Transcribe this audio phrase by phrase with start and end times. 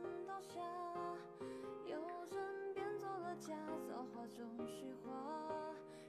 [0.00, 0.60] 全倒下，
[1.86, 1.96] 有
[2.30, 3.54] 人变作了假，
[3.88, 5.10] 造化中虚化，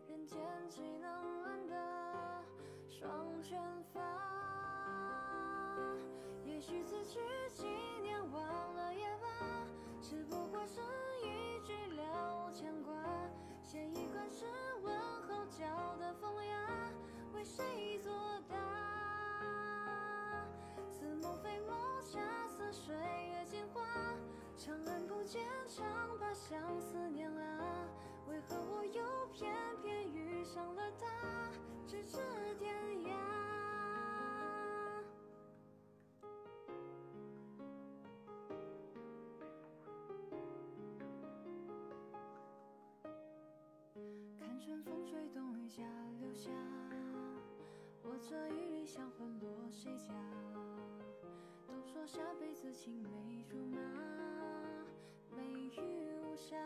[0.08, 0.38] 人间
[0.70, 1.76] 岂能安得
[2.88, 3.60] 双全
[3.94, 4.02] 法？
[6.44, 7.20] 也许此去
[7.54, 7.70] 经
[8.02, 9.28] 年忘了也罢，
[10.02, 10.82] 只不过是
[11.24, 12.94] 一句了无牵挂，
[13.64, 14.46] 写一段诗
[14.82, 14.94] 温
[15.24, 16.92] 候教的风雅，
[17.34, 18.12] 为谁作
[18.50, 18.87] 答？
[21.22, 23.82] 梦非梦，恰似水月镜花。
[24.58, 25.86] 长安不见，长
[26.20, 27.88] 把相思念啊。
[28.28, 31.06] 为何我又偏偏遇上了他？
[31.88, 32.18] 咫尺
[32.60, 32.76] 天
[33.06, 33.10] 涯，
[44.38, 45.86] 看春风吹动榆荚，
[46.20, 46.50] 留下
[48.04, 50.14] 我这一缕香魂，落谁家？
[51.94, 53.80] 说下辈子青梅竹马，
[55.34, 56.58] 美玉无瑕。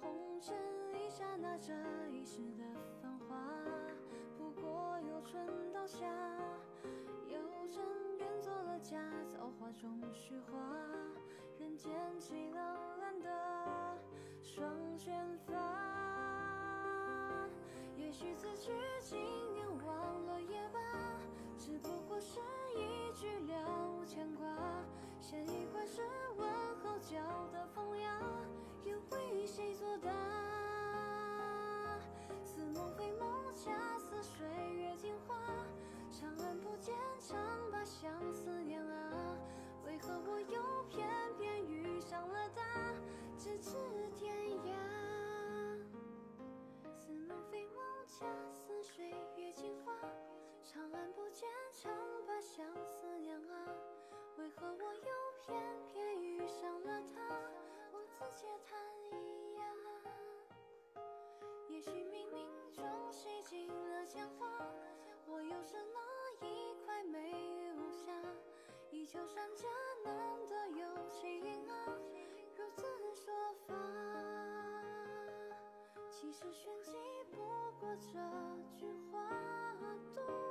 [0.00, 0.56] 红尘
[0.94, 1.72] 一刹那，这
[2.12, 2.62] 一世的
[3.02, 3.34] 繁华，
[4.38, 6.06] 不过由春到夏，
[7.26, 10.56] 有人变作了假，造化中虚化，
[11.58, 13.98] 人间凄冷蓝的
[14.40, 15.12] 双卷
[15.44, 15.54] 发。
[17.96, 19.18] 也许此去经
[19.52, 20.78] 年忘了也罢，
[21.58, 22.38] 只不过是
[22.74, 24.46] 一句了无牵挂。
[25.20, 26.02] 写一块是
[26.36, 26.48] 问
[26.82, 27.16] 候交
[27.52, 28.20] 的风雅，
[28.84, 30.10] 又为谁作答？
[32.44, 35.36] 似梦非梦，恰似水月镜花。
[36.10, 37.36] 长安不见长
[37.70, 39.36] 把相思念啊，
[39.86, 42.62] 为何我又偏偏遇上了他，
[43.38, 43.76] 咫尺
[44.16, 44.34] 天
[44.64, 44.72] 涯？
[46.96, 49.92] 似梦非梦恰似水月镜花，
[50.72, 51.92] 长安不见长
[52.28, 53.66] 把相思念啊，
[54.36, 55.10] 为何我又
[55.44, 57.20] 偏偏遇上了他？
[57.90, 58.78] 我自嗟叹
[59.10, 59.64] 一呀。
[61.66, 64.46] 也许冥冥中洗尽了铅华，
[65.26, 68.12] 我又是那一块美玉无瑕，
[68.92, 69.66] 依旧闪着
[70.04, 71.98] 难得有情啊，
[72.56, 72.86] 如此
[73.16, 73.34] 说
[73.66, 73.74] 法，
[76.08, 76.92] 其实玄机
[77.32, 77.40] 不。
[77.80, 78.12] 过这
[78.78, 79.18] 句话。
[79.80, 80.49] 化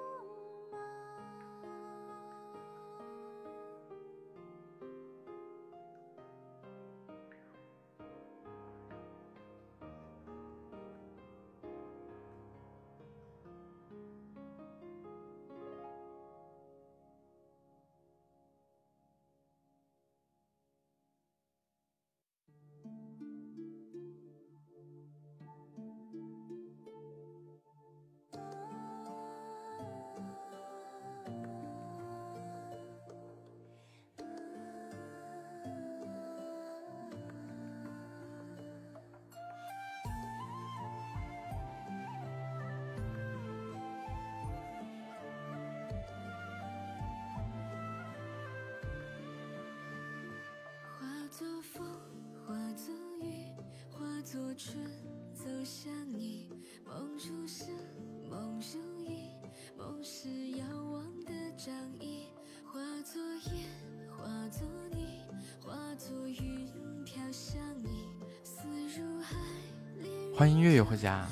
[51.40, 51.88] 作风，
[52.46, 53.48] 化作雨，
[53.90, 54.76] 化作春，
[55.34, 56.50] 走向你。
[56.86, 57.68] 梦如诗，
[58.30, 59.30] 梦如影，
[59.78, 62.28] 梦是遥望的掌印。
[62.66, 63.24] 化作
[63.54, 63.70] 烟，
[64.18, 65.22] 化作泥，
[65.64, 66.68] 化作云
[67.06, 68.10] 飘向你。
[68.44, 68.68] 思
[69.00, 69.38] 如海，
[70.36, 71.26] 欢迎月月回家。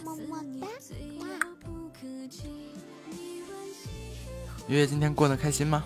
[4.69, 5.83] 月月今天过得开心吗？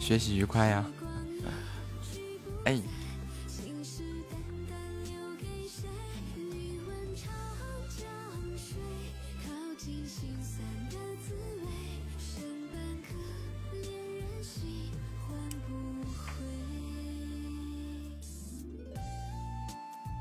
[0.00, 0.90] 学习愉快呀。
[1.00, 1.05] 哎，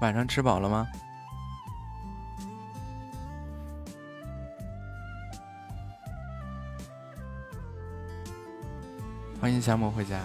[0.05, 0.87] 晚上吃饱了吗？
[9.41, 10.19] 欢迎小某回家。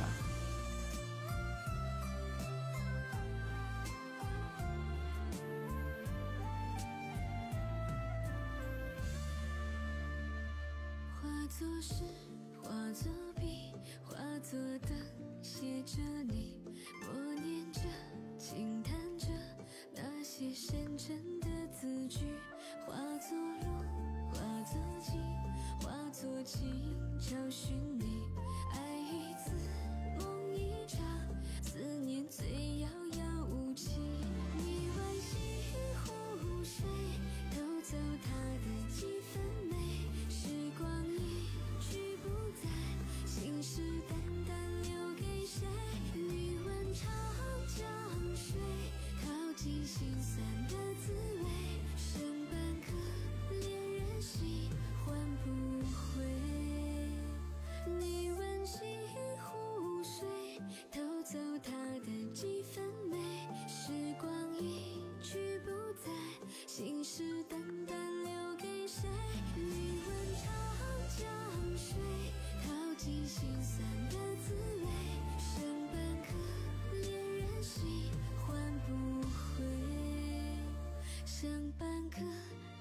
[81.26, 82.20] 剩半颗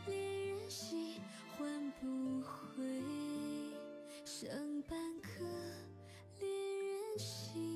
[0.07, 1.21] 恋人心，
[1.57, 2.83] 换不回，
[4.25, 5.43] 剩半颗
[6.39, 7.68] 恋人心。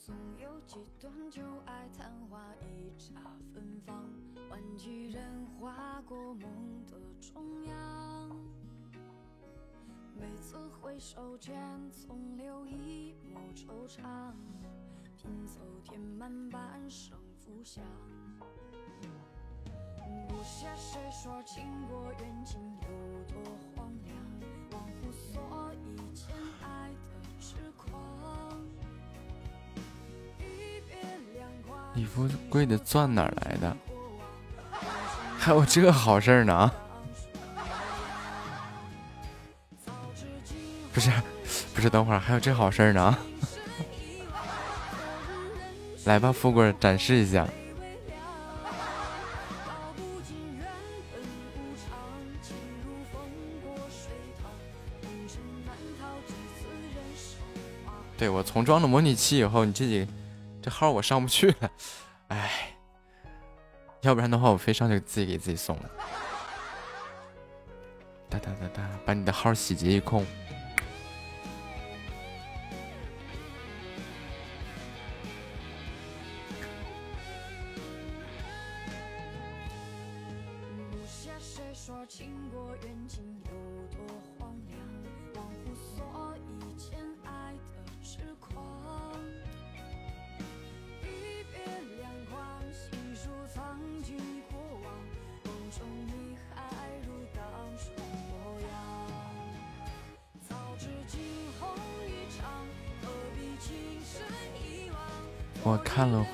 [0.00, 3.12] 总有几段旧爱昙花一刹
[3.52, 4.02] 芬芳，
[4.48, 6.42] 万几人划过梦
[6.86, 8.34] 的中央。
[10.18, 11.54] 每次回首间，
[11.92, 14.32] 总留一抹惆怅，
[15.18, 17.84] 拼凑填满半生浮想。
[20.26, 22.88] 不屑谁说情过缘尽有
[23.24, 24.16] 多荒凉，
[24.72, 26.14] 忘乎所以
[32.14, 33.76] 富贵的钻哪来的？
[35.38, 36.70] 还有这好事呢？
[40.92, 41.10] 不是，
[41.74, 43.16] 不是，等会儿还有这好事呢？
[46.04, 47.46] 来吧，富贵，展示一下。
[58.18, 60.06] 对我重装了模拟器以后，你自己。
[60.62, 61.70] 这号我上不去了，
[62.28, 62.76] 哎，
[64.02, 65.90] 要不然的话我非上去自己给自己送了。
[68.28, 70.24] 哒哒哒哒，把你的号洗劫一空。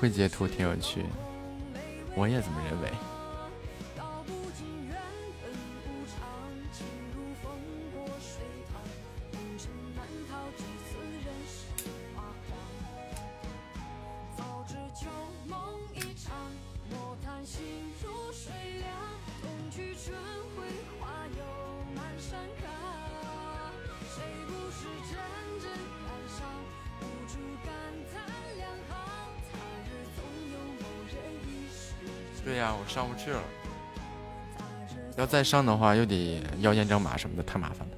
[0.07, 1.03] 这截图，挺有趣，
[2.15, 2.89] 我也这么认为。
[35.37, 37.95] 再上的话又得要验证码什么的，太麻烦了。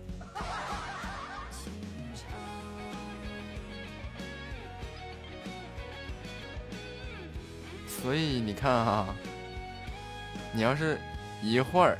[7.87, 9.15] 所以你看哈，
[10.51, 10.99] 你要是
[11.41, 11.97] 一会儿，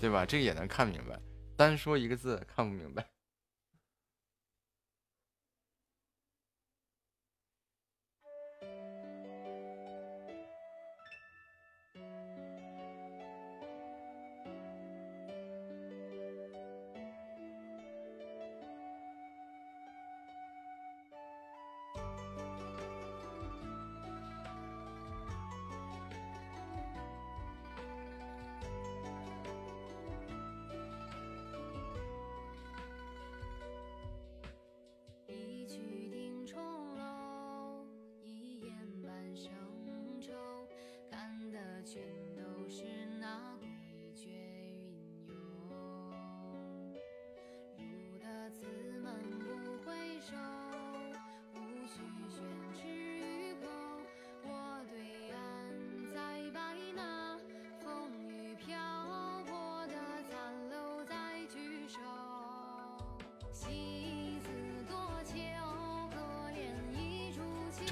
[0.00, 0.26] 对吧？
[0.26, 1.16] 这个也能看明白，
[1.56, 3.06] 单说一个字看不明白。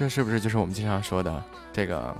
[0.05, 1.43] 这是不是就是我们经常说的
[1.73, 2.15] 这个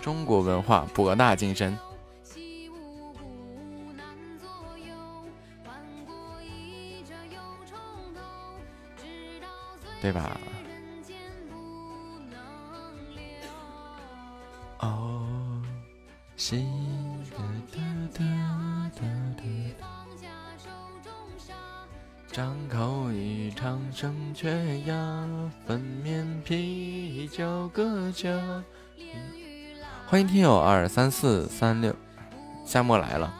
[0.00, 1.78] 中国文化博大精深，
[10.00, 10.40] 对吧？
[23.96, 24.50] 欲唱声却
[24.80, 24.94] 哑，
[25.66, 28.62] 粉面啤酒个家。
[30.06, 31.96] 欢迎听友二三四三六，
[32.62, 33.34] 夏末来了。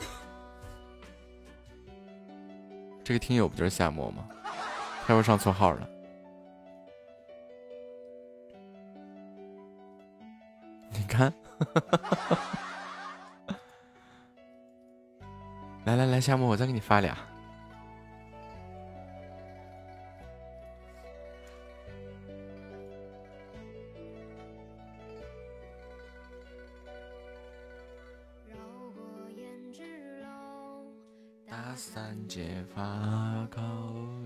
[3.02, 4.28] 这个听友不就是夏末吗？
[5.06, 5.88] 他又上错号了。
[10.90, 11.30] 你看，
[15.88, 17.16] 来来来，夏末，我再给你发俩。
[31.46, 33.62] 大三节发口，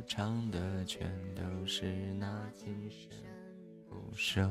[0.04, 1.87] 唱的全都是
[2.19, 2.26] 那
[2.57, 3.09] 今生
[3.88, 4.50] 不朽。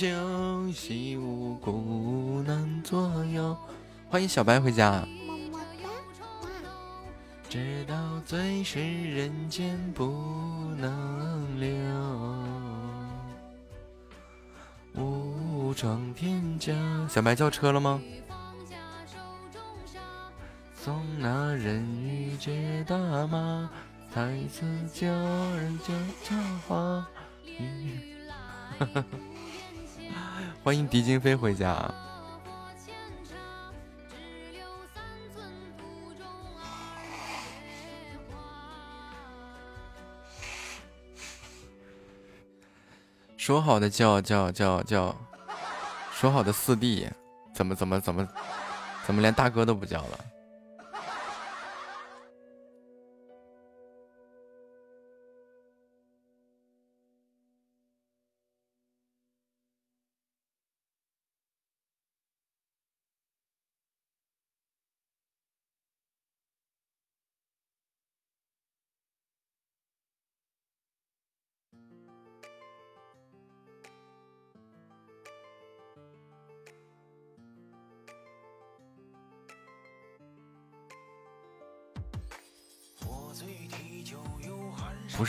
[0.00, 3.54] 知休，惜无故难左右。
[4.08, 5.06] 欢迎小白回家。
[7.50, 10.06] 直到最是人间不
[10.78, 11.68] 能留，
[14.94, 16.74] 武装天骄。
[17.06, 18.00] 小白叫车了吗？
[20.74, 23.68] 送那人鱼接大马，
[24.14, 24.64] 才子
[24.94, 25.06] 叫
[25.56, 25.92] 人家
[26.24, 26.34] 插
[26.66, 27.06] 花。
[30.62, 31.90] 欢迎狄金飞回家。
[43.38, 45.16] 说好的叫叫叫叫，
[46.12, 47.08] 说好的四弟，
[47.54, 48.28] 怎么怎么怎么
[49.06, 50.24] 怎么连大哥都不叫了？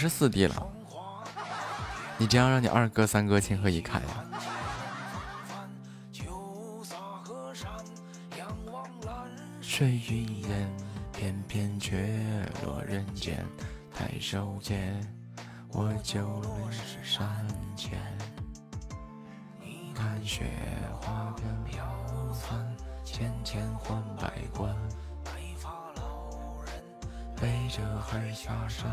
[0.02, 0.68] 不是四弟了，
[2.18, 4.26] 你这样让你二哥、三哥情何以堪呀？
[9.62, 10.76] 水云烟，
[11.14, 12.10] 翩翩却
[12.64, 13.46] 落人间。
[13.94, 15.00] 抬手间，
[15.70, 18.02] 我就泪山前。
[19.94, 20.48] 看雪
[21.00, 21.32] 花
[21.64, 21.86] 飘
[22.34, 24.76] 散，千千换百关。
[25.24, 26.84] 白发老人
[27.40, 28.90] 背着孩下山。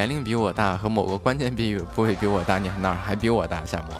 [0.00, 3.62] 年龄比我大和某个关键比部位比我大，你哪儿还比我大？
[3.66, 3.94] 夏沫。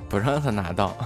[0.08, 0.96] 不让他拿到。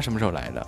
[0.00, 0.66] 什么时候来的？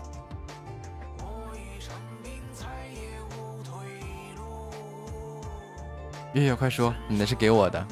[6.35, 7.87] 月月快说，你的是给我的。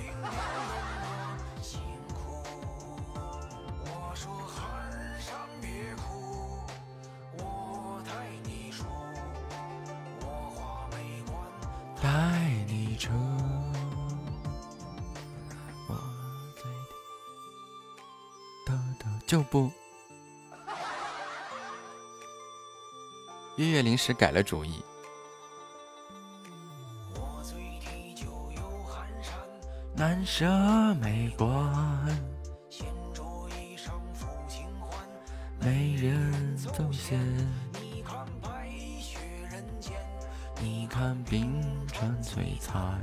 [24.11, 24.83] 时改了主意。
[29.95, 30.45] 难舍
[31.01, 31.49] 没关，
[35.61, 37.21] 没人走险。
[40.61, 43.01] 你看冰川璀璨。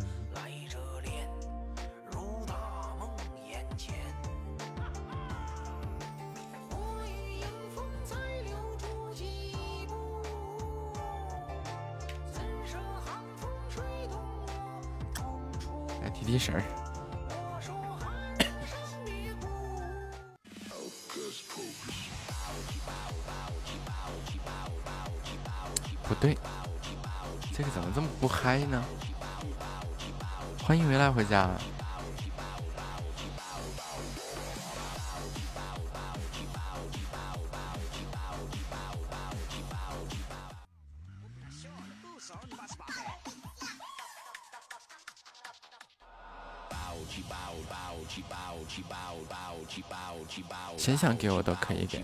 [51.08, 52.04] 想给我都可以给。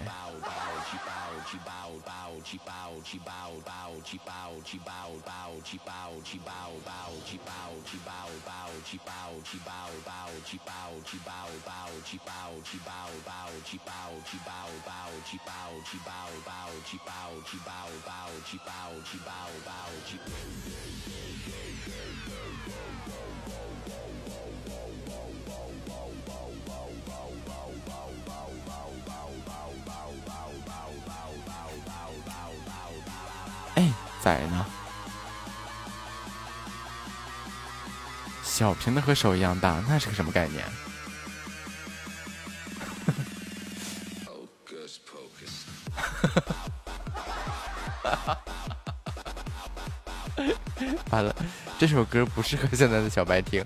[34.23, 34.65] 崽，呢。
[38.43, 40.63] 小瓶的和手一样大，那是个什么概念？
[51.09, 51.35] 完了，
[51.77, 53.61] 这首歌不适合现在的小白听。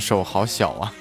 [0.00, 0.92] 手好小啊！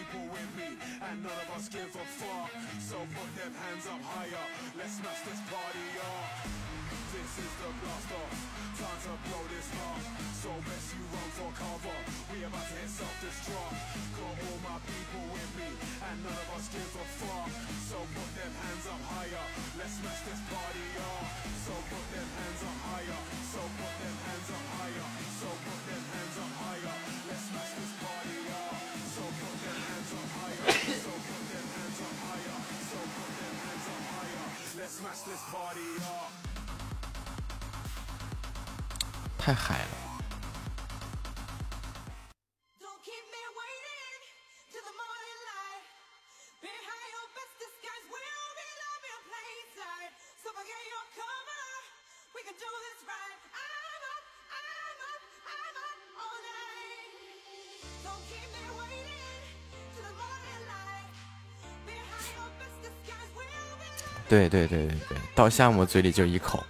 [64.30, 66.64] 对对对对对，到夏沫嘴里就一口，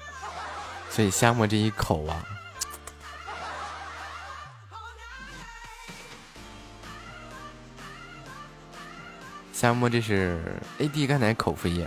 [0.89, 2.23] 所以夏沫这一口啊，
[9.51, 10.41] 夏沫这是
[10.79, 11.85] AD 钙奶口服液。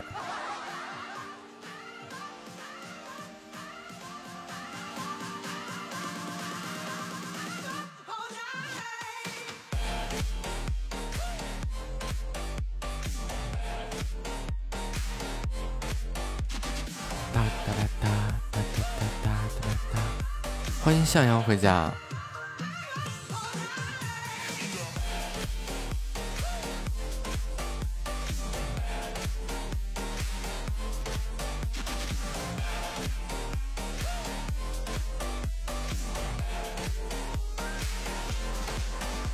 [21.13, 21.93] 想要回家。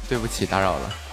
[0.08, 1.07] 对不起，打扰了。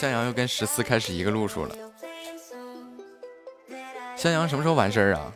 [0.00, 1.76] 向阳又跟十四开始一个路数了。
[4.16, 5.30] 向阳什么时候完事儿啊？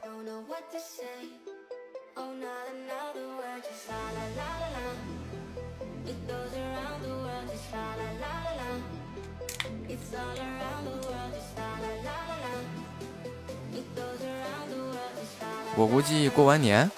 [15.76, 16.90] 我估计过完年。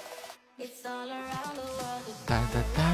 [2.25, 2.86] 哒哒哒。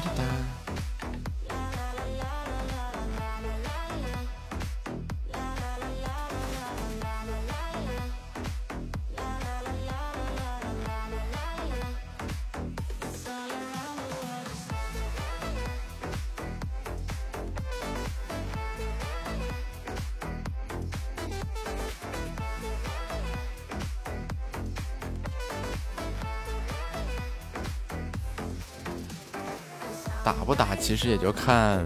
[30.23, 31.85] 打不打，其实也就看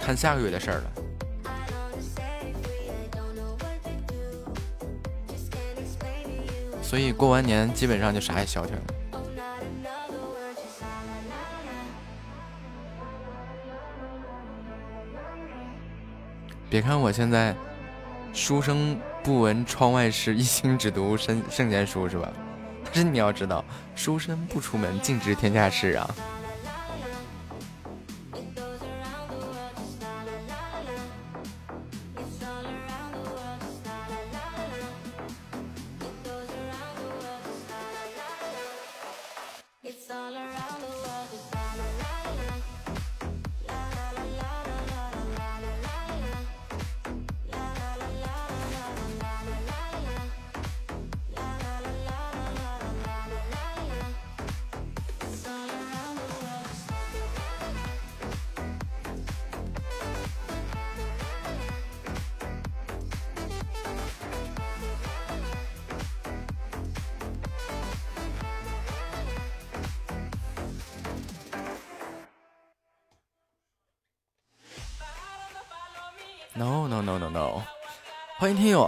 [0.00, 0.92] 看下个月的事儿了。
[6.82, 8.82] 所以过完年基本上就啥也消停了。
[16.68, 17.54] 别看我现在
[18.32, 22.28] 书生不闻窗外事，一心只读圣圣贤书，是吧？
[22.84, 23.61] 但是你要知道，
[24.02, 26.10] 书生不出门，尽知天下事啊。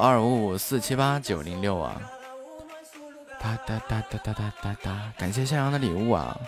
[0.06, 1.98] 二五五四七八九零六啊！
[3.40, 5.12] 哒哒哒哒哒哒哒哒！
[5.16, 6.38] 感谢向阳的礼物啊！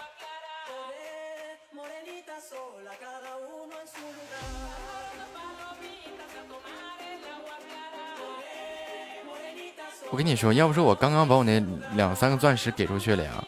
[10.10, 11.58] 我跟你说，要不是我刚刚把我那
[11.94, 13.42] 两三个钻石给出去了呀，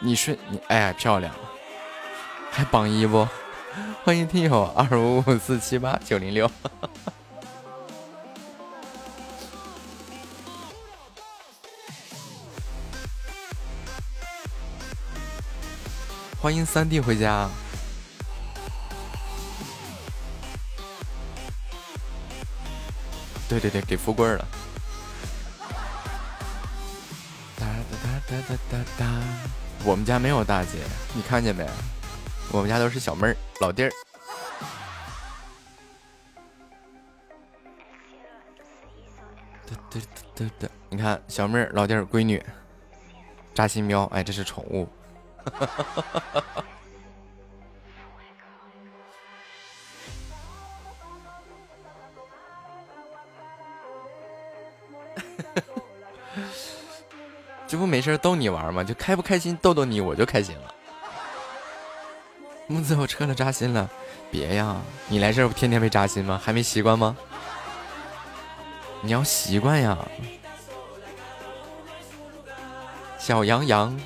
[0.00, 1.32] 你是你哎漂亮，
[2.50, 3.24] 还榜一不？
[4.02, 6.50] 欢迎听友二五五四七八九零六，
[16.42, 17.48] 欢迎三弟回家。
[23.48, 24.44] 对对对，给富贵了。
[27.56, 29.06] 哒哒哒哒哒哒哒，
[29.84, 30.78] 我们家没有大姐，
[31.14, 31.64] 你看见没？
[32.50, 33.90] 我们家都是小妹儿、老弟儿。
[39.64, 40.00] 哒哒
[40.34, 42.44] 哒哒，你看小妹儿、老弟儿、闺女，
[43.54, 44.88] 扎心喵，哎，这是宠物。
[57.66, 58.84] 这不没事逗你玩吗？
[58.84, 60.74] 就开不开心逗逗你，我就开心了。
[62.66, 63.88] 木子，我撤了，扎心了。
[64.30, 64.76] 别呀，
[65.08, 66.40] 你来这不天天被扎心吗？
[66.42, 67.16] 还没习惯吗？
[69.00, 69.98] 你要习惯呀，
[73.18, 73.98] 小羊羊。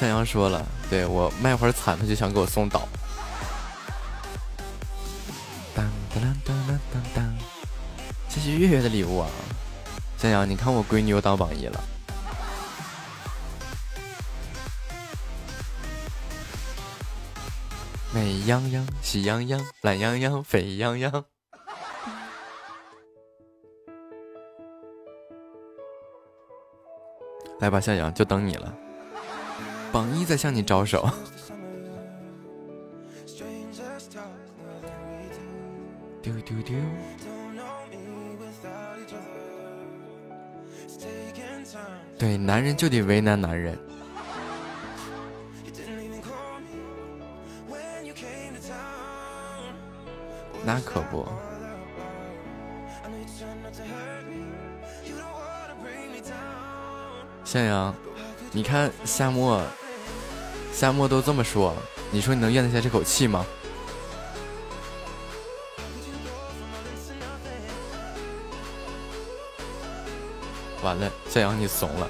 [0.00, 2.88] 向阳说了，对我卖会儿惨，他就想给我送岛。
[5.74, 7.38] 当当当当当当，
[8.26, 9.28] 谢谢月月的礼物啊！
[10.16, 11.84] 向阳，你看我闺女又当榜一了。
[18.14, 21.22] 美羊羊，喜羊羊，懒羊羊，沸羊羊。
[27.58, 28.74] 来吧，向阳，就等你了。
[29.92, 31.08] 榜一在向你招手。
[36.22, 36.76] 丢丢丢！
[42.18, 43.78] 对，男人就得为难男人，
[50.64, 51.26] 那可不。
[57.44, 57.94] 向阳
[58.52, 59.60] 你看夏末
[60.72, 63.44] 夏沫都这么说了，你说你能咽得下这口气吗？
[70.82, 72.08] 完了，向阳你怂了，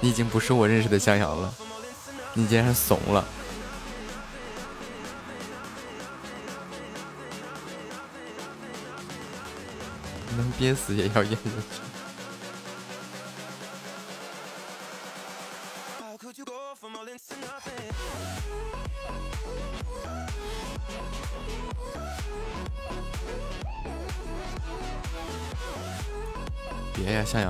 [0.00, 1.54] 你已经不是我认识的向阳了，
[2.32, 3.22] 你竟然怂了。
[10.38, 11.95] 能憋死也要咽下去。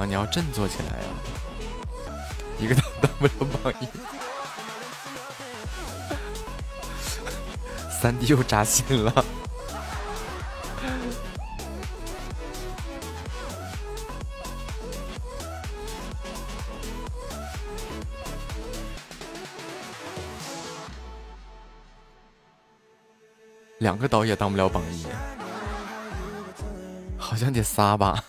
[0.06, 1.04] 你要振作起来呀！
[2.58, 3.88] 一个都当不了榜一，
[7.90, 9.24] 三弟又扎心了。
[23.80, 25.06] 两个岛也当不了榜一，
[27.18, 28.24] 好像得仨吧？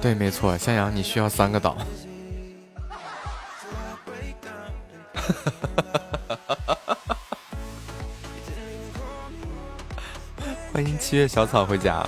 [0.00, 1.76] 对，没错，向阳，你需要三个岛。
[10.72, 12.06] 欢迎七月小草回家。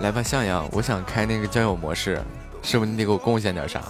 [0.00, 2.22] 来吧，向阳，我想开那个交友模式。
[2.62, 3.82] 是不是你得给我贡献点啥？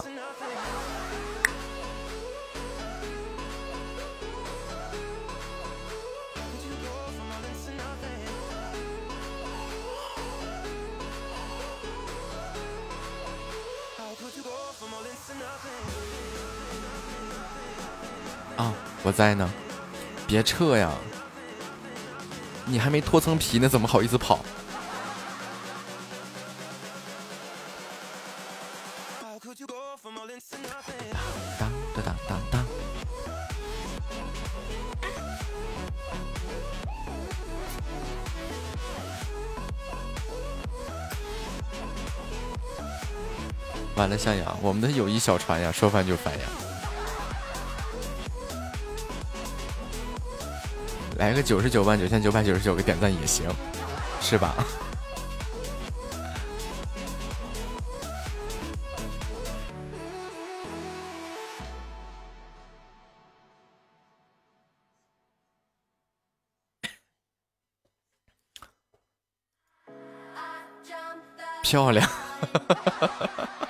[19.15, 19.49] 在呢，
[20.27, 20.93] 别撤呀！
[22.67, 24.41] 你还没脱层皮呢，怎么好意思跑？
[43.97, 46.64] 完了，向阳，我们的友谊小船呀，说翻就翻呀！
[51.25, 53.49] 来个九十九万九千九百九十九个点赞也行，
[54.21, 54.55] 是吧？
[71.63, 72.07] 漂亮！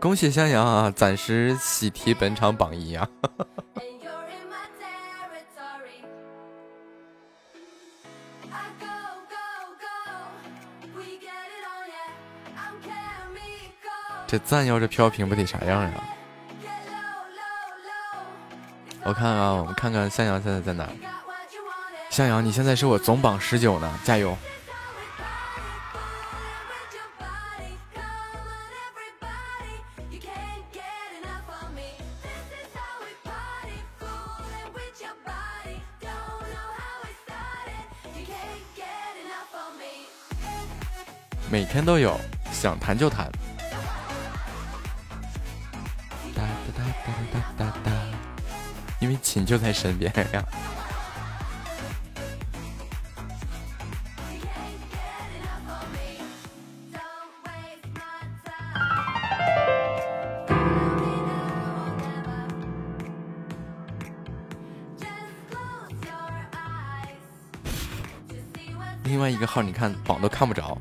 [0.00, 3.08] 恭喜向阳啊，暂时喜提本场榜一啊！
[14.28, 15.90] 这赞要是飘屏不得啥样呀？
[19.02, 20.88] 我看看，我们看看向阳现在在哪？
[22.10, 24.38] 向阳，你现在是我总榜十九呢，加油！
[41.88, 42.20] 都有，
[42.52, 43.32] 想弹就弹。
[46.34, 46.46] 哒哒
[46.76, 47.90] 哒哒哒哒哒，
[49.00, 50.44] 因为琴就在身边呀。
[69.04, 70.76] 另外一个号，你看榜都看不着。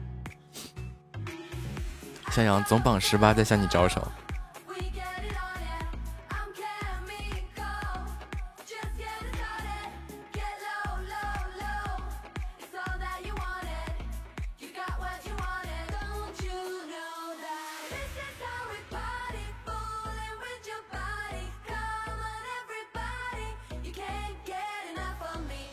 [2.37, 4.07] 向阳总榜十八，在向你招手。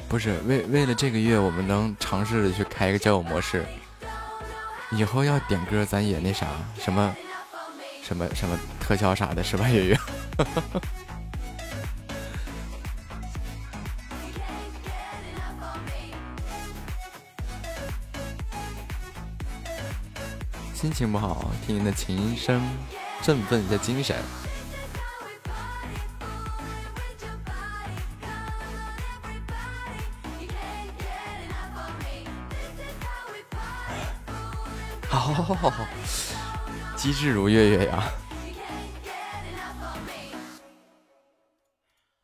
[0.09, 3.67] 不是为为了这个月，我们能尝试着去开一个交友模式。
[4.97, 6.47] 以后要点歌，咱也那啥，
[6.79, 7.15] 什么
[8.03, 9.99] 什么什么特效啥的，是吧，月月？
[20.75, 22.63] 心情不好，听您的琴声，
[23.23, 24.17] 振奋一下精神。
[37.05, 38.11] 机智如月月呀！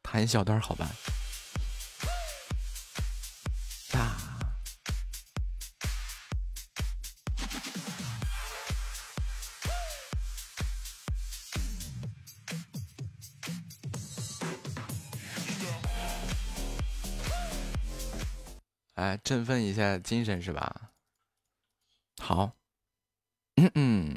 [0.03, 0.90] 弹一小段好吧？
[18.95, 20.93] 哎振奋一下精神是吧？
[22.19, 22.53] 好，
[23.57, 24.16] 嗯嗯，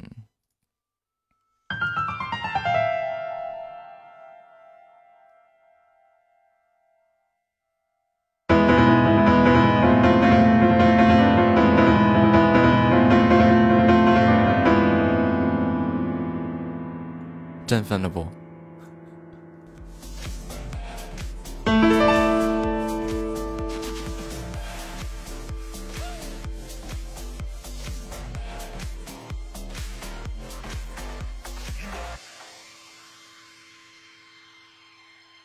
[17.74, 18.24] 振奋了不？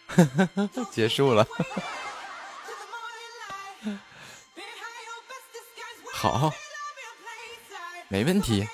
[0.91, 1.47] 结束了，
[6.13, 6.53] 好，
[8.07, 8.67] 没问题。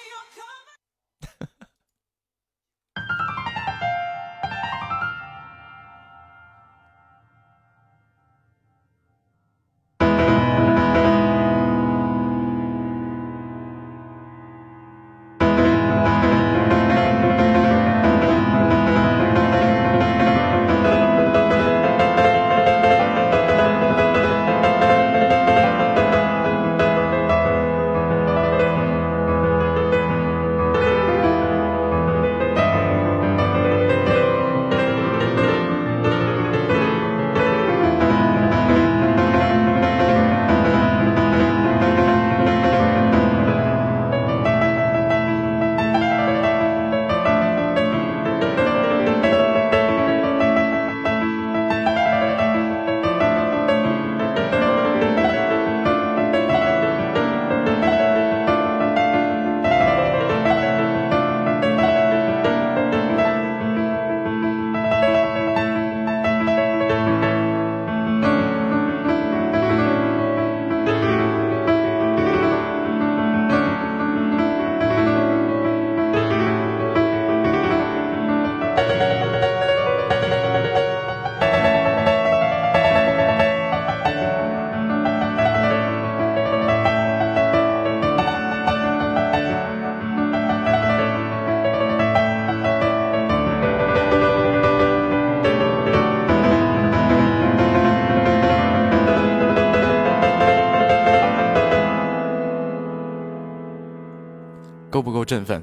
[105.26, 105.62] 振奋！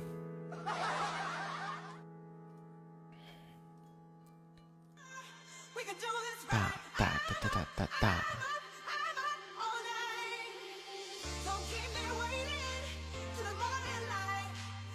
[6.50, 6.58] 哒
[6.98, 8.24] 哒哒哒哒哒哒！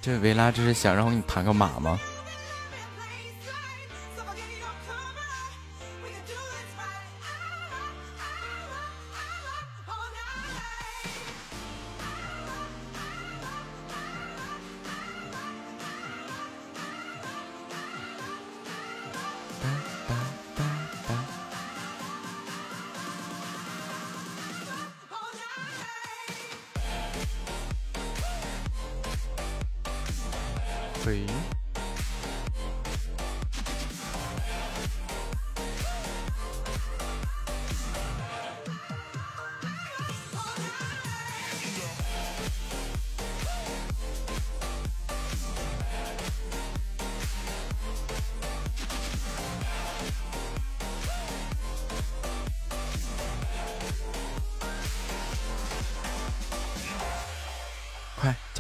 [0.02, 2.00] 这维拉这是想让我给你弹个马吗？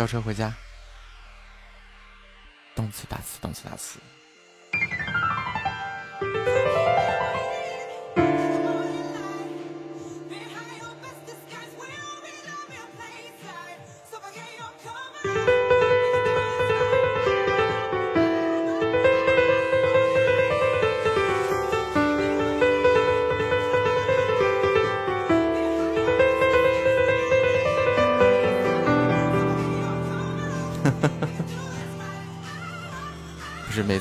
[0.08, 0.54] 车回家。
[2.76, 4.00] 动次打次，动次打次。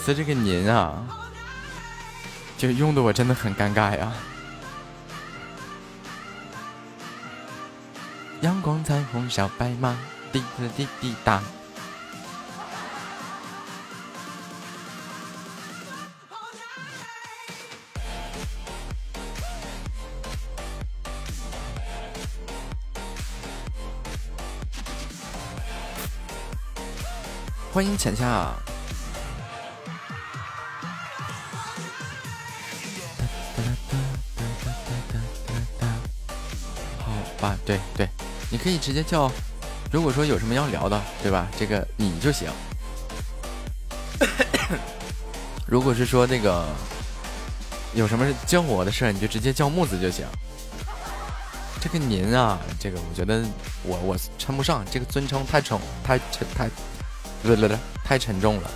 [0.06, 1.02] 次这个您啊，
[2.56, 4.12] 就用的我真的很尴尬呀。
[8.40, 9.98] 阳光彩虹小白马，
[10.30, 11.42] 滴滴滴滴答。
[27.72, 28.54] 欢迎浅夏。
[37.66, 38.08] 对对，
[38.48, 39.30] 你可以直接叫。
[39.92, 41.46] 如果说有什么要聊的，对吧？
[41.58, 42.48] 这个你就行。
[45.66, 46.64] 如果是说那个
[47.94, 50.24] 有什么叫我的事你就直接叫木子就行。
[51.80, 53.44] 这个您啊，这个我觉得
[53.82, 56.68] 我我称不上，这个尊称太重太沉太。
[57.42, 58.70] 对对对，太沉重了。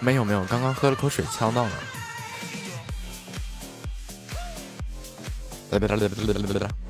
[0.00, 1.70] 没有没有，刚刚喝了口水，呛到了。
[5.68, 6.87] Það er meira, það er meira, það er meira.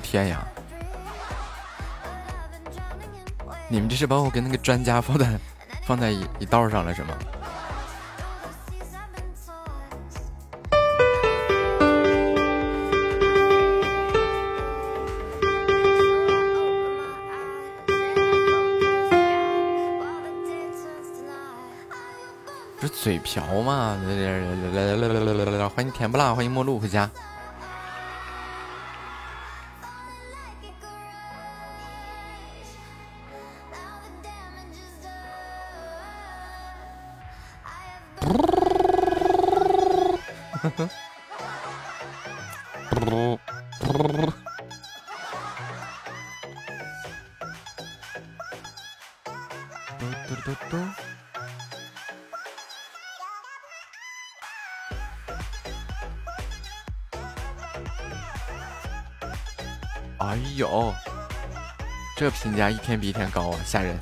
[0.00, 0.46] 天呀
[3.68, 5.38] 你们这是把我跟那个专家放在
[5.84, 7.14] 放在一一道上了是吗
[22.80, 27.10] 不是嘴瓢吗来来来来来来来欢迎甜不辣欢迎陌路回家
[60.18, 60.92] 哎呦，
[62.16, 63.96] 这评价一天比一天高啊，吓人！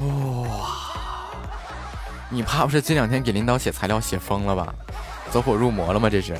[0.00, 0.70] 哇，
[2.28, 4.72] 你怕不是这两天给领导写材料写疯了吧？
[5.30, 6.08] 走火入魔了吗？
[6.08, 6.38] 这是。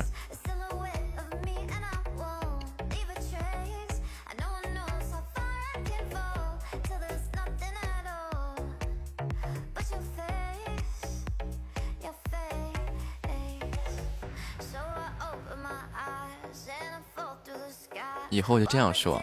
[18.48, 19.22] 后就这样说，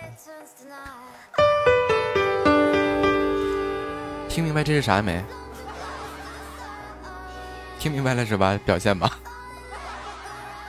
[4.30, 5.24] 听明白这是啥没？
[7.80, 8.60] 听明白了是吧？
[8.64, 9.18] 表现吧，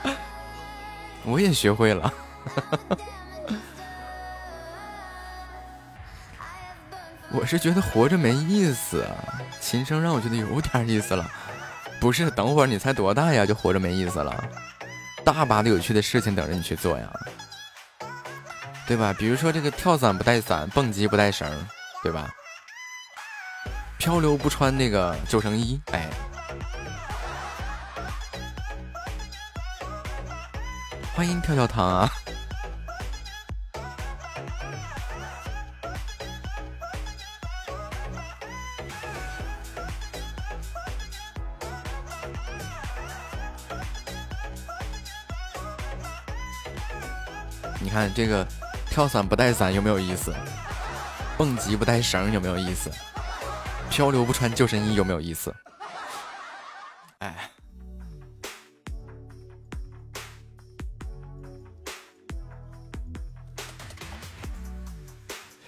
[1.23, 2.11] 我也学会了。
[7.29, 9.05] 我是觉得活着没意思，
[9.61, 11.29] 琴声让我觉得有点意思了。
[11.99, 14.43] 不是，等会儿你才多大呀，就活着没意思了？
[15.23, 17.16] 大把的有趣的事情等着你去做呀。
[18.87, 19.13] 对吧？
[19.19, 21.45] 比如说这个跳伞不带伞，蹦极不带绳，
[22.01, 22.33] 对吧？
[23.97, 26.09] 漂流不穿那个救生衣，哎。
[31.13, 32.09] 欢迎跳跳糖啊！
[47.81, 48.47] 你看这个。
[48.97, 50.33] 跳伞不带伞有没有意思？
[51.37, 52.91] 蹦极不带绳有没有意思？
[53.91, 55.53] 漂流不穿救生衣有没有意思？
[57.19, 57.51] 哎，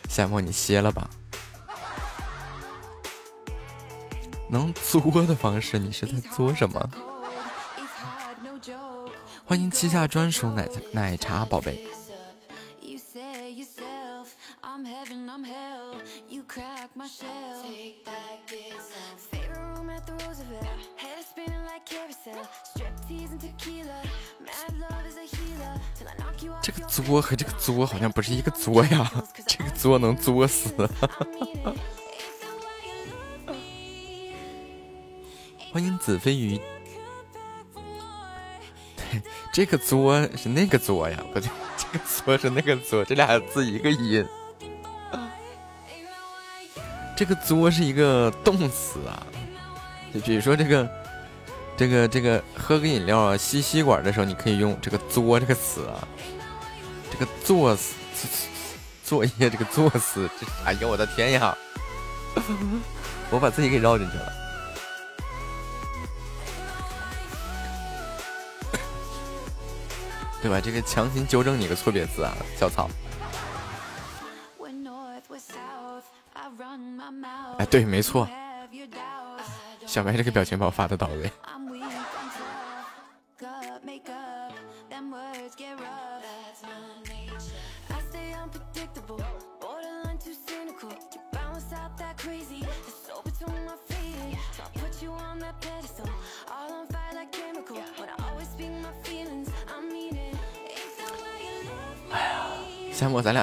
[0.10, 1.08] 夏沫你歇了吧。
[4.50, 6.90] 能作的方式，你是在作什么？
[9.46, 11.88] 欢迎七下专属奶奶茶宝贝。
[27.10, 29.12] 作和这个作好像不是一个作呀，
[29.48, 30.70] 这个作能作死。
[35.74, 36.62] 欢迎子飞鱼。
[39.52, 44.24] 这个作是那个作呀，不对，这个作是那个作，这俩字一个音。
[47.18, 49.26] 这个作是一个动词啊，
[50.14, 50.88] 就比如说这个，
[51.76, 56.08] 这个，这个喝个饮料啊，吸吸管的时候，你可以用这个作这个词啊。
[57.20, 57.96] 这个作死，
[59.04, 61.58] 作业这个作死，这哎呀，我的天呀！
[63.30, 64.32] 我把自己给绕进去了，
[70.42, 70.62] 对吧？
[70.62, 72.90] 这个强行纠正你个错别字啊，小草。
[77.58, 78.26] 哎，对，没错，
[79.86, 81.30] 小白这个表情包发的到位。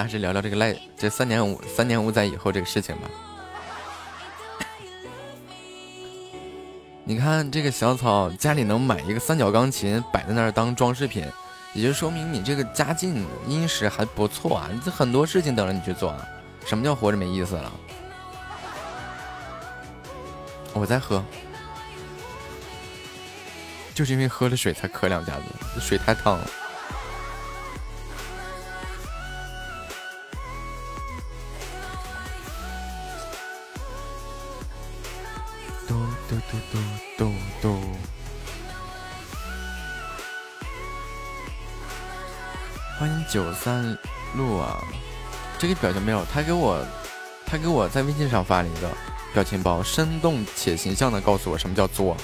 [0.06, 3.10] 还是聊聊这个赖这三年五三年五载以后这个事情吧。
[7.02, 11.26] 你看这个小草家里能买一个三角钢琴摆在那儿当装饰品，
[11.74, 14.70] 也就说明你这个家境殷实还不错啊！
[14.84, 16.14] 这很多事情等着你去做。
[16.64, 17.72] 什么叫活着没意思了？
[20.72, 21.20] 我在喝，
[23.92, 26.48] 就是因为喝了水才磕两下子，水太烫了。
[43.66, 43.98] 三
[44.36, 44.78] 路啊！
[45.58, 46.78] 这个表情没有，他给我，
[47.44, 48.88] 他给我在微信上发了一个
[49.34, 52.16] 表情包，生动且形象的告诉我什么叫作。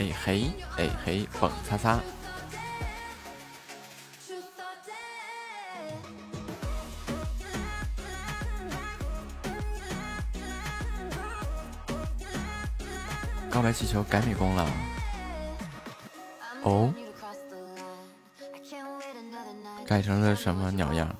[0.00, 2.00] 哎嘿，哎嘿，蹦擦擦！
[13.50, 14.66] 告白气球改美工了
[16.62, 16.94] 哦，
[19.86, 21.14] 改成了什么鸟样？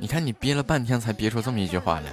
[0.00, 2.12] 你看你憋了半天才憋出这么一句话来。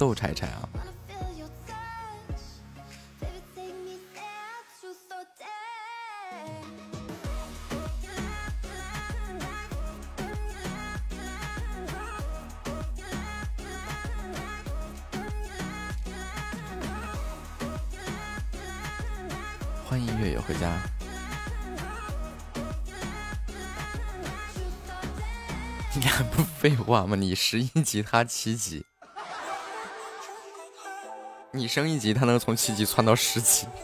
[0.00, 0.66] 豆柴柴啊！
[19.84, 20.80] 欢迎月月回家。
[25.94, 27.14] 你还不废话吗？
[27.16, 28.86] 你十一级，他七级，
[31.60, 33.66] 你升一级，他能从七级窜到十级。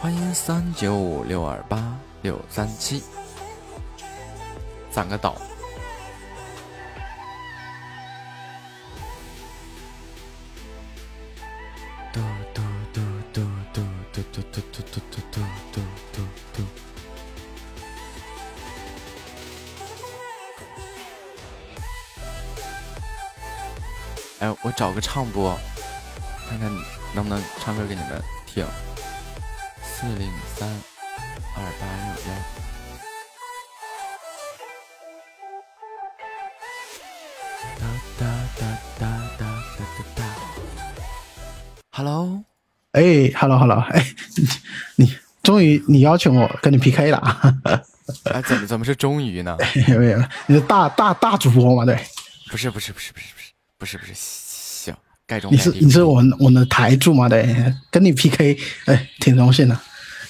[0.00, 3.04] 欢迎三九五六二八六三七，
[4.90, 5.36] 攒个岛。
[24.84, 25.58] 找个唱播
[26.46, 26.70] 看看
[27.14, 28.62] 能不能唱歌给你们听。
[29.82, 30.68] 四零三
[31.56, 32.28] 二八六幺。
[37.80, 37.82] 哒
[38.18, 38.26] 哒
[38.58, 38.62] 哒
[38.98, 39.08] 哒
[39.38, 39.46] 哒
[39.78, 40.20] 哒哒哒。
[41.92, 42.44] Hello
[42.92, 44.04] 哎 hello hello 哎
[44.36, 47.16] 你你终于你邀请我跟你 pk 了。
[47.16, 47.56] 啊
[48.24, 49.56] 哎怎么怎么是终于呢？
[49.98, 51.98] 没有你是大大大主播吗对。
[52.50, 54.43] 不是不是不是不是不是不是不是
[55.34, 55.52] 盖中。
[55.52, 57.28] 你是你是我我的台柱嘛？
[57.28, 58.56] 对，跟你 PK，
[58.86, 59.78] 哎，挺荣幸的。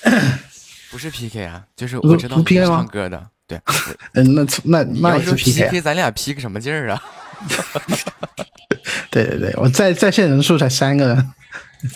[0.90, 3.60] 不是 PK 啊，就是我知道你唱歌的，对。
[4.14, 7.02] 嗯，那那那也是 PK，咱俩 P 个什么劲儿啊？
[9.10, 11.32] 对对对，我在在线人数才三个人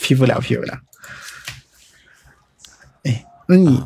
[0.00, 0.78] ，P 不了 P 不了。
[3.04, 3.82] 哎，那你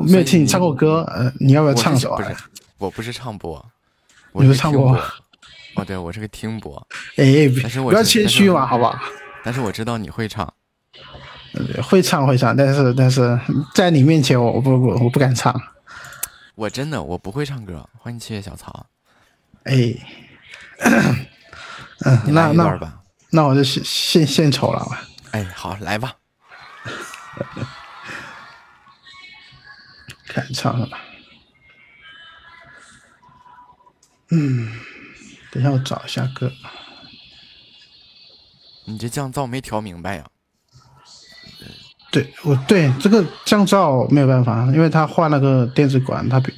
[0.00, 1.02] 没有听你唱过歌？
[1.12, 2.36] 呃，你要不要唱首啊？
[2.78, 3.64] 我不是唱播，
[4.32, 4.98] 我是唱播。
[5.80, 6.86] 哦，对，我是个听播。
[7.16, 8.98] 哎，不要谦虚嘛，好不好？
[9.42, 10.52] 但是我知道你会唱。
[11.82, 13.38] 会唱会唱，但是但是
[13.74, 15.58] 在你面前，我不不我不敢唱。
[16.54, 17.88] 我真的我不会唱歌。
[17.98, 18.86] 欢迎七月小曹。
[19.64, 19.94] 哎，
[22.04, 22.78] 嗯，那那
[23.30, 25.02] 那我就献献献丑了吧。
[25.30, 26.14] 哎，好，来吧。
[30.28, 30.88] 开始唱了。
[34.30, 34.70] 嗯，
[35.52, 36.50] 等一下我找一下歌。
[38.86, 40.24] 你这降噪没调明白呀？
[42.10, 46.52] 对，我对这个降噪没有办法，因为他换了个电子管，他比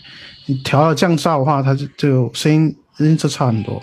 [0.46, 3.82] 你调了降噪的话，它就就声音音质差很多。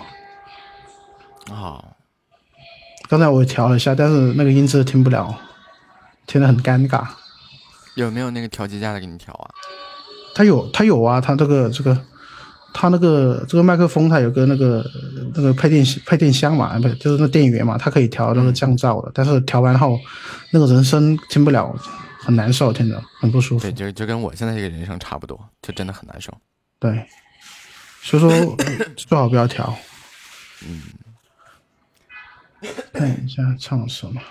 [1.52, 1.96] 哦，
[3.08, 5.40] 刚才我调了一下，但是那个音质听不了，
[6.26, 7.08] 听得很尴尬。
[7.96, 9.50] 有没有那个调节架的给你调啊？
[10.34, 12.06] 他有，他有啊，他这个这个。
[12.74, 14.86] 它那个这个麦克风，它有个那个
[15.34, 19.12] 那个配电配电箱嘛，不是就是那电源嘛，它可以调那个降噪的。
[19.14, 20.00] 但是调完后，
[20.52, 21.76] 那个人声听不了，
[22.20, 23.64] 很难受，听着很不舒服。
[23.64, 26.32] 对，就就跟我现在这个人声差不多，就真的很难受。
[26.80, 27.06] 对，
[28.02, 28.58] 所以说
[28.96, 29.76] 最好不要调。
[30.66, 30.82] 嗯。
[32.92, 34.22] 看一下唱什么，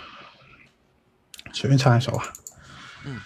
[1.52, 2.24] 随便唱一首吧。
[3.06, 3.18] 嗯。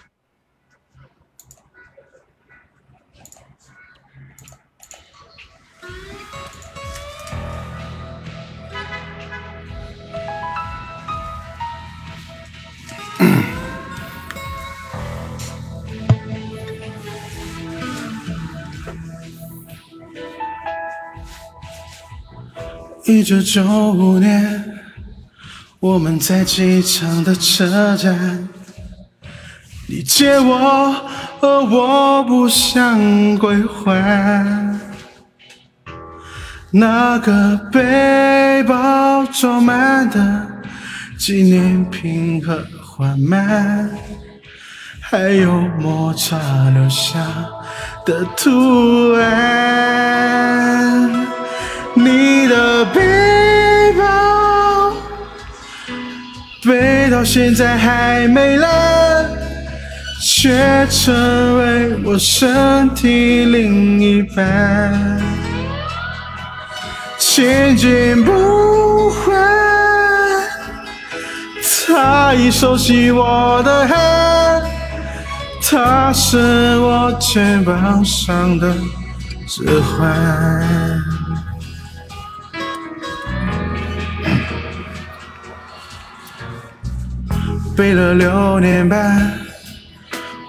[23.05, 24.63] 一九九五年，
[25.81, 28.47] 我们在机场的车站，
[29.87, 30.95] 你借我，
[31.41, 34.79] 而我不想归还。
[36.71, 40.47] 那个背包装满的
[41.17, 43.91] 纪念品和花蔓，
[45.01, 46.39] 还有摩擦
[46.69, 47.19] 留下
[48.05, 51.22] 的图案。
[51.95, 54.93] 你的背包
[56.63, 59.29] 背到现在还没烂，
[60.21, 61.13] 却成
[61.59, 65.21] 为我身体另一半，
[67.19, 69.35] 千金不换。
[71.85, 74.63] 他已熟悉我的汗，
[75.61, 76.37] 他是
[76.79, 78.73] 我肩膀上的
[79.45, 81.02] 指环。
[87.75, 89.33] 背了六年半，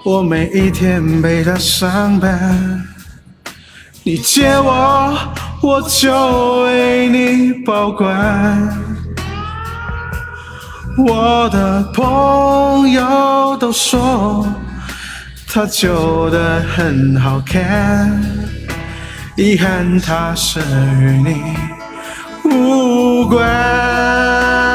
[0.03, 2.85] 我每一天陪她上班。
[4.03, 5.17] 你借我，
[5.61, 8.69] 我就为你保管。
[10.97, 14.47] 我的朋友都说
[15.47, 18.21] 她旧的很好看，
[19.35, 21.41] 遗憾它是与你
[22.43, 24.74] 无关。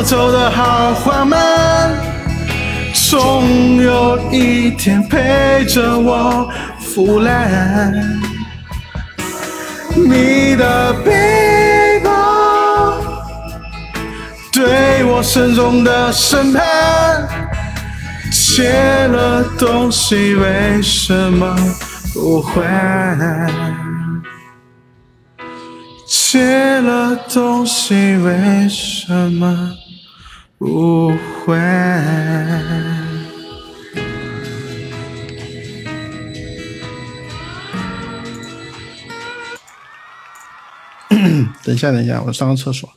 [0.00, 1.94] 我走得好缓慢，
[2.94, 7.92] 总有一天陪着我腐烂。
[9.94, 12.94] 你的背包
[14.50, 17.28] 对我慎重的审判，
[18.32, 18.72] 借
[19.08, 21.54] 了东西为什么
[22.14, 23.52] 不还？
[26.06, 29.70] 借了东西为什么
[30.60, 31.08] 不
[31.46, 31.56] 会？
[41.64, 42.92] 等一下，等一下，我上个厕所。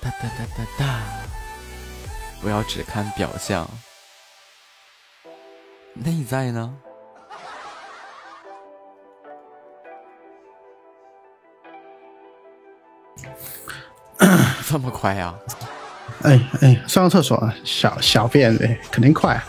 [0.00, 1.02] 哒哒哒哒哒，
[2.40, 3.68] 不要只看表象，
[6.04, 6.74] 内在呢？
[14.66, 15.34] 这么快呀？
[16.22, 19.40] 哎哎，上个厕所，小小便，哎，肯定快。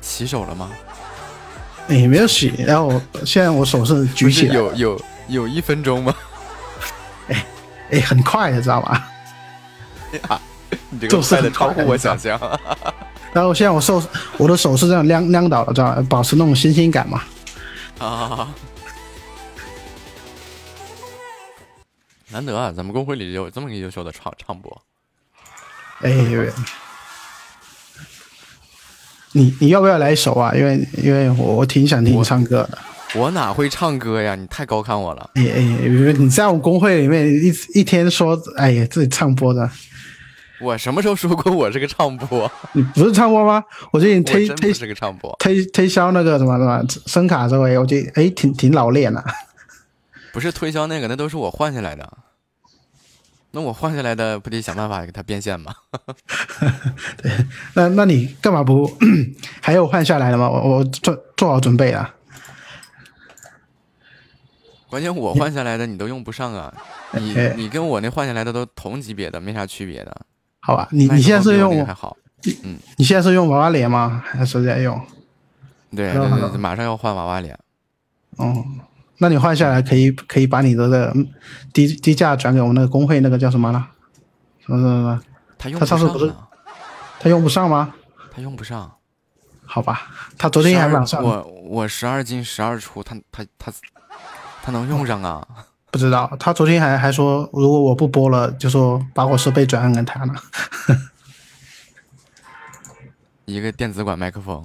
[0.00, 0.70] 洗手了吗？
[1.88, 6.14] 哎，没有洗，然后我现在我手是举起来，有有有一分钟吗？
[7.28, 7.46] 哎
[7.92, 9.08] 哎，很快的，知道吧？
[11.00, 12.38] 这个就是很快的超乎我想象。
[13.32, 14.02] 然后现在我手
[14.36, 16.06] 我的手是这样晾晾倒的，知道吧？
[16.08, 17.22] 保持那种新鲜感嘛。
[17.98, 18.52] 啊，
[22.30, 24.82] 难得啊，咱们公会里有这么个优秀的唱唱播。
[26.00, 26.12] 哎，
[29.32, 30.52] 你你要不要来一首啊？
[30.54, 32.78] 因为因为我我挺想听你我唱歌的。
[33.14, 34.34] 我哪会唱歌呀？
[34.34, 35.30] 你太高看我了。
[35.34, 35.60] 哎哎，
[36.18, 39.70] 你在我们工会里面一一天说，哎呀，自己唱播的，
[40.60, 42.50] 我什么时候说过我是个唱播？
[42.72, 43.64] 你不是唱播吗？
[43.92, 49.24] 我最近我推推是个唱播，推推销那个什么什么声卡这位，我觉得哎挺挺老练的。
[50.32, 52.08] 不是推销那个，那都是我换下来的。
[53.52, 55.74] 那我换下来的不得想办法给它变现吗？
[57.16, 57.32] 对
[57.74, 58.88] 那那你干嘛不
[59.60, 60.48] 还有换下来的吗？
[60.48, 62.14] 我我做做好准备了。
[64.88, 66.72] 关键我换下来的你都用不上啊！
[67.12, 70.16] 你哎你跟我那换下来的都同级别的，没啥区别的。
[70.60, 72.16] 好吧，你你现在是用还好？
[72.96, 74.22] 你现在是用娃娃脸吗？
[74.24, 75.00] 还是在用？
[75.94, 77.58] 对对对对，马上要换娃娃脸。
[78.36, 78.64] 哦，
[79.18, 81.26] 那你换下来可以可以把你的这个嗯
[81.72, 83.88] 低低价转给我们那个工会那个叫什么了？
[84.64, 85.22] 什么什么什么？
[85.58, 86.48] 他用他上次不是上啊
[87.18, 87.94] 他用不上吗？
[88.34, 88.90] 他用不上。
[89.66, 90.08] 好吧，
[90.38, 93.72] 他昨天还12晚上我我十二进十二出，他他他
[94.62, 95.46] 他能用上啊？
[95.90, 100.34] 不知道，他昨天还还说，如果我不播了，就说把我设备转让给他呢。
[103.44, 104.64] 一个电子管麦克风，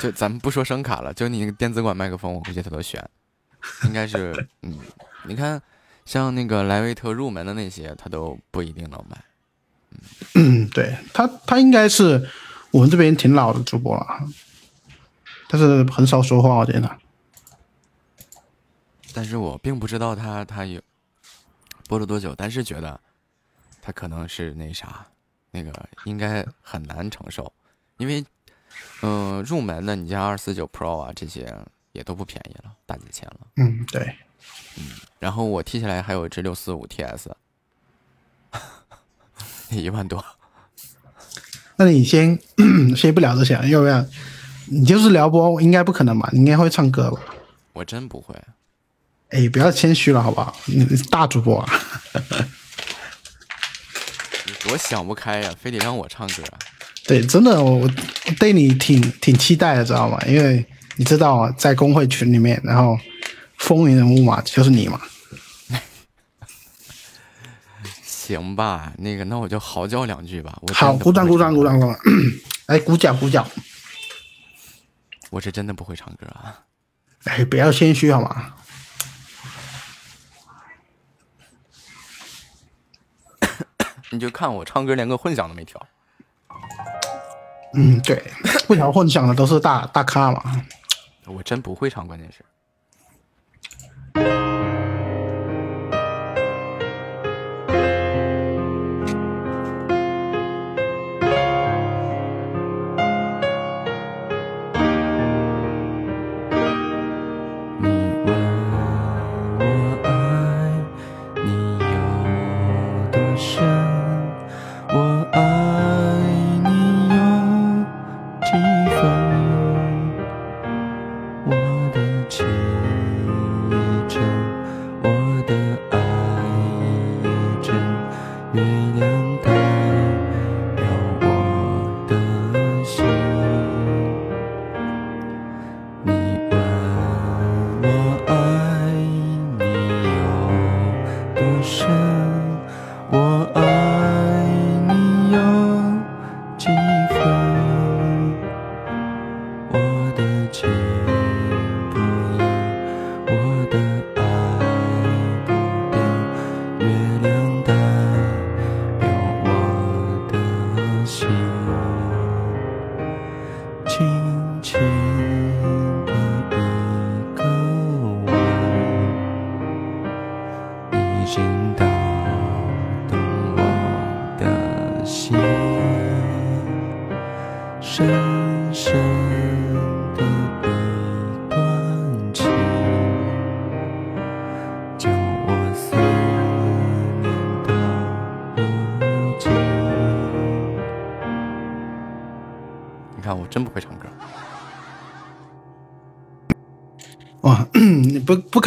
[0.00, 3.08] 就咱们不说声卡了，就你那个电子管麦克风，我估计他都选，
[3.84, 4.80] 应该是嗯，
[5.26, 5.62] 你看
[6.04, 9.16] 像那个莱维特入门的那些，他都不一定能买。
[10.34, 12.28] 嗯，对他他应该是
[12.72, 14.04] 我们这边挺老的主播了，
[15.48, 16.98] 但是很少说话，我觉得。
[19.16, 20.78] 但是我并不知道他他有
[21.88, 23.00] 播了多久，但是觉得
[23.80, 25.06] 他可能是那啥，
[25.52, 25.72] 那个
[26.04, 27.50] 应该很难承受，
[27.96, 28.22] 因为
[29.00, 31.50] 嗯、入门的你像二四九 Pro 啊这些
[31.92, 33.38] 也都不便宜了，大几千了。
[33.56, 34.14] 嗯，对，
[35.18, 37.30] 然后我踢下来还有一支六四五 TS，
[39.70, 40.22] 一万多。
[41.76, 42.38] 那你先
[42.94, 44.04] 先不聊这些，要不要？
[44.66, 46.28] 你就是聊播，应该不可能吧？
[46.34, 47.18] 你应该会唱歌吧？
[47.72, 48.34] 我真不会，
[49.30, 50.56] 哎，不要谦虚了，好不好？
[50.66, 51.68] 你大主播啊，
[54.46, 56.42] 你多想不开呀，非得让我唱歌。
[57.04, 57.90] 对，真的，我我
[58.38, 60.18] 对你挺挺期待的，知道吗？
[60.26, 60.64] 因为
[60.96, 62.98] 你知道啊，在工会群里面，然后
[63.58, 65.00] 风云人物嘛，就是你嘛。
[68.02, 70.56] 行吧，那个，那我就嚎叫两句吧。
[70.62, 71.98] 我好，鼓掌，鼓掌，鼓掌，鼓掌！
[72.66, 73.46] 哎，鼓脚，鼓脚！
[75.30, 76.62] 我是真的不会唱歌啊。
[77.24, 78.54] 哎，不要谦虚好吗？
[84.16, 85.80] 你就看我唱歌连个混响都没调。
[87.74, 88.22] 嗯，对，
[88.66, 90.42] 不调混响的都是大大咖嘛。
[91.26, 92.42] 我真不会唱，关键是。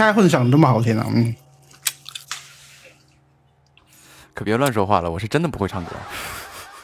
[0.10, 1.05] 开混响这么好听啊？
[1.14, 1.36] 嗯，
[4.34, 5.91] 可别乱说话了，我是真的不会唱歌。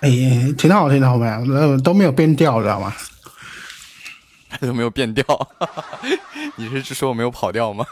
[0.01, 0.09] 哎，
[0.55, 1.33] 挺好听的，好没有？
[1.55, 2.93] 呃，都没有变调，知道吗？
[4.61, 5.25] 都没有变调，
[6.55, 7.83] 你是说我没有跑调吗？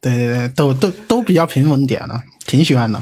[0.00, 3.00] 对对对，都都都比较平稳点了，挺喜欢的。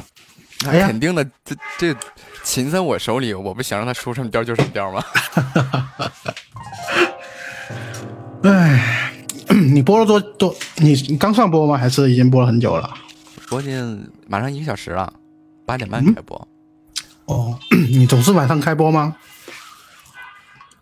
[0.64, 1.96] 那哎呀肯定的，这这
[2.42, 5.02] 琴在我手里，我不想让它出什么调就什么调吗？
[8.44, 8.97] 哎，
[9.72, 10.54] 你播了多多？
[10.76, 11.76] 你你刚上播吗？
[11.76, 12.92] 还是已经播了很久了？
[13.48, 15.12] 播近马上一个小时了，
[15.64, 16.48] 八点半开播。
[17.24, 19.16] 哦， 你总是晚上开播吗？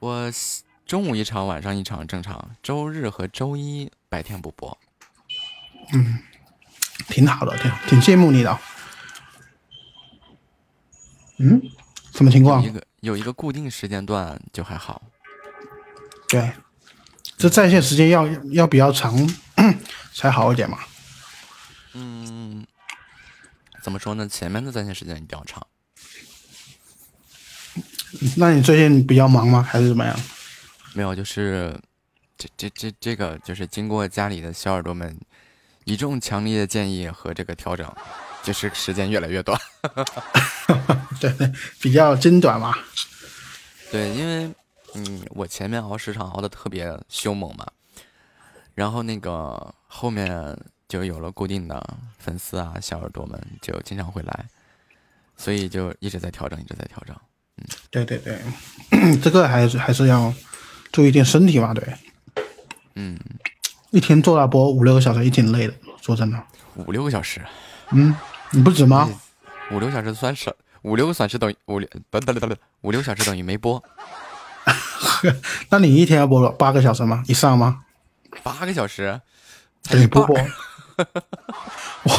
[0.01, 0.31] 我
[0.85, 2.51] 中午一场，晚上一场，正常。
[2.63, 4.77] 周日和周一白天不播。
[5.93, 6.19] 嗯
[7.09, 8.59] 挺好的，挺挺羡慕你的。
[11.39, 11.63] 嗯，
[12.13, 12.71] 什么情况一？
[12.71, 15.01] 个有一个固定时间段就还好。
[16.29, 16.51] 对，
[17.37, 19.15] 这在线时间要要比较长
[20.15, 20.79] 才好一点嘛。
[21.95, 22.67] 嗯，
[23.83, 24.29] 怎么说呢？
[24.29, 25.67] 前面的在线时间一定要长。
[28.37, 29.63] 那你最近比较忙吗？
[29.63, 30.19] 还是怎么样？
[30.95, 31.79] 没有，就是
[32.39, 35.19] 这这这这个，就是经过家里的小耳朵们
[35.85, 37.91] 一众强烈的建议和这个调整，
[38.43, 39.61] 就是时间越来越短。
[41.21, 42.75] 对 对，比较精短嘛。
[43.91, 44.51] 对，因为
[44.95, 47.67] 嗯，我前面熬时长熬的特别凶猛嘛，
[48.75, 50.57] 然后那个后面
[50.89, 54.47] 就有了固定的粉丝啊，小耳朵们就经常会来，
[55.37, 57.15] 所以就一直在调整，一直在调整。
[57.59, 58.39] 嗯对对对，
[59.23, 60.33] 这个还是还是要
[60.93, 61.73] 注意点身体嘛。
[61.73, 61.83] 对，
[62.97, 63.19] 嗯，
[63.91, 66.43] 一天做大播五六个小时也挺累的，说真的。
[66.75, 67.43] 五六个小时，
[67.93, 68.15] 嗯，
[68.51, 69.09] 你不止吗？
[69.73, 73.83] 五六小时算少，五六个小时等于五六等等等等，五六小时等于没播，
[75.71, 77.23] 那你一天要播八个小时吗？
[77.27, 77.85] 以上吗？
[78.43, 79.21] 八个小时，
[79.83, 80.37] 才对，一不播
[82.05, 82.13] 我。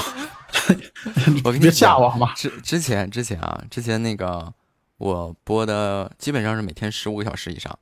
[1.43, 2.33] 我给你别吓讲我好吗？
[2.35, 4.53] 之之前之前啊，之前那个
[4.97, 7.77] 我播的基本上是每天十五个小时以上，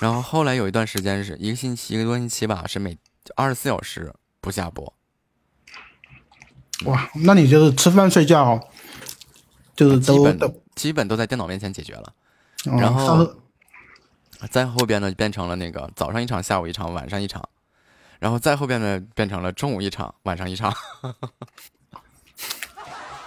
[0.00, 2.96] 然后后来有一段时间是一个星期一个多星期吧，是每
[3.34, 4.92] 二十四小时不下播。
[6.84, 8.60] 哇，那你就是吃饭睡觉，
[9.74, 10.62] 就是基本都都。
[10.76, 12.12] 基本都在电脑面前解决了，
[12.66, 13.26] 嗯然后
[14.50, 17.48] 再后边呢变成了那个早上一场，下午一场，晚上一场，
[18.18, 20.74] 然后再后边呢变成了中午一场，晚上一场。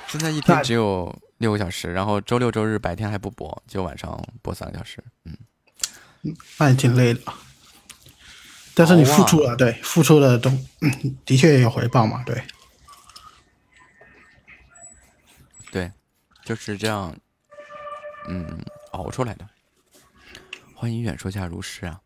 [0.07, 5.03] 现在一天只有六个小时，然后周六周日白天还不播，就晚上播三个小时。
[5.25, 5.37] 嗯，
[6.57, 7.21] 那也挺累的。
[8.73, 10.51] 但是你付出了，对，付出了都
[11.25, 12.41] 的确有回报嘛，对。
[15.69, 15.91] 对，
[16.43, 17.15] 就是这样，
[18.27, 19.47] 嗯，熬出来的。
[20.79, 21.99] 欢迎远说下如诗啊。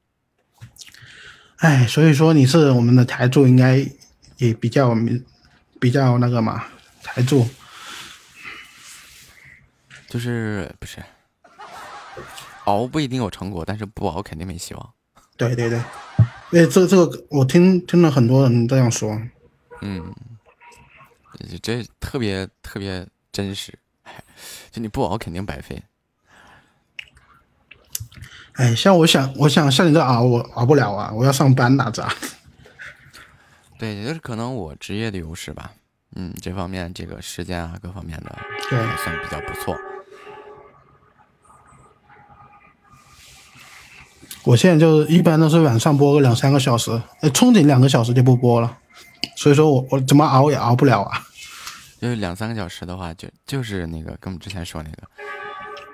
[1.57, 3.87] 哎，所以说你是我们的台柱，应该
[4.37, 4.97] 也比较
[5.79, 6.65] 比较那个嘛，
[7.03, 7.47] 台柱。
[10.09, 11.03] 就是不是
[12.63, 14.93] 熬不一定有成果，但是不熬肯定没希望。
[15.37, 15.77] 对对对，
[16.49, 19.21] 哎，这这个我听听了很多人这样说。
[19.81, 20.11] 嗯，
[21.61, 23.77] 这特别特别真实，
[24.71, 25.83] 就你不熬肯定白费。
[28.53, 31.11] 哎，像我想，我想像你这熬，我熬不了啊！
[31.13, 32.13] 我要上班哪咋？
[33.79, 35.71] 对，也就是可能我职业的优势吧。
[36.15, 38.37] 嗯，这方面这个时间啊，各方面的
[38.69, 39.75] 对算比较不错。
[44.43, 46.91] 我现在就是一般都是晚上播个两三个小时，
[47.21, 48.77] 呃，憧憬两个小时就不播了。
[49.35, 51.23] 所以说我我怎么熬也熬不了啊。
[51.99, 54.97] 就是两三个小时的话，就就是那个跟我们之前说那个。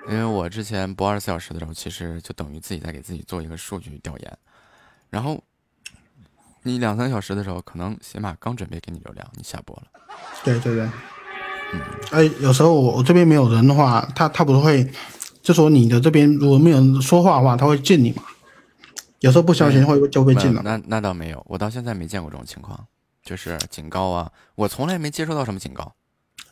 [0.08, 4.38] 因为我之前播二十四小时的时候，其实就等于自己在给自己做一个数据调研。
[5.10, 5.42] 然后
[6.62, 9.84] 你两三小时的时候，可能起码刚准备给你流量，你下播了。
[10.42, 10.84] 对对对，
[11.72, 11.80] 嗯，
[12.12, 14.90] 哎，有时候我我这边没有人的话，他他不是会，
[15.42, 18.22] 就说你的这边如果没有人说话的话，他会禁你嘛？
[19.20, 20.62] 有时候不小心会就被禁了。
[20.64, 22.86] 那那倒没有，我到现在没见过这种情况，
[23.22, 25.92] 就是警告啊，我从来没接收到什么警告。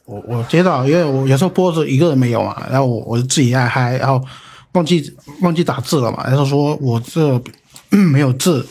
[0.08, 4.26] 我我接到，因为我有时候播着一个人没有嘛，然后我我自己爱嗨，然后
[4.72, 7.38] 忘记忘记打字了嘛，然后说我这
[7.92, 8.66] 没有字，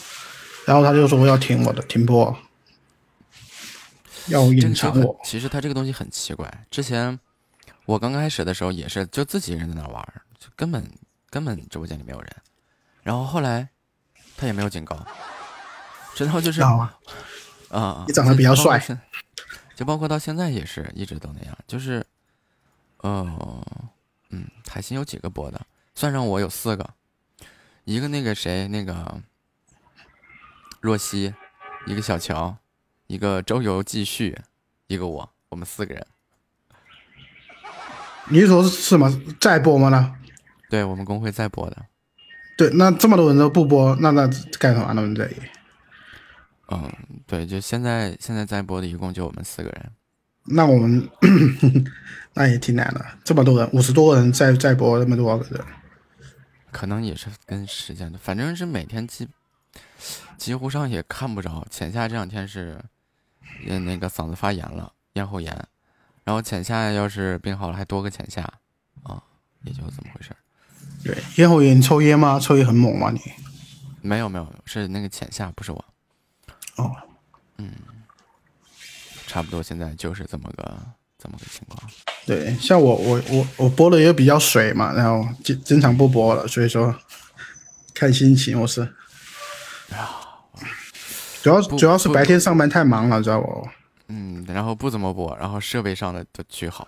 [0.65, 2.35] 然后他就说要停我的停播，
[4.29, 5.15] 要隐藏我。
[5.23, 7.19] 其实他这个东西很奇怪，之前
[7.85, 10.03] 我刚开始的时候也是就自己一个人在那玩，
[10.39, 10.83] 就根本
[11.29, 12.35] 根本直播间里没有人，
[13.03, 13.69] 然后后来
[14.35, 14.97] 他也没有警告，
[16.17, 16.61] 然后就是
[17.69, 18.81] 啊，你长得比较帅。
[19.78, 22.03] 就包括到现在也是一直都那样，就是，
[22.97, 23.63] 呃，
[24.32, 25.67] 嗯，海星有几个播的？
[25.93, 26.95] 算上我有四个，
[27.84, 29.21] 一个那个谁，那个
[30.82, 31.32] 若曦，
[31.86, 32.57] 一个小乔，
[33.05, 34.36] 一个周游继续，
[34.88, 36.07] 一个我，我们四个人。
[38.30, 39.89] 你说是什么在播吗？
[39.89, 40.15] 呢？
[40.71, 41.86] 对我们公会在播的。
[42.57, 45.13] 对，那这么多人都不播，那那干什么呢？
[45.15, 45.36] 这里？
[46.70, 46.91] 嗯，
[47.26, 49.91] 对，就现在现在在播的一共就我们四个人，
[50.43, 51.09] 那我们
[52.34, 55.65] 那也挺难的，这么多人，五十多个人在在播，那么多个人，
[56.72, 59.28] 可能也是跟时间的，反正是每天几
[60.38, 61.65] 几乎上也看不着。
[61.70, 62.78] 浅夏这两天是，
[63.65, 65.53] 嗯，那个嗓子发炎了，咽喉炎，
[66.26, 68.41] 然后浅夏要是病好了，还多个浅夏，
[69.03, 69.24] 啊，
[69.63, 70.36] 也就这么回事
[71.03, 72.38] 对，咽喉炎抽烟吗？
[72.39, 73.09] 抽烟很猛吗？
[73.09, 73.22] 你？
[74.01, 75.86] 没有没有，是那个浅夏，不是我。
[76.78, 76.95] 哦，
[77.57, 77.71] 嗯，
[79.28, 80.78] 差不多，现在就是这么个
[81.17, 81.82] 这么个情况。
[82.25, 86.95] 对，像我我我我播的也比较水嘛，然后经经常不播了，所以说
[87.93, 88.82] 看心情我是。
[89.91, 90.09] 哎呀，
[91.41, 93.69] 主要主要是白天上班太忙了，知道不？
[94.09, 96.88] 嗯，然后不怎么播，然后设备上的都巨好。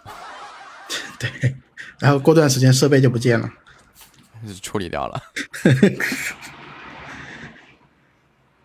[1.18, 1.56] 对，
[1.98, 3.50] 然后过段时间设备就不见了，
[4.62, 5.22] 处理掉了。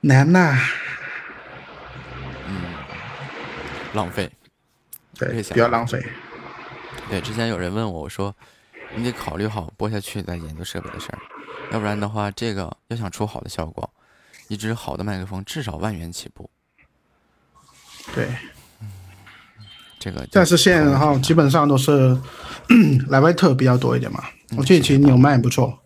[0.00, 0.58] 难呐。
[3.94, 4.30] 浪费，
[5.18, 6.04] 对，比较浪费。
[7.08, 8.34] 对，之前有人问我，我说
[8.94, 11.18] 你得考虑好播下去再研究设备的事儿，
[11.72, 13.88] 要不然的话，这个要想出好的效果，
[14.48, 16.50] 一支好的麦克风至少万元起步。
[18.14, 18.28] 对，
[19.98, 20.26] 这个。
[20.30, 22.16] 但是现在的话，基本上都是
[23.08, 24.24] 莱威特比较多一点嘛。
[24.56, 25.78] 我记得其实纽麦不错。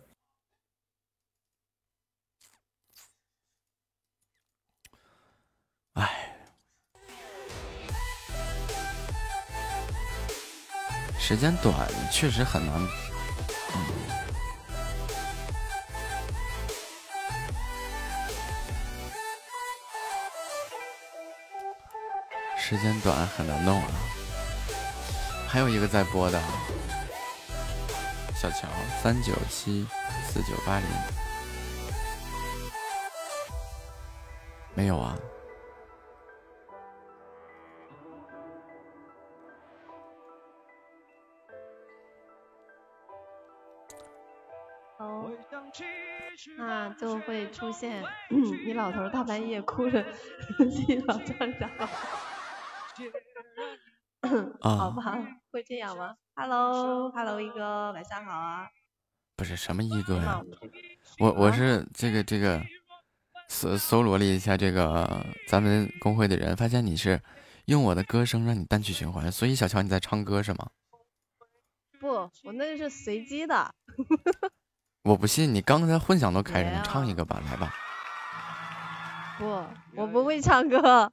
[11.29, 12.75] 时间短，确实很难。
[13.75, 13.85] 嗯，
[22.57, 23.91] 时间短很难弄啊。
[25.47, 26.41] 还有一个在播的，
[28.35, 28.67] 小乔
[29.03, 29.85] 三九七
[30.27, 30.87] 四九八零，
[34.73, 35.15] 没有啊。
[46.57, 50.05] 那就会出现你老头大半夜哭着
[50.71, 51.69] 洗澡唱啥？
[54.61, 55.17] 好吧，
[55.51, 58.67] 会这样吗？Hello，Hello，一哥，晚上好啊。
[59.35, 60.43] 不是什么一哥呀，
[61.19, 62.61] 我我是这个这个
[63.47, 67.21] 搜搜罗了一下这个咱们公会的人，发现你是
[67.65, 70.69] 用我的歌声让你单曲循环，所以小乔你在唱歌是吗？
[71.99, 72.07] 不，
[72.43, 73.73] 我那是随机的。
[75.03, 77.73] 我不信，你刚才混响都开着，你唱一个吧，来吧。
[79.39, 81.09] 不，我不会唱歌。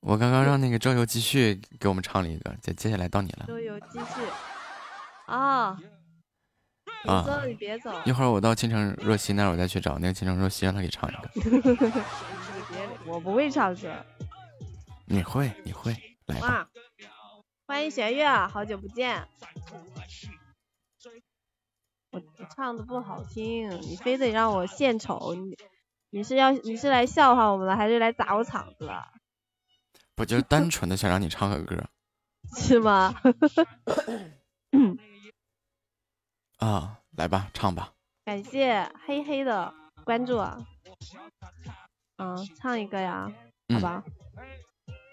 [0.00, 3.46] 我刚刚让那个周游继续给我们唱了一个，接接下来到你了。
[3.48, 4.22] 周游继续。
[5.26, 5.76] 啊。
[7.06, 7.42] 啊。
[7.46, 7.90] 你别走。
[8.04, 12.02] 一会儿我到倾城若曦那儿，我再去找那个倾城若曦，让他给唱一个。
[13.04, 13.90] 我不会唱歌。
[15.06, 16.68] 你会，你会，来吧。
[17.66, 19.26] 欢迎弦月，好久不见。
[22.56, 25.56] 唱的不好听，你非得让我献丑，你
[26.10, 29.12] 你是要你是来笑话我们了，还是来砸我场子了？
[30.14, 31.76] 不就是单纯的想让你唱个歌，
[32.56, 33.14] 是吗？
[36.58, 37.92] 啊，来吧，唱吧。
[38.24, 39.74] 感谢黑黑的
[40.04, 40.64] 关注啊。
[42.16, 43.30] 嗯，唱一个呀，
[43.74, 44.04] 好吧，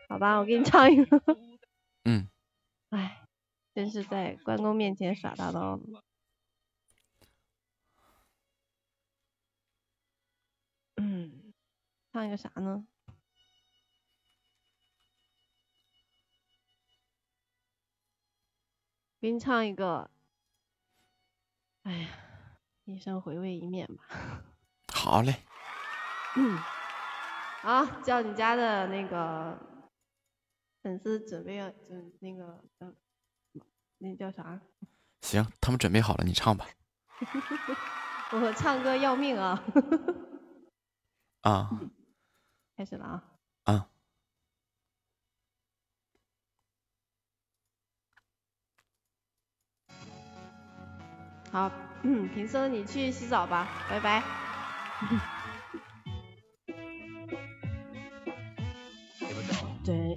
[0.08, 1.20] 好吧，我给你唱一个。
[2.06, 2.30] 嗯。
[2.92, 3.24] 哎，
[3.74, 5.80] 真是在关公面前耍大刀。
[11.04, 11.52] 嗯，
[12.14, 12.86] 唱一个啥呢？
[19.20, 20.12] 给你唱一个，
[21.82, 22.10] 哎呀，
[22.86, 24.04] 一生回味一面吧。
[24.94, 25.44] 好嘞。
[26.36, 26.56] 嗯。
[27.64, 29.58] 好，叫你家的那个
[30.84, 32.96] 粉丝准备要，准那个，嗯，
[33.98, 34.62] 那叫啥？
[35.22, 36.68] 行，他们准备好了，你唱吧。
[38.34, 39.64] 我唱歌要命啊！
[41.42, 41.70] 啊，
[42.78, 43.24] 开始了啊！
[43.64, 43.90] 啊，
[51.52, 51.72] 好，
[52.04, 54.24] 平生你去洗澡吧，拜拜。
[59.84, 60.14] 最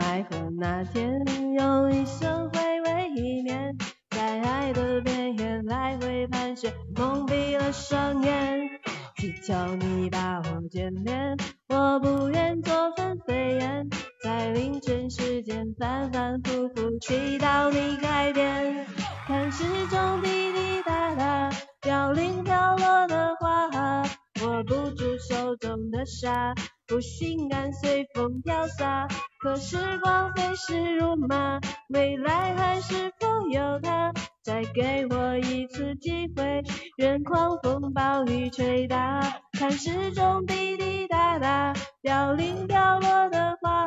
[0.00, 3.76] 爱喝那天，用一生回味一面，
[4.10, 8.80] 在爱的边缘来回盘旋，蒙蔽了双眼。
[9.22, 11.36] 祈求你把我眷恋，
[11.68, 13.88] 我不愿做分飞燕，
[14.20, 18.84] 在凌晨时间反反复复祈祷你改变。
[19.28, 21.50] 看时钟滴滴答答，
[21.80, 24.02] 凋零飘落的花，
[24.42, 26.52] 握不住手中的沙，
[26.88, 29.06] 不心甘随风飘洒。
[29.40, 34.12] 可时光飞逝如马，未来还是否有他？
[34.42, 36.62] 再给我一次机会，
[36.96, 39.20] 任狂风暴雨吹打，
[39.52, 43.86] 看时钟滴滴答答，凋零凋落的花，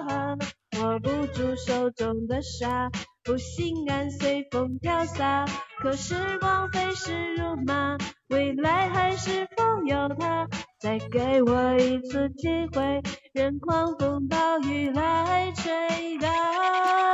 [0.79, 2.89] 握不住手中的沙，
[3.21, 5.45] 不心甘随风飘洒。
[5.79, 7.97] 可时光飞逝如麻，
[8.29, 10.47] 未来还是否有他？
[10.79, 13.01] 再给我一次机会，
[13.33, 17.04] 任狂风暴雨来吹打。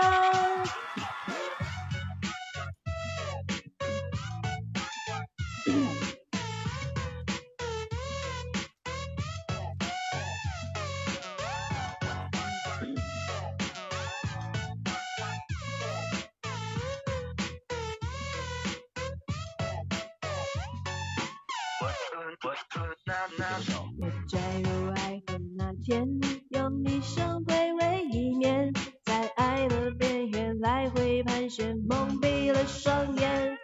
[25.82, 26.08] 天，
[26.49, 28.72] 用一生回味一面，
[29.03, 33.58] 在爱的边缘来回盘旋，蒙蔽了双眼。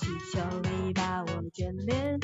[0.00, 2.18] 祈求你把我眷恋，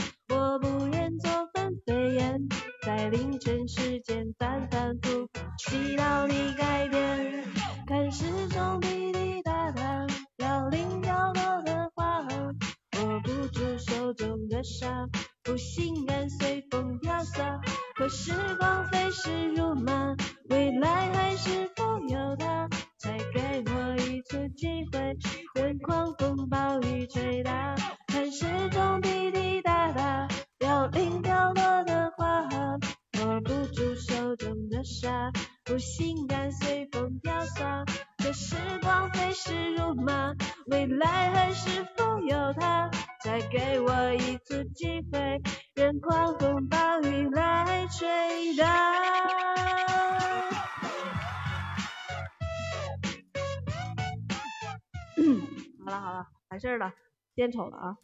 [57.47, 57.97] 献丑了啊！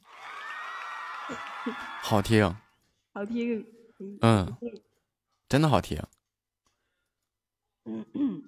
[2.01, 2.56] 好听，
[3.12, 3.66] 好听。
[4.20, 4.56] 嗯，
[5.48, 6.01] 真的好听。
[7.85, 8.43] 嗯嗯。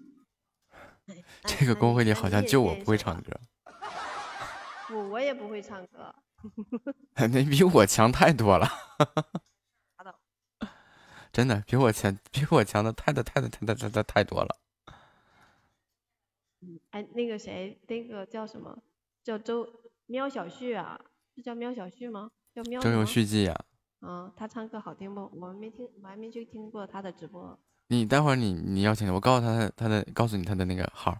[1.45, 3.33] 这个公会里好像就我不会唱歌。
[4.91, 6.15] 我，我也不会唱歌。
[7.29, 8.69] 你比我强太多了。
[11.33, 14.57] 真的比我强，比我强的太的太的太的太的太多了。
[16.91, 18.79] 哎，那个谁，那个叫什么？
[19.25, 19.69] 叫周
[20.07, 21.01] 喵小旭啊？
[21.35, 22.31] 是叫喵小旭吗？
[22.55, 22.81] 叫喵。
[22.81, 23.65] 周游续记呀。
[24.01, 25.31] 嗯，他唱歌好听不？
[25.41, 27.59] 我没听，我还没去听过他的直播。
[27.89, 31.17] 你待会儿你你要听，我告诉他他的，告诉你他的那个号。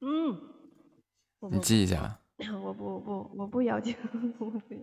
[0.00, 0.40] 嗯。
[1.50, 2.20] 你记一下。
[2.62, 3.94] 我不不我不 邀请，
[4.38, 4.74] 我不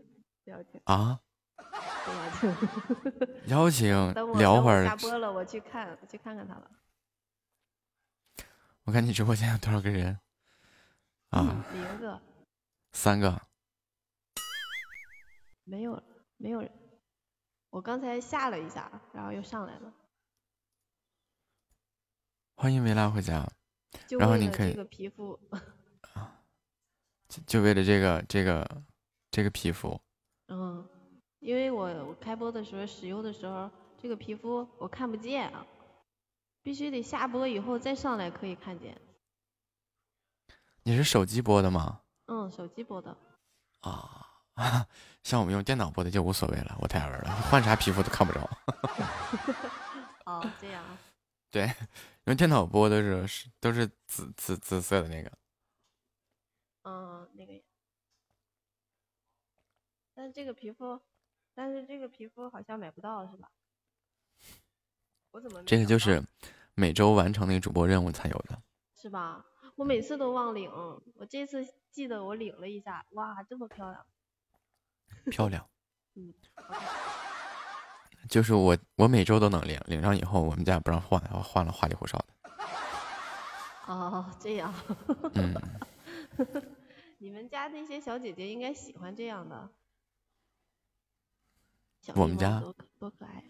[0.45, 0.79] 邀请。
[0.85, 1.19] 啊？
[1.57, 3.47] 不邀请。
[3.47, 4.37] 邀请。
[4.37, 4.85] 聊会儿。
[4.85, 6.71] 下播了，我去看，去看看他了。
[8.83, 10.19] 我看你直播间有多少个人？
[11.31, 12.21] 啊，零个，
[12.95, 13.39] 三个，
[15.65, 16.03] 没有了，
[16.37, 16.71] 没有人。
[17.69, 19.93] 我刚才下了一下，然后又上来了。
[22.55, 23.45] 欢迎维拉回家。
[24.17, 24.71] 然后你可以。
[24.71, 25.37] 这个皮肤。
[26.15, 26.41] 啊，
[27.45, 28.83] 就为了这个这个
[29.29, 29.99] 这个皮肤。
[30.47, 30.87] 嗯，
[31.39, 33.69] 因为我我开播的时候使用的时候，
[34.01, 35.67] 这个皮肤我看不见啊。
[36.63, 38.99] 必须得下播以后再上来可以看见。
[40.83, 42.03] 你是手机播的吗？
[42.27, 43.15] 嗯，手机播的。
[43.81, 44.27] 啊，
[45.23, 48.49] 像我们用电脑播的就无所谓了，我太爱玩了，换啥皮肤都看不着。
[50.25, 50.83] 哦，这样。
[51.51, 51.71] 对，
[52.25, 55.31] 用电脑播的是是都是紫紫紫色的那个。
[56.83, 57.53] 嗯，那个。
[60.13, 60.99] 但是这个皮肤，
[61.53, 63.51] 但是这个皮肤好像买不到是吧？
[65.31, 66.23] 我怎么这个就是
[66.73, 68.61] 每周完成那个主播任务才有的，
[68.95, 69.45] 是吧？
[69.75, 70.71] 我每次都忘领，
[71.15, 71.61] 我这次
[71.95, 74.05] 记得我领了一下，哇，这么漂亮！
[75.31, 75.65] 漂亮。
[76.15, 76.33] 嗯。
[78.27, 82.25] 就是我，我每周都能领，领上以后我们家不让换，然后换了花里胡哨的。
[83.87, 84.73] 哦，这样。
[85.35, 85.55] 嗯。
[87.17, 89.69] 你们家那些小姐姐应该喜欢这样的。
[92.13, 92.59] 我们家
[92.99, 93.41] 多可爱。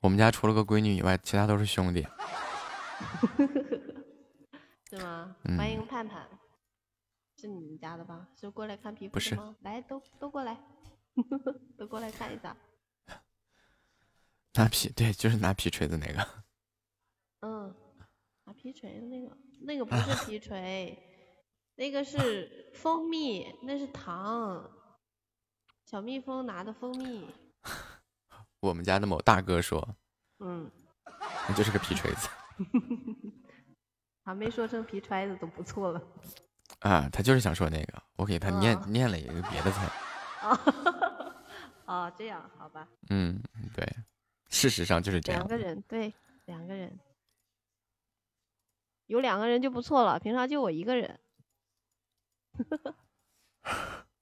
[0.00, 2.04] 我们家除了个闺女以外，其他都是兄弟。
[4.90, 5.36] 是吗？
[5.56, 6.28] 欢迎盼盼，
[7.38, 8.28] 是你们家的吧？
[8.34, 9.54] 是过来看皮肤的吗？
[9.60, 10.58] 来，都都过来，
[11.78, 12.56] 都过来看一下。
[14.54, 16.26] 拿皮对，就是拿皮锤的那个。
[17.40, 17.72] 嗯，
[18.44, 20.98] 拿皮锤的那个，那个不是皮锤，
[21.76, 24.68] 那个是蜂蜜，那是糖。
[25.84, 27.24] 小蜜蜂拿的蜂蜜。
[28.60, 29.96] 我们家的某大哥说
[30.40, 30.68] ：“嗯，
[31.48, 32.28] 你就是个皮锤子。”
[34.24, 36.02] 还没说成皮揣子都不错了。
[36.80, 39.90] 啊，他就是想说那个，我给他念念了一个别的菜。
[40.42, 41.34] 哦，
[41.86, 42.88] 哦，这样好吧。
[43.10, 43.42] 嗯，
[43.74, 43.84] 对，
[44.48, 45.40] 事实上就是这样。
[45.40, 46.14] 两个人，对，
[46.44, 46.98] 两个人，
[49.06, 50.18] 有两个人就不错了。
[50.18, 51.18] 平常就我一个人。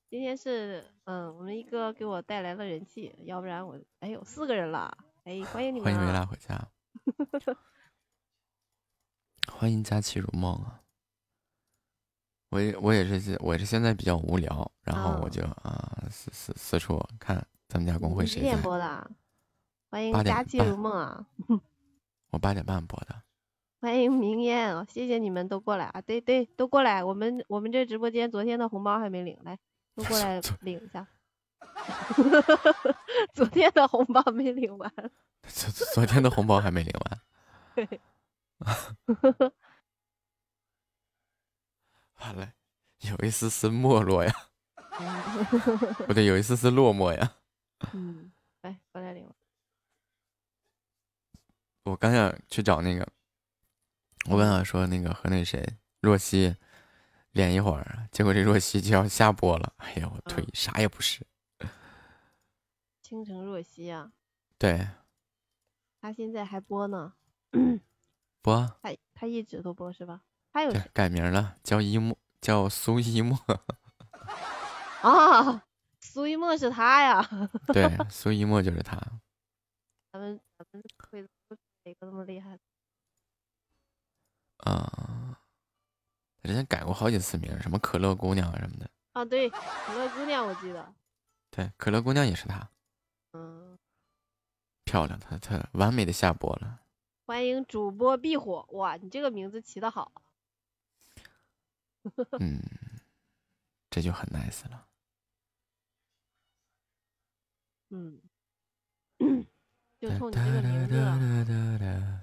[0.08, 6.68] 今天是嗯，我们一哥给我带来了人气，要不然我哎呦四个人了，哎欢迎你们，欢迎维拉回家，
[9.52, 10.80] 欢迎佳期如梦啊！
[12.50, 19.10] 我也我也是我是现在比较无聊，然后我就啊四四四处看咱们家公会谁在播的，
[19.90, 21.26] 欢迎佳期如梦啊！
[22.30, 23.22] 我八点半播的，
[23.80, 24.86] 欢迎明烟啊！
[24.88, 26.00] 谢谢你们都过来啊！
[26.00, 29.58] 对对，都过来，我们我们这直播间昨天的红包还没领来。
[29.94, 31.06] 都过 来领一下，
[33.32, 34.92] 昨天的红包没领完。
[35.48, 37.20] 昨昨天的红包还没领完。
[37.74, 38.00] 对。
[42.20, 42.52] 完了，
[43.00, 44.32] 有一丝丝没落呀。
[46.06, 47.36] 不对，有一丝丝落寞呀。
[47.92, 48.32] 嗯，
[48.62, 49.30] 来过来领。
[51.84, 53.06] 我刚想去找那个，
[54.30, 56.56] 我刚想说那个和那谁若曦。
[57.32, 59.74] 连一会儿，结果这若曦就要下播了。
[59.76, 61.22] 哎呀，我腿啥也不是。
[63.02, 64.10] 倾城若曦啊，
[64.56, 64.88] 对，
[66.00, 67.12] 他现在还播呢。
[68.40, 68.78] 播？
[68.80, 70.22] 他他一直都播是吧？
[70.56, 73.38] 还有改名了，叫一墨，叫苏一墨。
[75.02, 75.62] 啊，
[76.00, 77.22] 苏一墨是他呀？
[77.74, 78.96] 对， 苏一墨就是他。
[80.10, 81.20] 咱们咱们会
[81.84, 82.58] 哪个那么厉害？
[84.64, 85.38] 啊。
[86.42, 90.94] 之前改过好几次名，什么可乐姑娘什么的啊，对，可乐姑娘我记得，
[91.50, 92.66] 对，可乐姑娘也是她，
[93.32, 93.76] 嗯，
[94.84, 96.80] 漂亮，她她完美的下播了。
[97.26, 100.12] 欢迎主播壁虎，哇，你这个名字起的好，
[102.40, 102.60] 嗯，
[103.90, 104.86] 这就很 nice 了。
[107.90, 108.20] 嗯，
[109.98, 112.20] 就冲你这个名字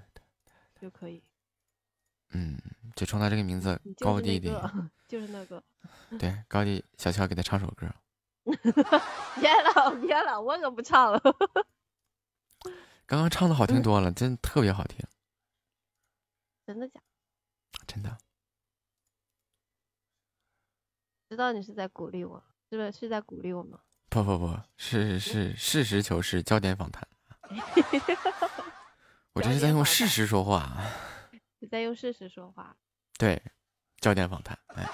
[0.79, 1.23] 就可以。
[2.31, 2.57] 嗯，
[2.95, 4.51] 就冲他这个名字，高弟弟，
[5.07, 5.63] 就是那个。
[6.19, 7.87] 对，高弟，小乔给他唱首歌。
[8.43, 11.19] 别了，别了，我可不唱了。
[13.05, 14.99] 刚刚唱的好听多了，真特别好听。
[16.65, 16.99] 真的假？
[17.87, 18.17] 真的。
[21.33, 23.79] 知道你是在鼓励我，是不是是在鼓励我吗？
[24.09, 27.07] 不不不是是实事求是，焦点访谈。
[29.33, 30.77] 我这是在用事实说话。
[31.57, 32.77] 你在用事实说话。
[33.17, 33.41] 对，
[33.97, 34.55] 焦点访谈。
[34.67, 34.87] 哎，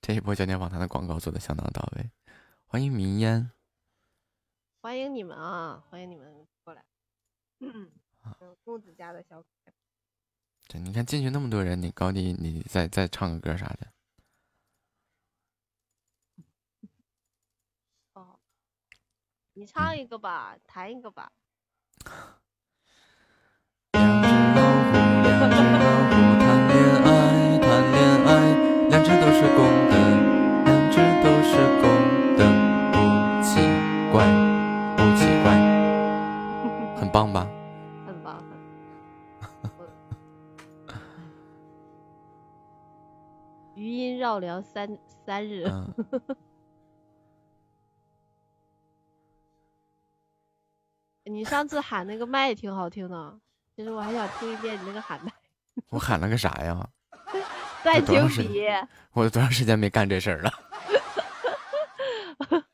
[0.00, 2.10] 这一波焦点访谈的广告做的相当到位。
[2.66, 3.52] 欢迎明烟。
[4.80, 5.84] 欢迎你们啊！
[5.88, 6.84] 欢迎你们过来。
[7.60, 7.92] 嗯，
[8.64, 9.72] 木子家的小可爱。
[10.72, 13.86] 对，你看进去那么多人，你高低你再再唱个歌啥的。
[18.14, 18.40] 哦，
[19.52, 21.30] 你唱一个吧，弹一个吧。
[23.92, 26.72] 两只老虎，两只老虎谈恋
[27.04, 27.12] 爱，
[27.60, 28.32] 谈恋爱，
[28.88, 29.60] 两只都是公
[29.92, 29.94] 的，
[30.64, 31.84] 两只都是公
[32.38, 32.40] 的，
[32.94, 32.96] 不
[33.44, 33.60] 奇
[34.10, 34.24] 怪，
[34.96, 35.52] 不奇怪，
[36.98, 37.46] 很棒吧？
[44.40, 45.66] 余音绕梁三三日。
[51.24, 53.40] 你上次喊那个麦挺好听的，
[53.76, 55.32] 其实我还想听一遍你那个喊麦。
[55.90, 56.90] 我喊了个啥呀？
[57.82, 58.64] 断情笔。
[59.12, 60.50] 我多长时间没干这事儿了？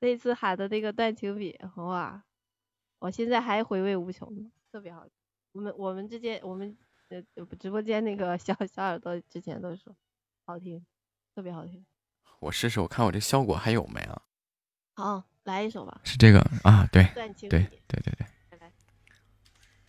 [0.00, 2.24] 那次喊的那个断情笔，哇！
[2.98, 5.06] 我现在还回味无穷呢，特别好。
[5.52, 6.76] 我们我们之间，我们
[7.08, 7.22] 呃
[7.58, 9.94] 直播间那个小小耳朵之前都说
[10.46, 10.84] 好听，
[11.40, 11.82] 特别好听。
[12.38, 14.20] 我试试，我看我这效果还有没啊？
[14.94, 15.24] 好。
[15.44, 18.70] 来一首吧，是这个啊，对，对对对对对，来来，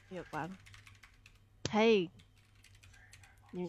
[0.08, 0.56] 也关了。
[1.70, 2.10] 嘿，
[3.52, 3.68] 你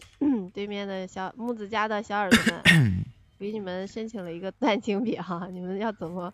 [0.55, 3.05] 对面的小木子家的小耳朵们，
[3.37, 6.33] 给你们申请了一个断情笔哈，你们要怎么？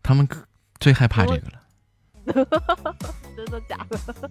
[0.00, 0.26] 他们
[0.78, 1.66] 最害怕这个了。
[3.36, 4.30] 真的假的？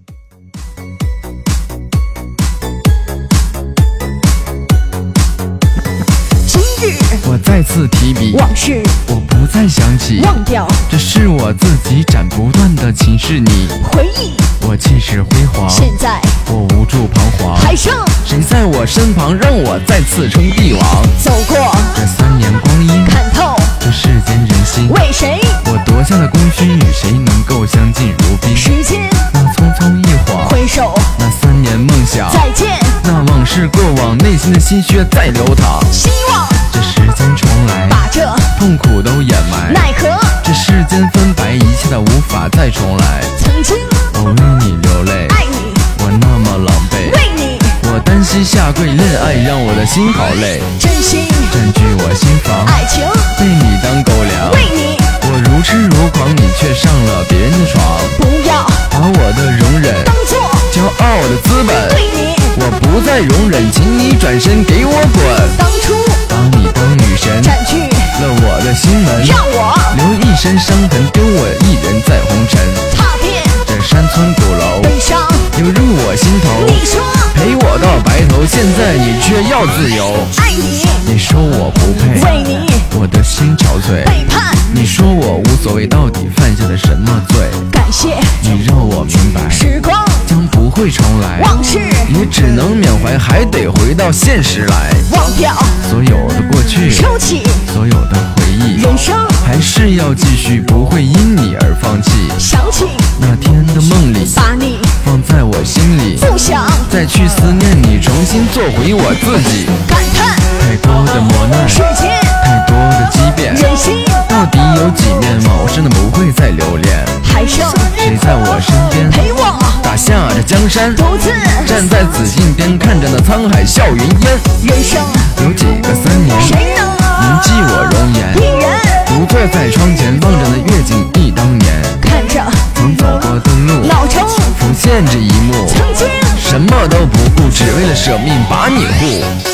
[7.25, 8.83] 我再次提笔，往事。
[9.07, 13.67] 我不再想起，忘掉，这是我自己斩不断的情是你。
[13.91, 14.33] 回忆。
[14.65, 16.21] 我气势辉煌，现在。
[16.47, 17.93] 我无助彷徨，还剩
[18.25, 21.03] 谁在我身旁，让我再次称帝王？
[21.23, 21.57] 走过。
[21.95, 23.55] 这三年光阴，看透。
[23.79, 25.39] 这世间人心，为谁？
[25.65, 28.55] 我夺下了功勋，与谁能够相敬如宾？
[28.55, 29.09] 时间。
[29.33, 32.79] 那匆匆一晃，回首那三年梦想，再见。
[33.03, 38.25] 那往事过往，内心的心血在流淌，希望这时间重来，把这
[38.57, 39.71] 痛苦都掩埋。
[39.71, 40.09] 奈何
[40.43, 43.21] 这世间分白，一切都无法再重来。
[43.37, 43.77] 曾经
[44.15, 53.05] 我为你流泪，爱你，我那么狼狈，为你我单膝下跪，恋爱让我的心好累，真心占据我心房，爱情
[53.37, 54.97] 被你当狗粮，为你
[55.29, 57.85] 我如痴如狂，你却上了别人的床。
[58.17, 60.39] 不要把我的容忍当做
[60.73, 65.21] 骄傲的资本，对你我不再容忍，请你转身给我滚。
[65.57, 72.59] 当初把你当女神，占据了我的心门，让我留一身伤痕，丢我一人在红尘。
[72.95, 75.19] 踏遍这山村古楼，悲伤
[75.57, 76.65] 流入我心头。
[76.67, 77.01] 你说
[77.33, 80.15] 陪我到白头，现在你却要自由。
[80.37, 84.03] 爱你，你说我不配，为你我的心憔悴。
[84.05, 87.47] 背叛，你说我无所谓，到底犯下了什么罪？
[87.71, 90.03] 感谢你让我明白，时光
[90.33, 91.77] 将不会重来，往事
[92.09, 94.89] 也只能缅怀，还得回到现实来。
[95.11, 95.55] 忘掉
[95.87, 99.15] 所有的过去，收起所有的回忆，人生
[99.45, 102.09] 还是要继续，不会因你而放弃。
[102.39, 102.85] 想起
[103.19, 109.67] 那天的梦里，把你放在我心里，不想再去思念你，重新做回我自己。
[109.87, 112.09] 感叹太多的磨难，世间
[112.43, 114.03] 太多的畸变，人心
[114.43, 115.39] 到底有几面？
[115.47, 117.65] 往事呢不会再留恋，还剩
[117.95, 120.93] 谁在我身边陪我打下这江山？
[120.93, 121.29] 独自
[121.65, 124.37] 站在紫禁边，看着那沧海笑云烟。
[124.63, 124.99] 人生
[125.45, 128.35] 有几个三年，谁能铭记我容颜？
[128.35, 128.67] 一人
[129.07, 131.71] 独坐在窗前，望着那月景忆当年。
[132.01, 132.43] 看着
[132.75, 135.53] 曾走过的路，老城浮现这一幕。
[135.69, 136.05] 曾经
[136.37, 139.52] 什么都不顾，只为了舍命把你护。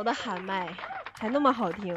[0.00, 0.66] 柔的喊麦，
[1.18, 1.94] 还那么好听，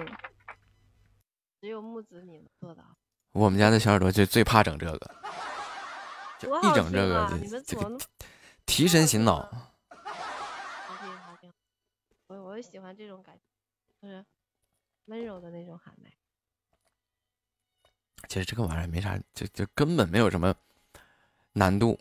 [1.61, 2.83] 只有木子你能做到。
[3.31, 5.15] 我们家的小耳朵就最怕整这个，
[6.37, 7.07] 就一整这！
[7.07, 7.97] 个你们这个怎么
[8.65, 9.37] 提神醒脑。
[9.39, 11.53] 好听好听？
[12.27, 13.41] 我我就喜欢这种感觉。
[14.01, 14.25] 就是
[15.05, 16.11] 温柔的那种喊麦。
[18.27, 20.53] 其实这个玩意儿没啥，就就根本没有什么
[21.53, 21.97] 难度。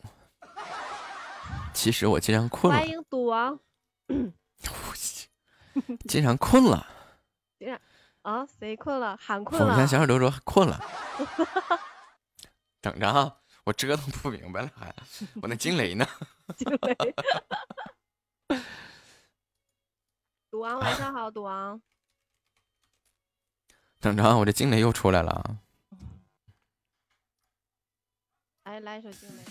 [1.73, 3.57] 其实我经常困了，欢迎赌王。
[6.09, 6.87] 既然困了，
[7.59, 7.81] 竟然
[8.23, 9.17] 啊，谁困了？
[9.17, 9.73] 喊困了。
[9.73, 10.81] 我先小耳朵说 困了。
[12.81, 14.95] 等着啊，我折腾不明白了，还
[15.41, 16.07] 我那惊雷呢？
[16.57, 16.97] 惊雷。
[20.51, 21.81] 赌王晚上好，赌王。
[24.01, 25.59] 等着啊，我这惊雷又出来了。
[28.65, 29.45] 来来一首惊雷。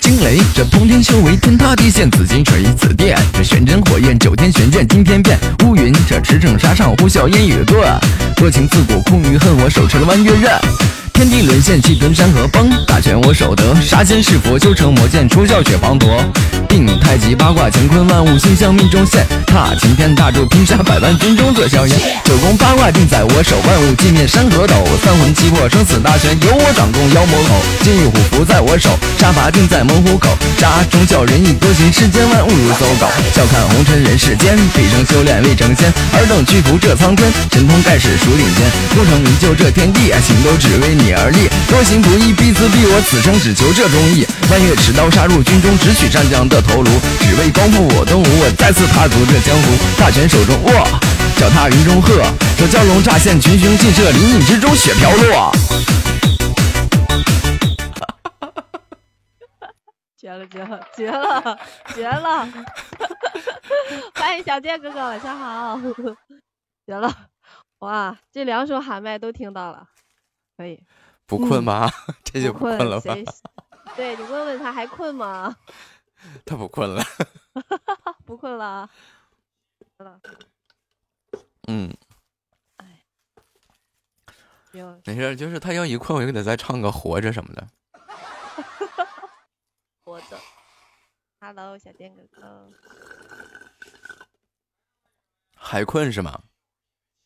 [0.00, 5.38] 惊雷，这通天修为，天塌地陷，紫金锤，紫电，这玄真火焰，九天玄剑，惊天变。
[5.64, 7.98] 乌云，这驰骋沙场，呼啸烟雨断。
[8.36, 10.93] 多情自古空余恨，我手持了弯月刃。
[11.14, 12.68] 天地沦陷，气吞山河崩。
[12.86, 16.08] 大权我手得，杀仙弑佛，修成魔剑，出鞘血滂沱。
[16.68, 19.24] 定太极八卦，乾坤万物，星象命中现。
[19.46, 21.96] 踏擎天大柱，拼杀百万军中做硝烟。
[22.26, 24.74] 九宫八卦定在我手，万物寂灭山河抖。
[25.04, 27.62] 三魂七魄，生死大权由我掌控，妖魔吼。
[27.82, 30.36] 金玉虎符在我手，杀伐定在猛虎口。
[30.58, 33.06] 杀忠孝仁义多行，世间万物如走狗。
[33.32, 35.92] 笑看红尘人世间，毕生修炼未成仙。
[36.18, 38.66] 尔等屈服这苍天，神通盖世数顶尖。
[38.96, 41.52] 功成名就这天地，行都只为你你而立。
[41.68, 44.24] 多行不义必自毙，我此生只求这忠义。
[44.50, 46.88] 弯月持刀杀入军中，直取战将的头颅。
[47.20, 49.76] 只为光复我东吴，我再次踏足这江湖。
[50.00, 50.72] 大权手中握，
[51.36, 52.24] 脚踏云中鹤。
[52.56, 55.52] 这蛟龙乍现，群雄尽慑，林隐之中血飘落。
[60.16, 61.58] 绝了绝了绝了
[61.94, 62.48] 绝了！
[64.16, 65.78] 欢迎小健哥哥，晚上好。
[66.88, 67.14] 绝了！
[67.80, 69.84] 哇，这两首喊麦都听到了，
[70.56, 70.80] 可以。
[71.26, 71.90] 不困吗？
[72.24, 73.14] 这就不困了吧？
[73.96, 75.54] 对你问问他还困吗？
[76.44, 77.02] 他不困了。
[78.24, 78.90] 不困了。
[81.68, 81.94] 嗯。
[82.76, 83.04] 哎。
[85.04, 87.68] 没事，就是他要一困，我就给他再唱个《活着》什么的。
[90.04, 90.38] 活着。
[91.40, 92.70] Hello，小电哥哥。
[95.54, 96.42] 还困是吗？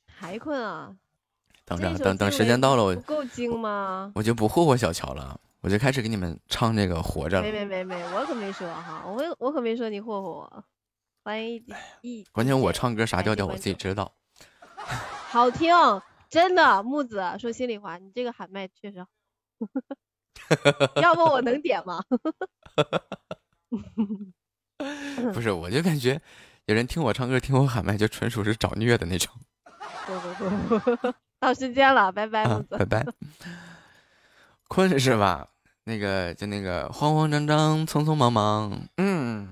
[0.07, 0.97] 还困啊！
[1.69, 4.11] 等着，等等时间到了，我不够精吗？
[4.15, 7.47] 我就不霍霍小乔了，我就开始给你们唱这个《活着》了。
[7.47, 10.65] 没没没没，我可没说哈，我我可没说你霍霍我。
[11.23, 11.63] 欢迎
[12.01, 14.11] 一，关键我唱歌啥调调我自己知道。
[14.77, 15.75] 好听，
[16.31, 19.05] 真的，木子说心里话，你这个喊麦确实。
[21.03, 22.03] 要不我能点吗？
[25.35, 26.19] 不是，我就感觉
[26.65, 29.31] 有人听我唱歌，听我喊麦，就纯属是找虐的那种。
[30.07, 33.07] 不不不， 到时间了，拜拜，木子，拜拜。
[34.69, 35.49] 困是吧？
[35.85, 38.89] 那个就那个慌慌张张，匆匆忙忙。
[38.97, 39.49] 嗯，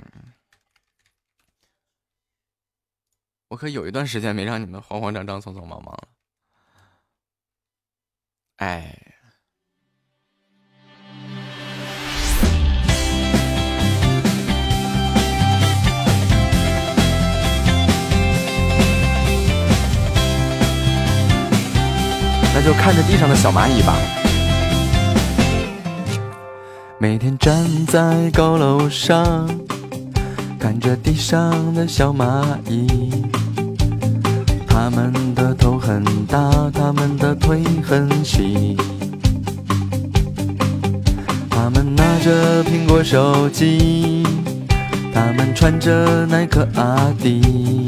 [3.49, 6.09] 我可有一段时间没让你们慌慌张张、匆匆忙忙了。
[8.57, 9.16] 哎。
[22.59, 23.95] 那就看着地上的小蚂蚁吧。
[26.97, 27.55] 每天站
[27.87, 29.47] 在高楼上，
[30.59, 33.27] 看着地上的小蚂蚁，
[34.67, 38.75] 它们的头很大，它们的腿很细，
[41.51, 44.23] 它们拿着苹果手机，
[45.13, 47.87] 它们穿着耐克阿迪，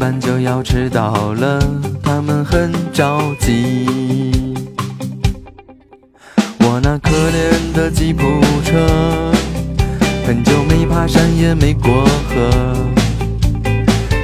[0.00, 1.60] 班就要迟到了。
[2.02, 3.86] 他们很着急，
[6.60, 8.22] 我那可怜的吉普
[8.64, 8.78] 车，
[10.26, 12.50] 很久没爬山也没过河，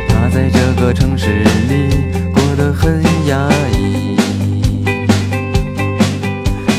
[0.08, 1.90] 它在这个城市里
[2.32, 3.46] 过得很压
[3.78, 4.16] 抑。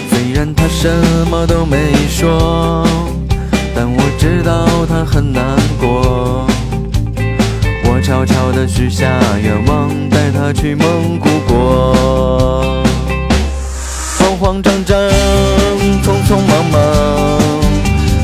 [0.09, 0.89] 虽然他什
[1.29, 2.83] 么都没说，
[3.75, 5.43] 但我知道他很难
[5.79, 6.47] 过。
[8.07, 12.81] 悄悄地许下愿望，带他去蒙古国。
[14.17, 14.97] 慌慌张张，
[16.01, 16.79] 匆匆忙忙，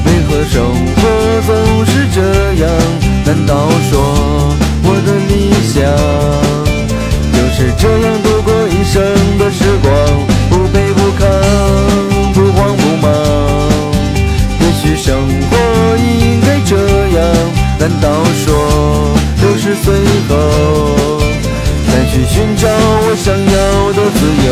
[0.06, 0.64] 为何生
[0.96, 1.02] 活
[1.46, 2.22] 总是这
[2.64, 2.72] 样？
[3.26, 4.56] 难道说
[4.86, 5.84] 我的理想
[7.34, 9.04] 就是这样度过一生
[9.38, 9.92] 的时光？
[10.50, 11.28] 不卑不亢，
[12.34, 13.12] 不慌不忙。
[14.62, 15.14] 也许生
[15.50, 16.78] 活应该这
[17.20, 17.20] 样。
[17.86, 19.94] 难道说六十岁
[20.30, 20.32] 后
[21.86, 24.50] 再去寻找我想要的自由。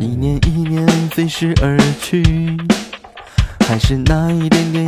[0.00, 2.56] 一年一年飞逝而去
[3.68, 4.71] 还是那一点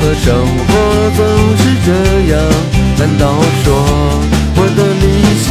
[0.00, 0.72] 为何生活
[1.14, 1.20] 总
[1.58, 1.88] 是这
[2.32, 2.40] 样？
[2.96, 3.22] 难道
[3.62, 3.66] 说
[4.56, 5.04] 我的理
[5.44, 5.48] 想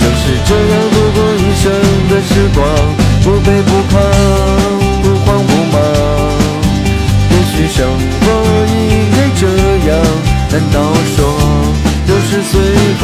[0.00, 1.64] 就是这样度过一生
[2.08, 2.64] 的时光，
[3.22, 3.94] 不卑不亢，
[5.02, 5.76] 不慌不忙？
[7.30, 8.24] 也许生活
[8.66, 8.74] 应
[9.12, 9.42] 该这
[9.90, 9.92] 样，
[10.50, 10.76] 难道
[11.14, 11.18] 说
[12.06, 12.52] 六十岁
[12.98, 13.02] 后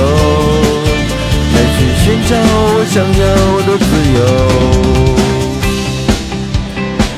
[1.53, 3.23] 再去寻找我想要
[3.67, 3.85] 的自
[4.17, 4.19] 由？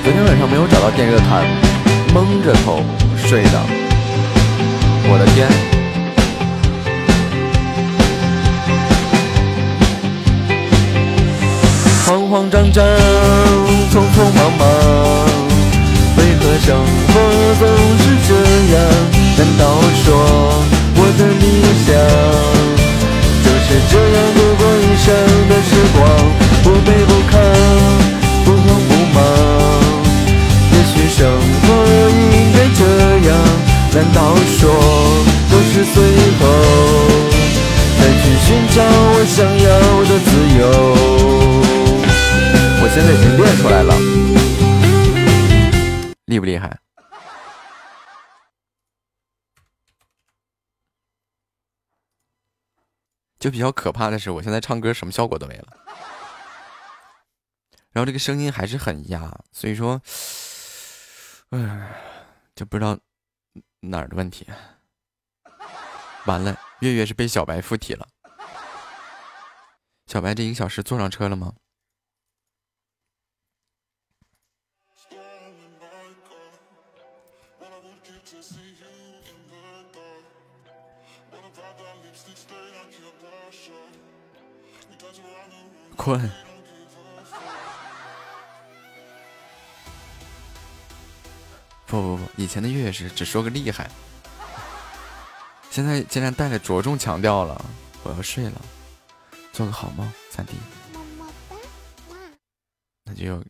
[0.03, 1.47] 昨天晚上没有找到电热毯，
[2.15, 2.81] 蒙着头
[3.27, 3.61] 睡的。
[5.09, 5.49] 我的天！
[12.07, 12.86] 慌慌张张，
[13.91, 14.62] 匆匆忙忙，
[16.16, 16.78] 为何生
[17.09, 17.12] 活
[17.59, 17.62] 总
[17.99, 18.31] 是这
[18.77, 18.78] 样？
[19.36, 19.62] 难道
[20.05, 20.07] 说
[20.95, 21.45] 我的理
[21.82, 21.91] 想
[23.43, 25.07] 就是这样度过一生
[25.49, 25.99] 的时光，
[26.62, 27.35] 不卑不亢，
[31.65, 31.73] 生活
[32.11, 32.85] 应该这
[33.27, 33.32] 样，
[33.95, 34.61] 难道说
[35.49, 35.97] 六十岁
[36.39, 36.43] 后
[37.99, 39.73] 再去寻找我想要
[40.05, 40.28] 的自
[40.59, 40.61] 由？
[42.82, 43.97] 我现在已经练出来了，
[46.27, 46.78] 厉不厉害？
[53.39, 55.69] 就比较可怕的是，我现在唱歌什么效果都没了，
[57.93, 60.03] 然后这个声音还是很哑，所以说。
[61.55, 62.02] 哎，
[62.56, 62.98] 就不知道
[63.78, 64.44] 哪儿的问题。
[66.26, 68.09] 完了，月月是被小白附体了。
[70.06, 71.55] 小白这一个小时坐上车了吗？
[85.97, 86.44] 困。
[91.95, 93.89] 不不不，以前的月月是只说个厉害，
[95.71, 97.65] 现在竟然带着着重强调了。
[98.03, 98.61] 我要睡了，
[99.53, 100.55] 做个好梦，三弟。
[103.05, 103.41] 那就，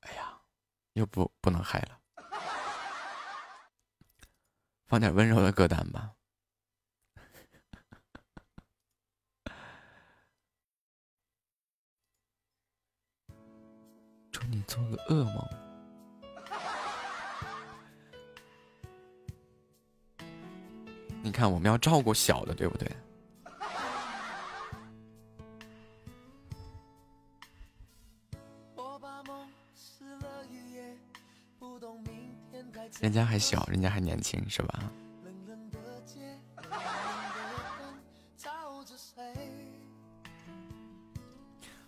[0.00, 0.36] 哎呀，
[0.94, 2.00] 又不不能嗨了，
[4.88, 6.10] 放点温柔的歌单吧。
[14.32, 15.65] 祝你做个噩梦。
[21.26, 22.88] 你看，我们要照顾小的，对不对？
[33.00, 34.78] 人家还小，人家还年轻，是吧？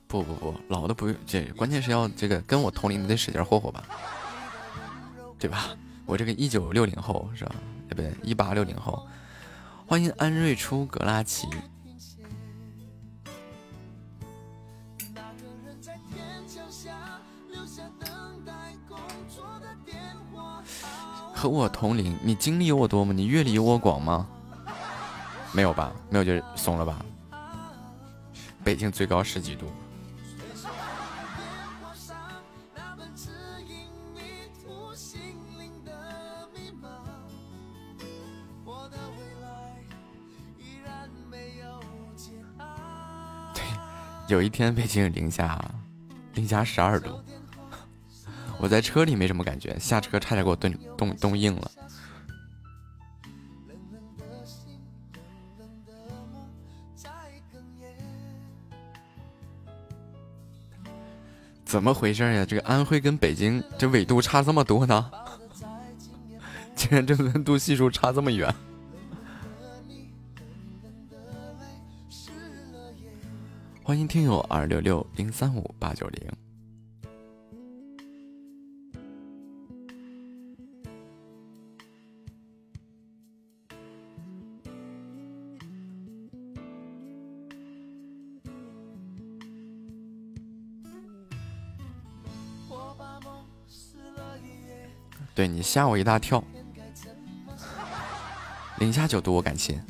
[0.08, 3.84] 不不不，老的不用，这关键是要这个跟我同龄的得使劲霍霍吧，
[5.38, 5.76] 对吧？
[6.06, 7.54] 我这个一九六零后是吧？
[7.88, 8.12] 对不对？
[8.28, 9.06] 一八六零后。
[9.88, 11.48] 欢迎安瑞出格拉奇，
[21.34, 23.14] 和我同龄，你经历有我多吗？
[23.14, 24.28] 你阅历有我广吗？
[25.54, 25.90] 没有吧？
[26.10, 27.02] 没有就怂了吧？
[28.62, 29.68] 北京最高十几度。
[44.28, 45.58] 有一天北京零下
[46.34, 47.18] 零下十二度，
[48.58, 51.70] 我在车里没什么感觉，下车差点给我冻冻冻硬了。
[61.64, 62.44] 怎么回事呀？
[62.44, 65.10] 这个安徽跟北京这纬度差这么多呢？
[66.76, 68.54] 竟然这温度系数差这么远？
[73.88, 76.30] 欢迎听友二六六零三五八九零。
[95.34, 96.44] 对你吓我一大跳。
[98.80, 99.80] 零下九度我敢信，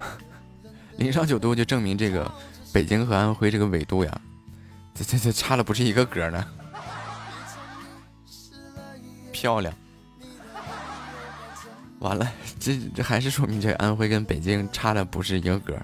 [0.98, 2.30] 零上九度就证明这个
[2.74, 4.20] 北京和安徽这个纬度呀，
[4.92, 6.44] 这这这差了不是一个格呢。
[9.30, 9.72] 漂亮，
[12.00, 12.28] 完了，
[12.58, 15.78] 这这还是说明这安徽跟北京差的不是一个格，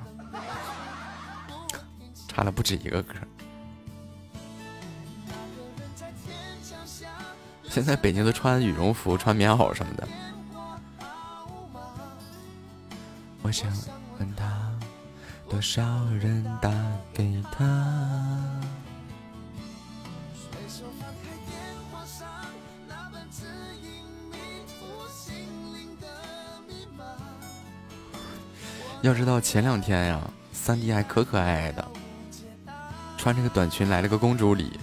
[2.26, 3.14] 差了不止一个格。
[7.68, 10.08] 现在北京都穿羽绒服、穿棉袄什么的。
[13.42, 13.70] 我想，
[15.50, 15.82] 多少
[16.20, 16.70] 人打
[17.12, 17.64] 给他？
[29.02, 30.20] 要知道前两天呀，
[30.52, 31.84] 三弟还可可爱爱的，
[33.18, 34.78] 穿这个短裙来了个公主礼。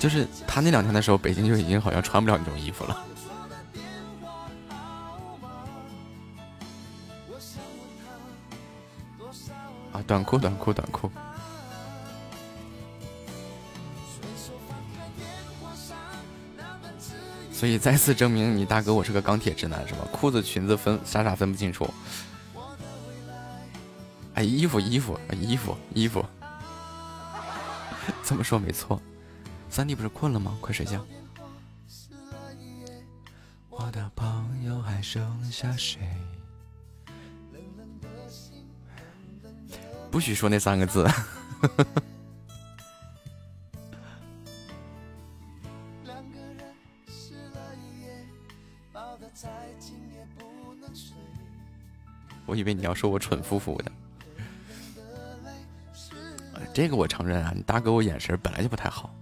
[0.00, 3.04] 就是他那两天的时候，北京就已经好像穿不了那种衣服了。
[10.06, 11.10] 短裤，短裤，短裤。
[17.52, 20.00] 所以再次证明你大哥我是个钢铁直男是吧？
[20.12, 21.88] 裤子裙子分傻傻分不清楚。
[24.34, 26.24] 哎，衣服衣服衣服衣服，
[28.24, 29.00] 这么说没错。
[29.70, 30.58] 三弟不是困了吗？
[30.60, 31.04] 快睡觉。
[33.70, 36.00] 我的朋友还剩下谁？
[40.14, 41.04] 不许说那三个字。
[52.46, 53.90] 我以为你要说我蠢夫妇的。
[56.72, 59.12] 这个我承认啊，你大哥我眼神本来就不太好。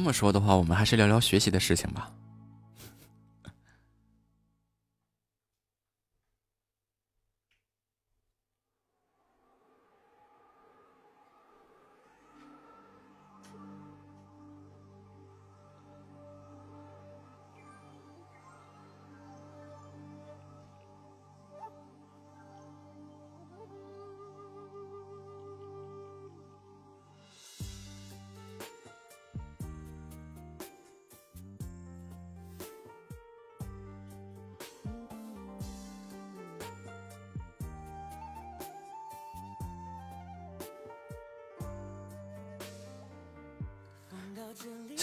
[0.00, 2.10] 这么说的话，我们还是聊聊学习的事情吧。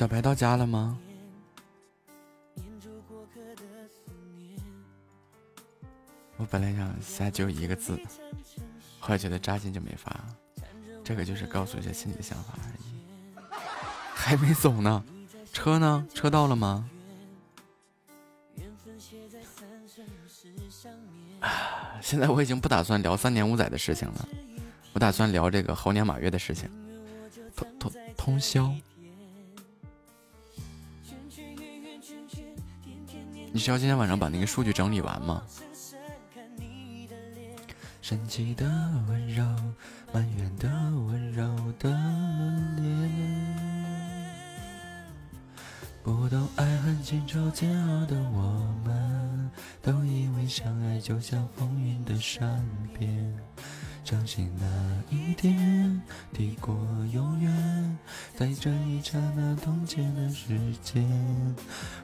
[0.07, 0.97] 小白到家了吗？
[6.37, 7.99] 我本来想下就一个字，
[9.01, 10.17] 后来觉得扎心就没发。
[11.03, 13.43] 这个就是告诉一下心里的想法而已。
[14.15, 15.03] 还没走呢，
[15.51, 16.07] 车呢？
[16.13, 16.89] 车到了吗？
[22.01, 24.29] 现在我已经不打算聊三年五载的事情了，
[24.93, 26.69] 我打算聊这个猴年马月的事情。
[27.57, 28.73] 通通通宵。
[33.57, 35.41] 你需要今天晚上把那个数据整理完吗？
[38.03, 38.67] 神奇的
[39.07, 39.43] 温柔，
[40.13, 40.69] 埋怨的
[41.07, 41.43] 温柔
[41.79, 41.89] 的
[42.75, 43.09] 脸，
[46.03, 49.49] 不懂爱恨情仇煎熬的我们，
[49.81, 52.63] 都以为相爱就像风云的善
[52.93, 53.35] 变。
[54.07, 56.01] 相信那一天
[56.31, 56.73] 抵过
[57.11, 57.97] 永远，
[58.37, 61.05] 在这一刹那冻结的时间，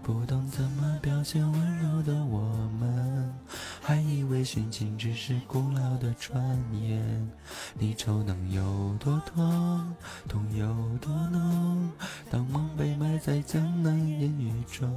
[0.02, 2.42] 不懂怎么表现温柔的我
[2.78, 3.34] 们，
[3.82, 6.38] 还以为殉情只是古老的传
[6.74, 7.32] 言。
[7.80, 9.96] 离愁能有多痛，
[10.28, 10.68] 痛有
[10.98, 11.90] 多浓？
[12.30, 14.94] 当梦被埋在江南烟雨中，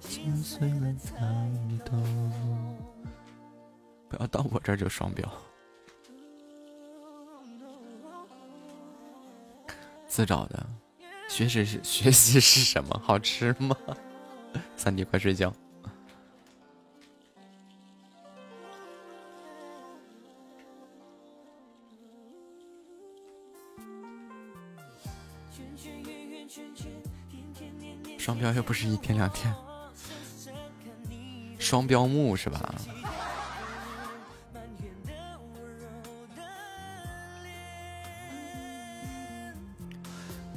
[0.00, 1.14] 心碎了才
[1.84, 2.76] 懂。
[4.08, 5.24] 不要到我这儿就双标。
[10.18, 10.66] 自找的，
[11.28, 13.00] 学习是 学习是什么？
[13.04, 13.76] 好吃吗？
[14.76, 15.54] 三弟，快睡觉。
[28.18, 29.54] 双标又不是一天两天，
[31.60, 32.74] 双标木是吧？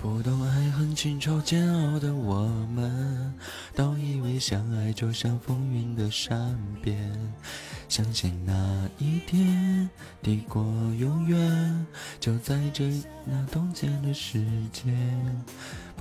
[0.02, 3.32] 不懂爱恨情仇煎熬的我们，
[3.76, 6.98] 都以为相爱就像风云的善变。
[7.88, 9.88] 相信那一天，
[10.24, 10.64] 抵过
[10.98, 11.86] 永远，
[12.20, 12.92] 就在这
[13.26, 15.46] 那冻结的时间。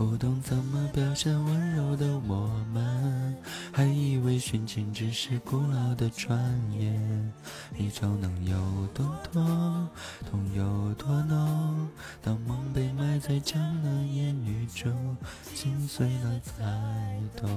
[0.00, 3.36] 不懂怎么表现温柔的我们，
[3.70, 6.40] 还以为殉情只是古老的传
[6.72, 7.30] 言。
[7.76, 8.56] 离愁能有
[8.94, 9.86] 多痛，
[10.30, 11.86] 痛有多浓？
[12.22, 15.14] 当梦被埋在江南烟雨中，
[15.54, 17.50] 心碎了才懂。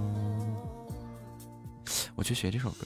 [2.16, 2.86] 我去学这首歌。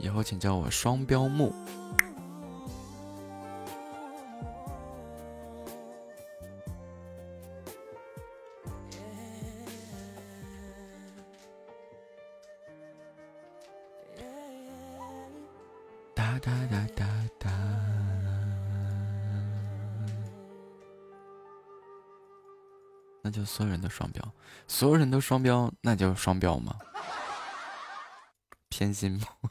[0.00, 1.54] 以后请叫我双标木。
[16.14, 17.06] 哒哒哒哒
[17.38, 17.50] 哒，
[23.22, 24.32] 那就所有人都双标，
[24.66, 26.74] 所有人都双标，那就双标吗？
[28.70, 29.50] 偏心木。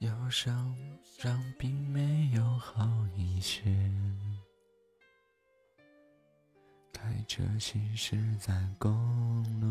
[0.00, 0.76] 忧伤
[1.58, 2.86] 并没有好
[3.16, 3.62] 一些，
[6.92, 8.90] 开车行驶在公
[9.60, 9.66] 路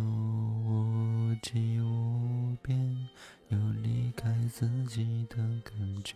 [0.65, 3.09] 无际无边，
[3.49, 6.15] 有离开自己的感觉。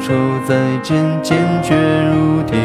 [0.00, 0.12] 出
[0.46, 1.74] 再见，坚决
[2.12, 2.56] 如铁。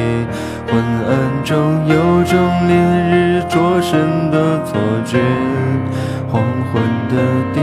[0.68, 2.76] 昏暗中有种烈
[3.10, 5.20] 日灼身的错觉，
[6.32, 6.41] 黄
[6.72, 7.16] 昏的
[7.53, 7.60] 地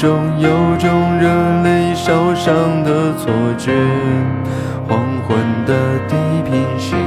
[0.00, 0.48] 中有
[0.78, 1.28] 种热
[1.62, 3.70] 泪烧伤的错觉。
[4.88, 4.98] 黄
[5.28, 6.98] 昏的地平线，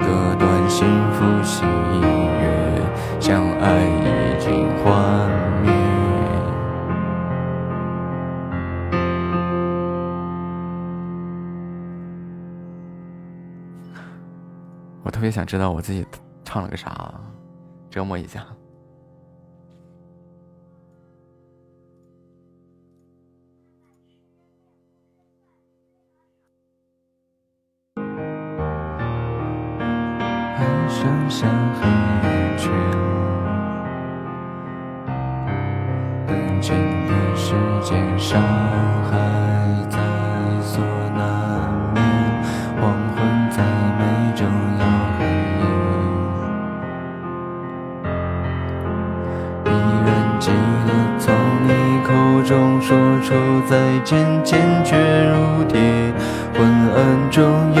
[0.00, 5.30] 割断幸福喜悦，相爱已经幻
[5.62, 5.70] 灭。
[15.04, 16.04] 我特别想知道我自己
[16.44, 17.14] 唱了个啥，
[17.88, 18.44] 折磨一下。
[30.88, 31.46] 剩下
[31.80, 31.88] 黑
[32.28, 32.70] 眼圈，
[36.28, 36.74] 安静
[37.06, 38.40] 的时间，伤
[39.10, 39.12] 害
[39.90, 39.98] 在
[40.62, 40.82] 所
[41.16, 41.20] 难
[41.92, 42.02] 免。
[42.80, 42.82] 黄
[43.14, 43.16] 昏
[43.50, 43.56] 在
[43.98, 44.00] 眉
[44.34, 44.46] 中
[44.78, 44.84] 有
[45.18, 45.20] 黑
[45.58, 45.64] 夜，
[49.64, 49.70] 依
[50.06, 50.08] 然
[50.38, 50.44] 记
[50.86, 51.24] 得从
[51.66, 51.68] 你
[52.04, 52.08] 口
[52.44, 53.34] 中说出
[53.68, 54.14] 再见，
[54.44, 54.96] 坚决
[55.30, 55.34] 如
[55.64, 55.74] 铁。
[56.54, 56.64] 昏
[56.94, 57.42] 暗中
[57.74, 57.80] 有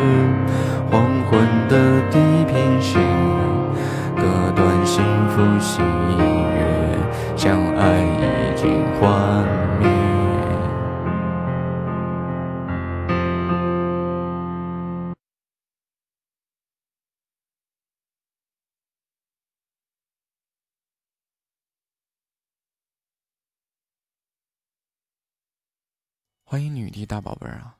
[26.51, 27.79] 欢迎女帝大宝贝儿啊！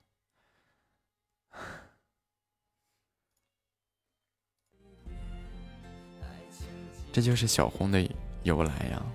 [7.11, 8.09] 这就是小红的
[8.43, 9.05] 由来呀。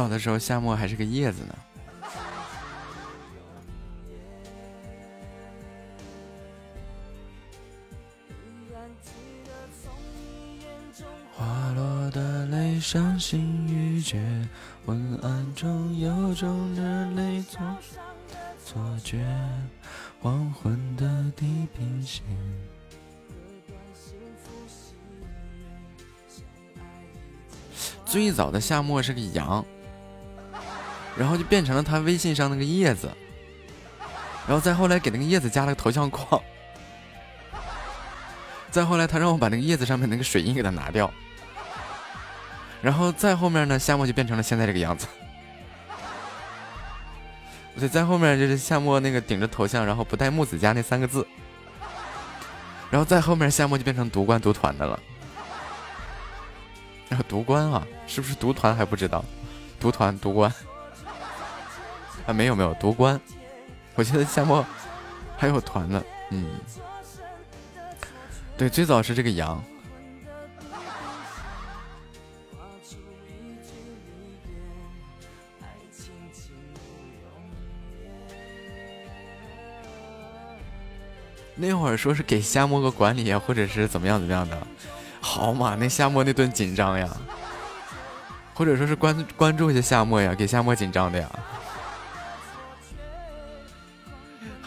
[0.00, 1.54] 早的时候，夏末还是个叶子呢。
[11.36, 14.18] 花落的泪，伤心欲绝，
[14.86, 17.60] 昏暗中有种热泪错
[18.64, 19.22] 错觉，
[20.22, 22.24] 黄昏的地平线。
[28.06, 29.62] 最早的夏末是个羊，
[31.20, 33.12] 然后就变成了他微信上那个叶子，
[34.48, 36.42] 然后再后来给那个叶子加了个头像框，
[38.70, 41.12] 再后来他让我把那个叶子上面那个水印给他拿掉，
[42.80, 45.06] 然后再后面呢，夏末就变成了现在这个样子。
[47.78, 51.26] 对，在后面就是夏末那个顶着头像，然后不带木子家那三个字，
[52.90, 54.98] 然后再后面夏末就变成独关独团的了。
[57.10, 59.22] 然后独关啊，是不是独团还不知道？
[59.78, 60.50] 独团独关
[62.26, 63.20] 啊，没有没有夺冠，
[63.94, 64.64] 我记得夏末
[65.36, 66.02] 还有团呢。
[66.30, 66.46] 嗯，
[68.56, 69.62] 对，最早是这个羊。
[81.62, 84.66] 那会儿说是给夏末个管理啊，或者是怎么样怎么样的。
[85.20, 87.06] 好嘛，那夏末那顿紧张呀，
[88.54, 91.28] 或者说是关关注一下夏末呀，给夏末紧张的呀。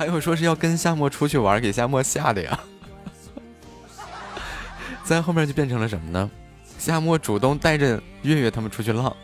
[0.06, 2.60] 还有说是要跟夏沫出去玩，给夏沫吓的呀。
[5.04, 6.30] 在后面就变成了什么呢？
[6.78, 9.16] 夏沫主动带着月月他们出去浪。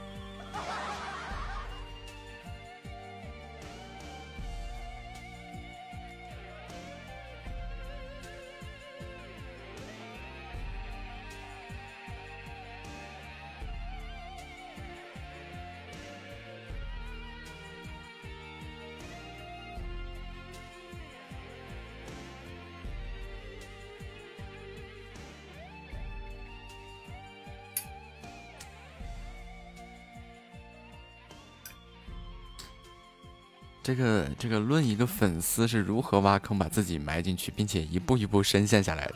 [33.89, 39.15] 这个这个论一个粉丝是如何挖坑把自己埋进去，并且一步一步深陷下来的。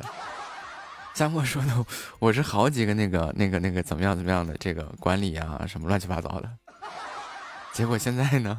[1.13, 1.85] 夏末说的，
[2.17, 6.49] 我是好几个那个那个那个怎么样怎么样的这个管理啊，什么乱七八糟的。
[7.71, 8.57] 结果现在呢？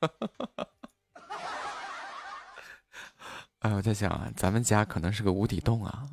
[3.60, 6.06] 哎，我在想啊，咱们家可能是个无底洞啊，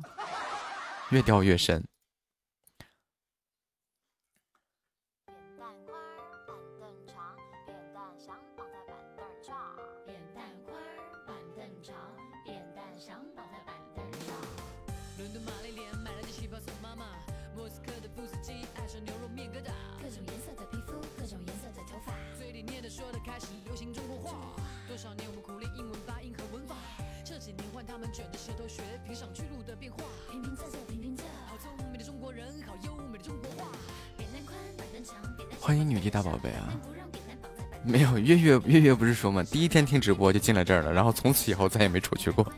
[1.08, 1.82] 越掉越深。
[28.12, 29.98] 卷着舌头学，评上去路的变化。
[30.30, 31.20] 平平仄仄，平平仄。
[31.46, 32.74] 好聪明的中国人，好。
[35.60, 36.72] 欢迎女帝大宝贝啊！
[37.84, 39.42] 没有月月月月不是说吗？
[39.44, 42.50] 第一天听直播就进来这儿了，然后从此以后再也没出去过。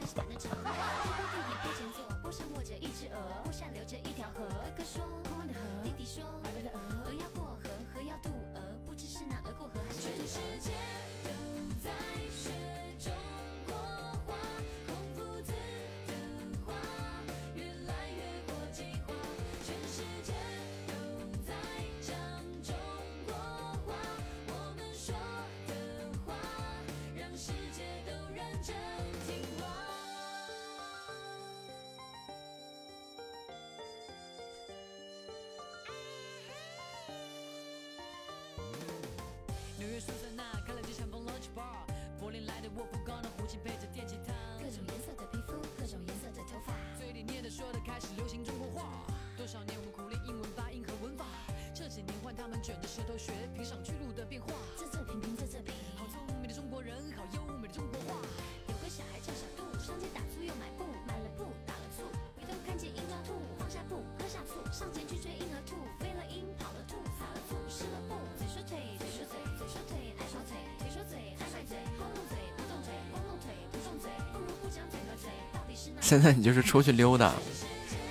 [76.22, 77.32] 那你就是出去溜达，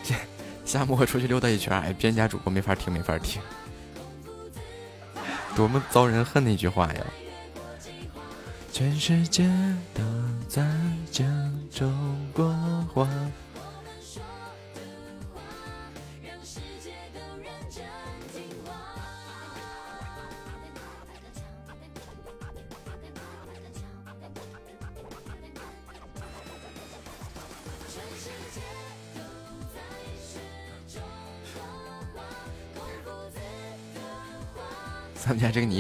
[0.03, 0.15] 这
[0.65, 3.41] 夏末出去溜达一圈，哎，别人家主播没法听，没法听，
[5.56, 7.06] 多么遭人恨的一句话呀！
[8.72, 9.44] 全世界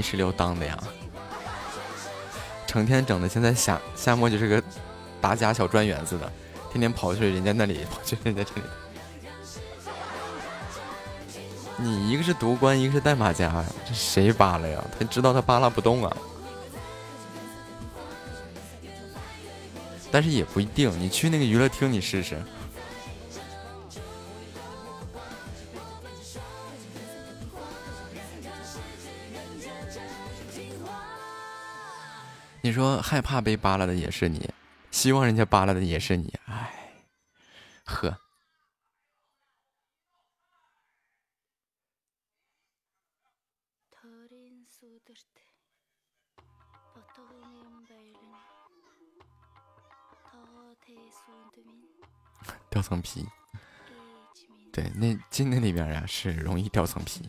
[0.09, 0.75] 石榴当的呀，
[2.65, 4.63] 成天整的，现在夏夏末就是个
[5.21, 6.31] 打假小专员似的，
[6.71, 8.61] 天天跑去人家那里， 跑去人家这里。
[11.77, 14.83] 你一个是夺冠，一个是代码家，这谁扒拉呀？
[14.97, 16.17] 他知道他扒拉不动啊。
[20.11, 22.41] 但是也不一定，你去那个娱乐厅，你试试。
[33.01, 34.49] 害怕被扒拉的也是你，
[34.91, 36.93] 希望人家扒拉的也是你，哎，
[37.85, 38.19] 呵。
[52.69, 53.27] 掉层皮，
[54.71, 57.27] 对，那进那里边呀是容易掉层皮。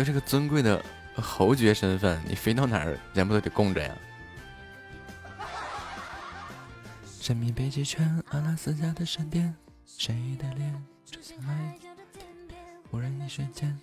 [0.00, 0.82] 你就这个尊贵的
[1.14, 3.94] 侯爵身份，你飞到哪儿人不都得供着呀？
[7.20, 9.54] 神秘北极圈，阿拉斯加的闪电，
[9.84, 10.72] 谁的脸
[11.04, 11.76] 出现爱？
[12.90, 13.78] 忽然一瞬间。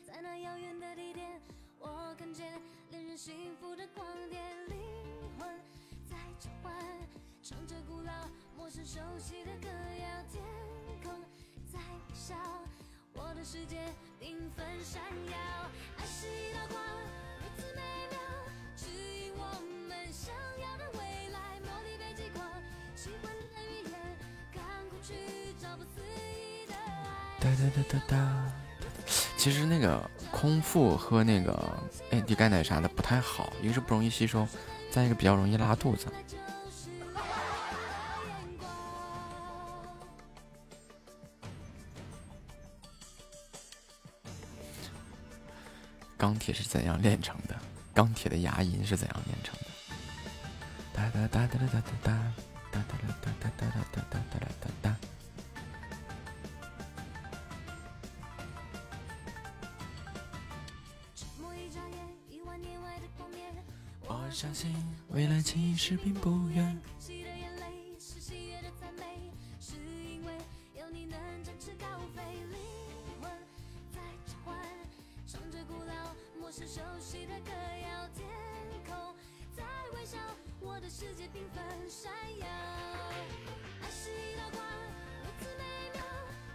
[31.10, 31.58] 喝那个
[32.12, 34.46] 哎低钙奶啥的不太好，一个是不容易吸收，
[34.92, 36.08] 再一个比较容易拉肚子。
[46.18, 47.56] 钢铁是怎样炼成的？
[47.94, 49.68] 钢铁的牙龈是怎样炼成的？
[50.94, 52.34] 哒哒哒哒哒哒哒
[52.70, 55.07] 哒哒哒哒哒哒哒哒哒哒哒。
[65.88, 66.78] 实并不远。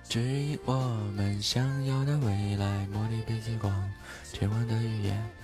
[0.08, 0.74] 指引我
[1.16, 3.90] 们想要的未来，魔力北极光，
[4.30, 5.41] 绝望的语言。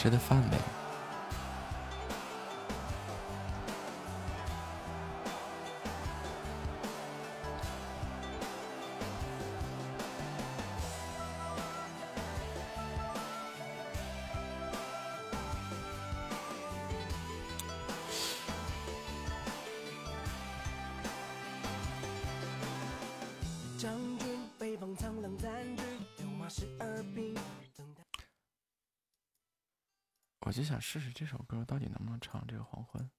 [0.00, 0.79] 吃的饭呗？
[30.80, 33.10] 试试这首歌到底能不能唱这个黄昏。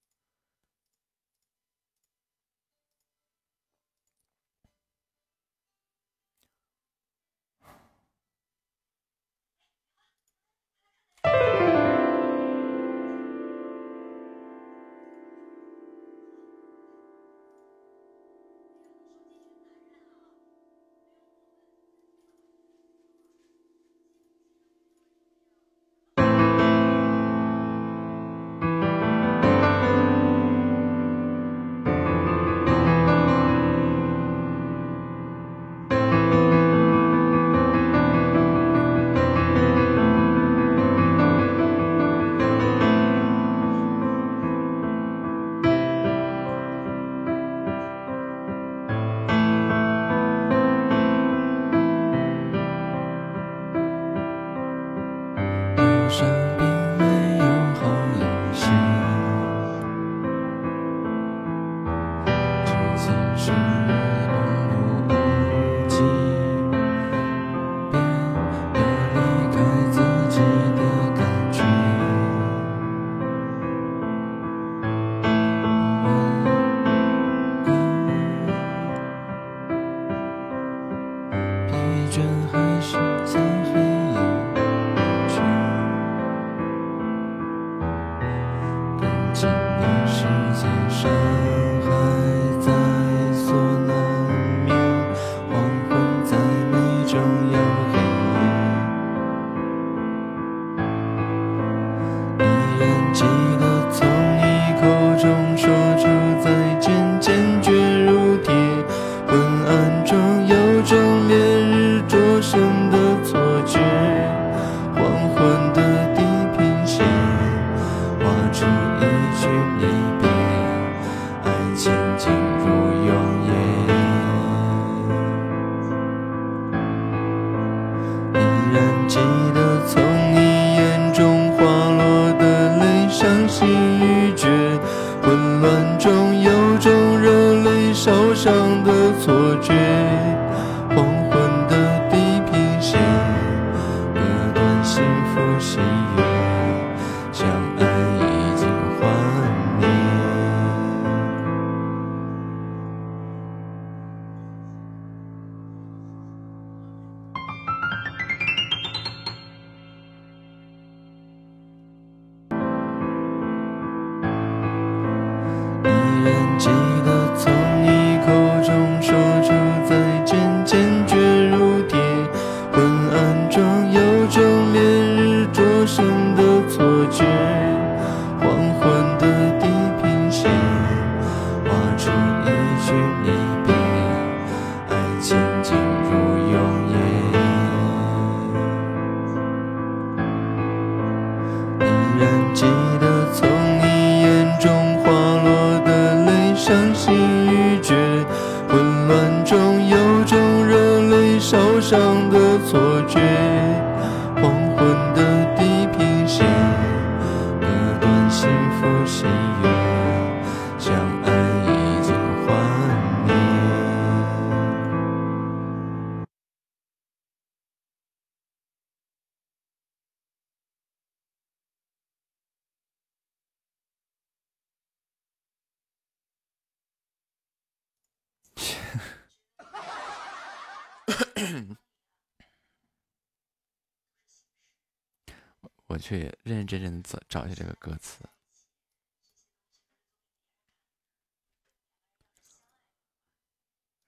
[236.66, 238.28] 认认真真找找一下这个歌词，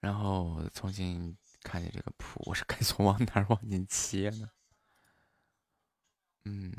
[0.00, 4.50] 然后重新看见这个谱，我是该从往哪往进切呢？
[6.44, 6.72] 嗯。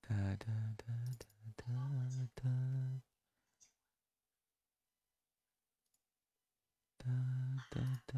[0.00, 0.46] 哒哒
[0.78, 0.86] 哒
[1.18, 1.64] 哒哒
[2.34, 2.44] 哒
[7.68, 8.12] 哒哒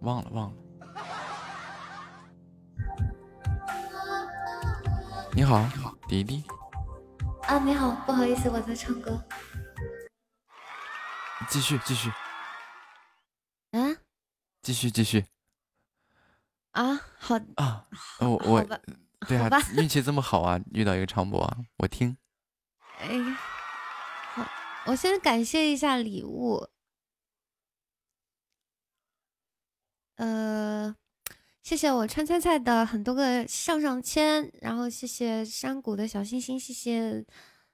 [0.00, 0.56] 忘了，忘了。
[5.32, 6.42] 你好，你好迪迪。
[7.42, 9.22] 啊，你好，不好意思，我在唱歌。
[11.48, 12.10] 继续，继续。
[13.72, 13.96] 啊？
[14.62, 15.26] 继续，继续。
[16.72, 17.86] 啊，好啊，
[18.20, 18.62] 我我，
[19.26, 22.16] 对啊，运气这么好啊，遇到一个唱播啊，我听。
[23.00, 23.18] 哎，
[24.34, 24.46] 好，
[24.86, 26.68] 我先感谢一下礼物。
[30.20, 30.94] 呃。
[31.62, 37.24] 谢谢我川菜菜的很多个上上签，然后谢谢山谷的小星星，谢谢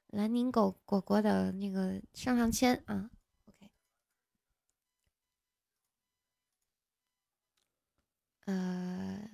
[0.08, 3.08] 兰宁狗果果的那个上上签啊。
[3.46, 3.70] OK，
[8.46, 9.30] 呃，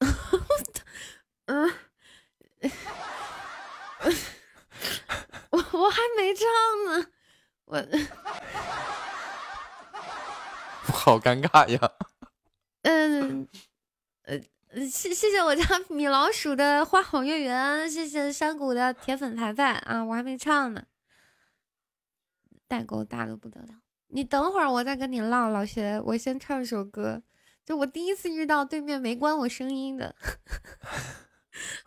[5.50, 6.46] 我我还没唱
[6.86, 7.10] 呢，
[7.64, 7.76] 我
[11.06, 11.78] 好尴尬呀。
[12.82, 13.46] 嗯，
[14.22, 14.40] 呃，
[14.90, 20.82] 谢谢谢我家 米老鼠的花好月圆，谢谢山谷的铁粉牌牌啊，我还没唱呢，
[22.66, 23.68] 代沟大的不得了。
[24.08, 27.22] 你等会儿我再跟你唠，老薛，我先唱首歌。
[27.64, 30.16] 就我第一次遇到对面没关我声音的，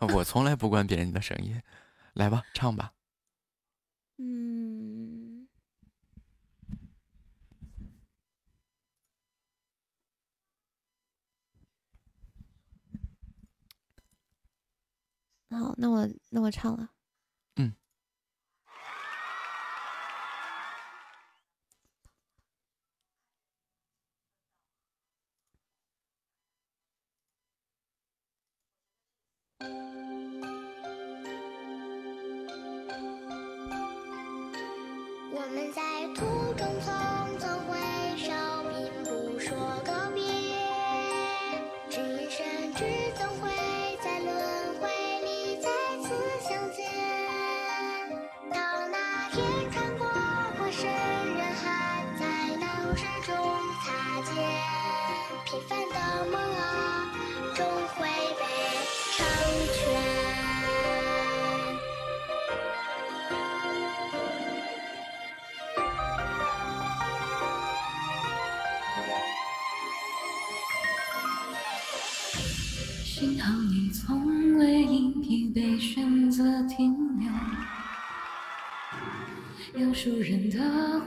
[0.14, 1.60] 我从来不关别人的声音，
[2.14, 2.92] 来吧，唱吧。
[4.16, 5.19] 嗯。
[15.50, 16.88] 好，那我那我唱了。
[17.56, 17.74] 嗯。
[35.32, 36.06] 我们在
[79.80, 80.58] 有熟人的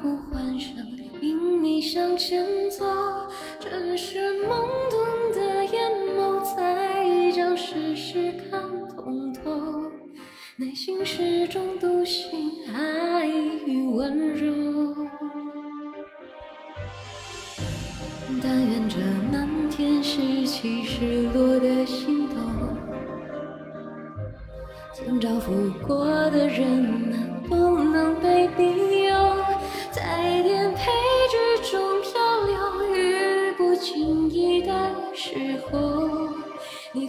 [0.01, 0.73] 呼唤声
[1.21, 2.83] 引你向前走，
[3.59, 4.49] 正是懵
[4.89, 8.59] 懂的眼眸才将世事看
[8.95, 9.91] 通透，
[10.55, 15.07] 内心始终笃信爱与温柔。
[18.41, 18.97] 但愿这
[19.31, 22.41] 漫天拾起失落的心动，
[24.95, 25.53] 曾照拂
[25.85, 27.02] 过的人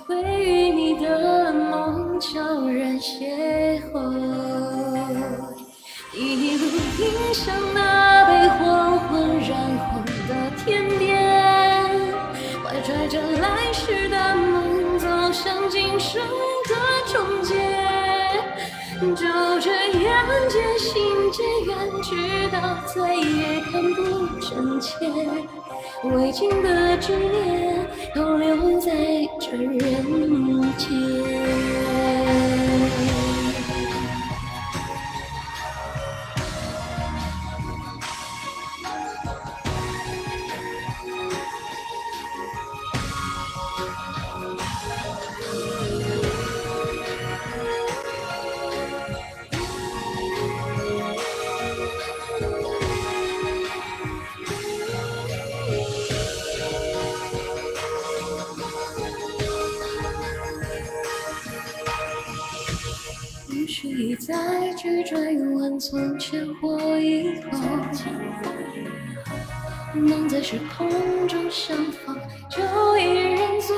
[0.06, 3.97] 会与你的梦悄然邂逅，
[6.12, 6.66] 一路
[6.98, 9.51] 迎向那被黄昏染
[9.89, 11.02] 红的天边。
[12.62, 16.22] 怀揣着来世的梦，走向今生
[16.68, 16.74] 的
[17.10, 17.55] 终结。
[19.01, 19.26] 就
[19.60, 19.70] 这
[20.02, 20.93] 样渐行
[21.32, 22.56] 渐远，直到
[22.94, 24.01] 再也看不
[24.40, 24.94] 真切。
[26.12, 28.93] 未尽的执念，都留在
[29.40, 31.84] 这人间。
[65.78, 67.59] 从前或以后，
[69.94, 70.88] 能在时空
[71.26, 72.16] 中相逢，
[72.48, 72.62] 就
[72.98, 73.02] 已
[73.32, 73.74] 然足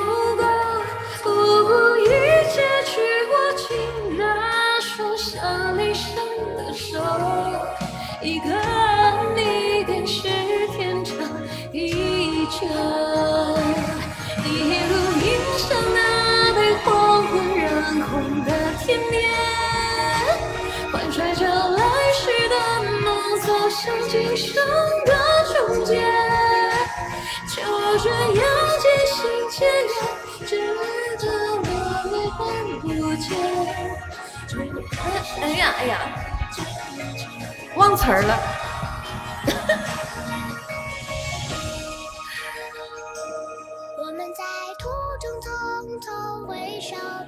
[24.09, 24.55] 今生
[25.05, 25.11] 的
[25.53, 25.91] 终结，
[27.49, 27.57] 就
[27.99, 28.43] 这样
[28.81, 29.17] 渐行
[29.51, 29.91] 渐远，
[30.47, 30.51] 直
[31.27, 31.29] 到
[31.65, 31.67] 我
[32.13, 32.39] 泪看
[32.81, 32.85] 不
[33.17, 33.25] 见。
[35.43, 35.93] 哎呀哎呀，
[37.77, 38.31] 忘词儿了。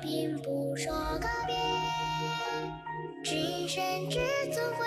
[0.00, 1.56] 并不说告别。
[3.24, 4.20] 这一生只
[4.52, 4.86] 存会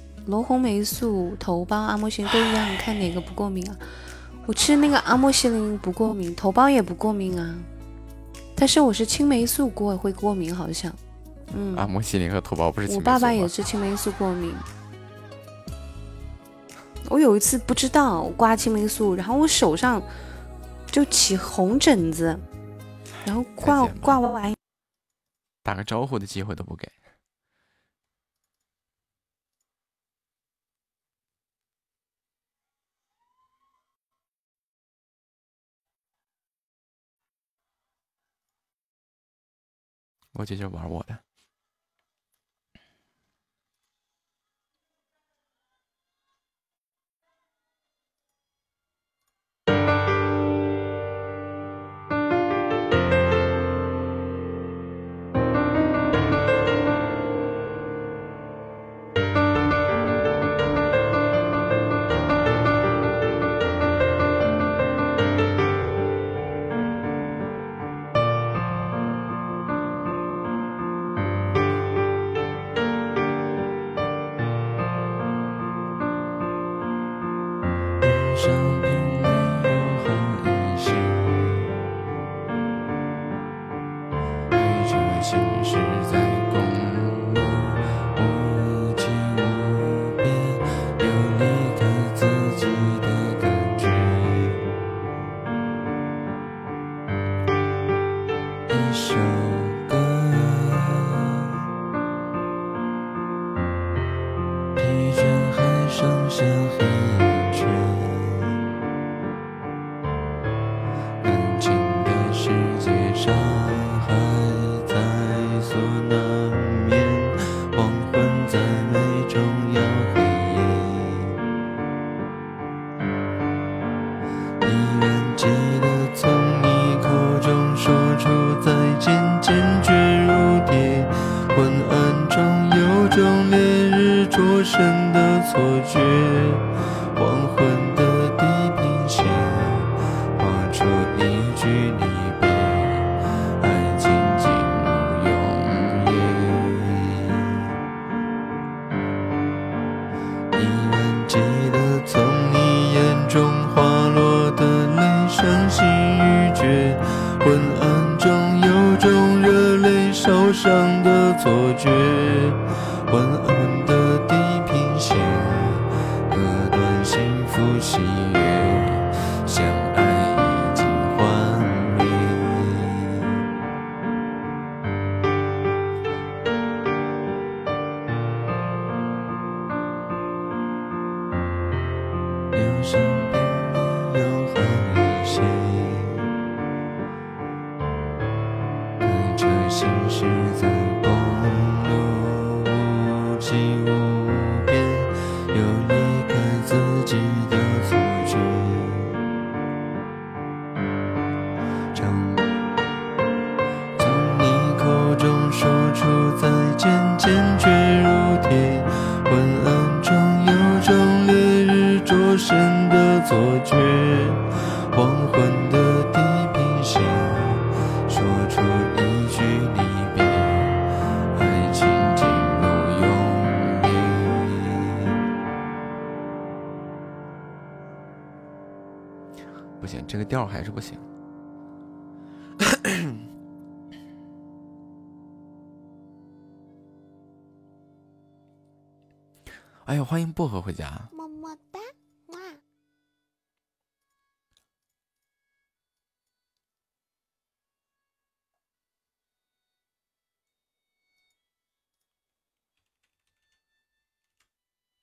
[0.25, 3.77] 罗红霉素、头孢、阿莫西林都一样，你看哪个不过敏啊？
[4.45, 7.55] 我吃那个阿莫西林不过敏，头孢也不过敏啊，
[8.55, 10.93] 但是我是青霉素过会过敏，好像。
[11.53, 14.53] 嗯，阿莫西林和头孢不是青我爸爸也是青霉素过敏。
[17.09, 20.01] 我有一次不知道我刮青霉素，然后我手上
[20.85, 22.39] 就起红疹子，
[23.25, 24.53] 然后挂挂完
[25.61, 26.87] 打个招呼的机会都不给。
[40.33, 41.17] 我姐姐玩我的，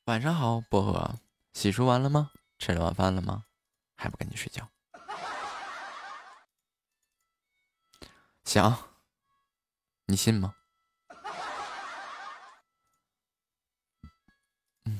[0.08, 1.20] 晚上好，薄荷。
[1.52, 2.30] 洗漱完了吗？
[2.58, 3.44] 吃了晚饭了吗？
[3.94, 4.66] 还不赶紧睡觉？
[8.42, 8.88] 想，
[10.06, 10.54] 你信吗？
[14.86, 14.98] 嗯，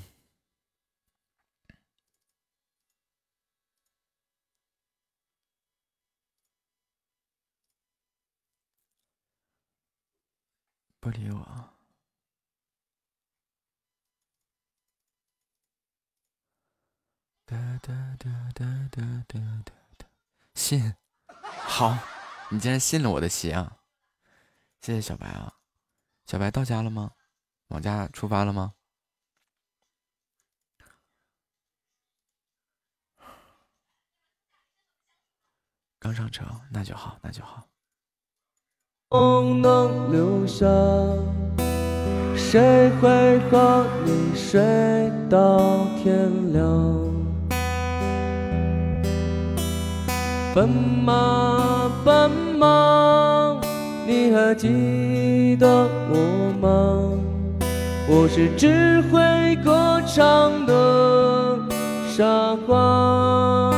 [10.99, 11.73] 不理我。
[17.45, 18.15] 哒哒
[20.53, 20.93] 信，
[21.43, 21.97] 好，
[22.49, 23.77] 你竟然信了我的邪啊！
[24.81, 25.53] 谢谢小白啊，
[26.25, 27.11] 小白到家了吗？
[27.69, 28.73] 往家出发了吗？
[35.99, 37.67] 刚上车，那就好，那就好。
[39.09, 40.65] 风能留下，
[42.37, 44.61] 谁会和你睡
[45.29, 47.08] 到天亮？
[50.59, 52.29] 奔马，奔
[52.59, 53.55] 马，
[54.05, 56.99] 你还记得我吗？
[58.09, 61.57] 我是只会歌唱的
[62.09, 62.25] 傻
[62.67, 63.71] 瓜。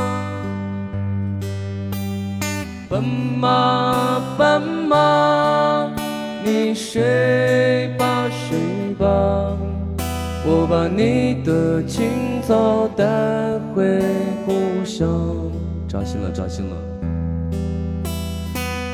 [2.89, 5.87] 奔马，奔马，
[6.43, 9.05] 你睡吧，睡吧，
[10.43, 13.05] 我把你的青草带
[13.75, 14.01] 回
[14.47, 15.40] 故乡。
[15.91, 16.75] 扎心了，扎心了。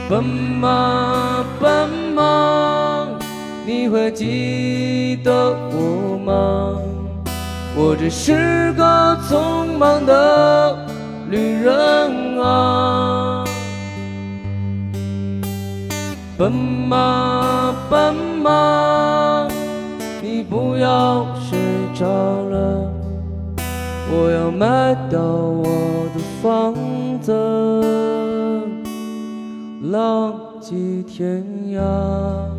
[0.10, 3.08] 奔马，奔马，
[3.68, 5.32] 你会记得
[5.70, 6.82] 我吗？
[7.76, 8.84] 我只是个
[9.30, 10.76] 匆忙的
[11.30, 13.46] 旅人啊。
[16.36, 19.48] 奔马，奔马，
[20.20, 21.60] 你不要睡
[21.94, 22.92] 着了。
[24.10, 25.64] 我要卖掉我
[26.16, 26.17] 的
[26.48, 26.74] 放
[27.22, 27.36] 纵
[29.92, 31.44] 浪迹天
[31.74, 32.57] 涯。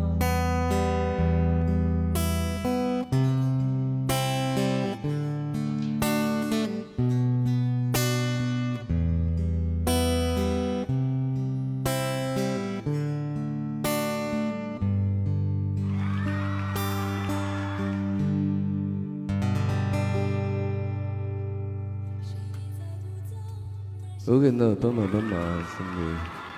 [24.49, 25.37] OK，那斑马斑马
[25.77, 26.01] 送给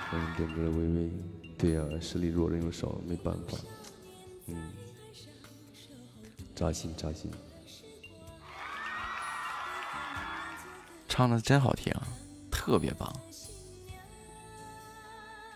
[0.08, 1.10] 欢迎点歌的微微。
[1.58, 3.58] 对呀、实力弱人又少，没办法。
[4.46, 4.72] 嗯，
[6.54, 7.30] 扎心扎心。
[11.06, 11.92] 唱的真好听，
[12.50, 13.14] 特别棒。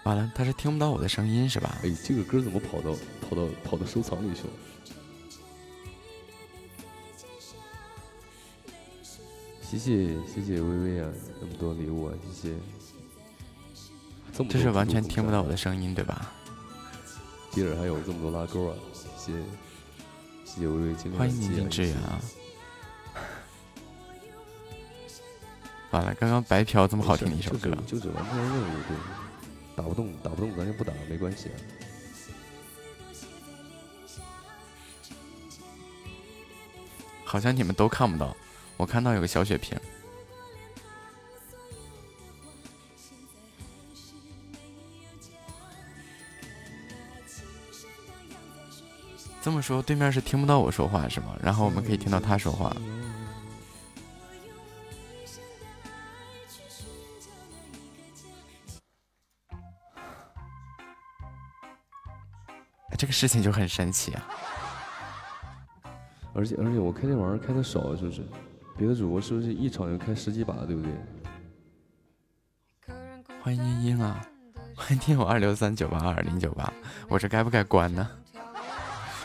[0.05, 1.79] 完了，他是听不到我的声音是吧？
[1.83, 4.51] 哎，这个歌怎么跑到跑到跑到收藏里去了？
[9.79, 12.57] 谢谢谢谢微微啊，那么多礼物啊，谢谢。
[14.33, 16.33] 这么这是完全听不到我的声音对吧？
[17.53, 19.39] 迪尔还有这么多拉钩啊，谢谢
[20.45, 22.21] 谢谢微微今天欢迎宁静致远啊！
[25.91, 28.97] 完了，刚刚白嫖这么好听的一首歌，就是就是完成任务，对，
[29.77, 31.55] 打不动打不动咱就不打，没关系啊。
[37.25, 38.37] 好像你们都看不到，
[38.77, 39.79] 我看到有个小血瓶。
[49.43, 51.37] 这么说，对面是听不到我说话是吗？
[51.41, 52.75] 然后我们可以听到他说话。
[62.91, 64.27] 哎这个事情就很神奇啊！
[66.35, 68.27] 而且而且我开这玩意儿开的少，是不是？
[68.77, 70.93] 别的主播是不是一场就开十几把，对不对？
[73.41, 74.21] 欢迎茵茵啊！
[74.77, 76.71] 欢迎听友二六三九八二零九八，
[77.09, 78.07] 我这该不该关呢？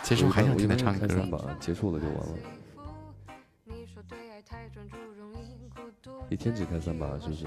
[0.03, 1.05] 其实我还想听他唱歌。
[1.05, 2.37] 开三把，结束了就完了。
[6.29, 7.43] 一天只开三把，是不是？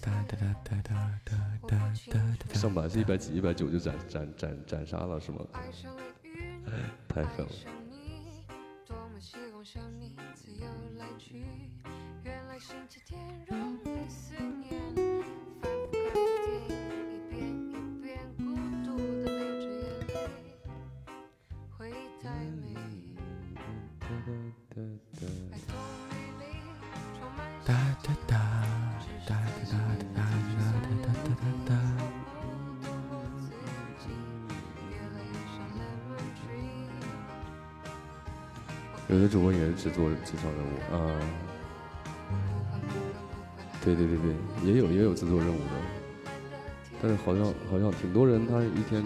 [0.00, 1.34] 哒哒哒哒哒哒
[1.66, 1.76] 哒
[2.10, 2.54] 哒哒。
[2.54, 5.38] 上把是一百几、一百九就斩斩斩斩杀了，是吗？
[7.08, 7.52] 太狠了！
[9.64, 10.66] 想你自由
[10.98, 11.42] 来去，
[12.22, 14.70] 原来星期天容易思念。
[39.14, 41.20] 有的主播也是只做只做任务啊。
[43.84, 44.34] 对对对对，
[44.64, 46.30] 也有也有制作任务的，
[47.00, 49.04] 但是好像好像挺多人他一天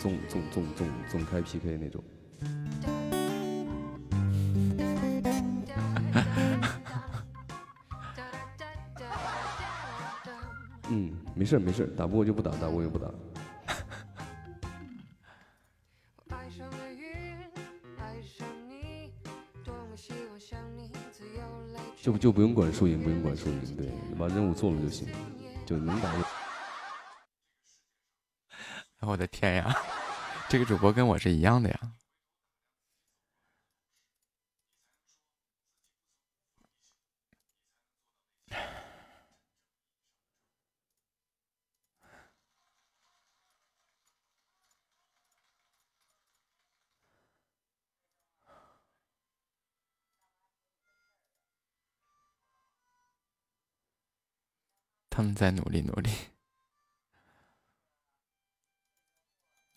[0.00, 2.02] 总总总总总开 PK 那种。
[10.90, 13.08] 嗯，没事没事，打不过就不打，打不过就不打。
[22.06, 25.08] 就就不用管输赢，不用管输赢，对，把任务做了就行，
[25.66, 26.12] 就能打。
[29.00, 29.76] 我的天呀，
[30.48, 31.80] 这个主播跟我是一样的呀。
[55.16, 56.10] 他们在努力努力。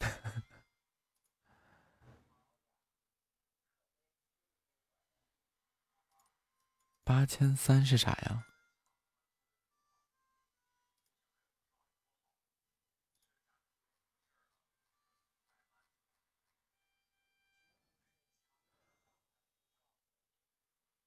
[7.05, 8.43] 八千三是啥呀？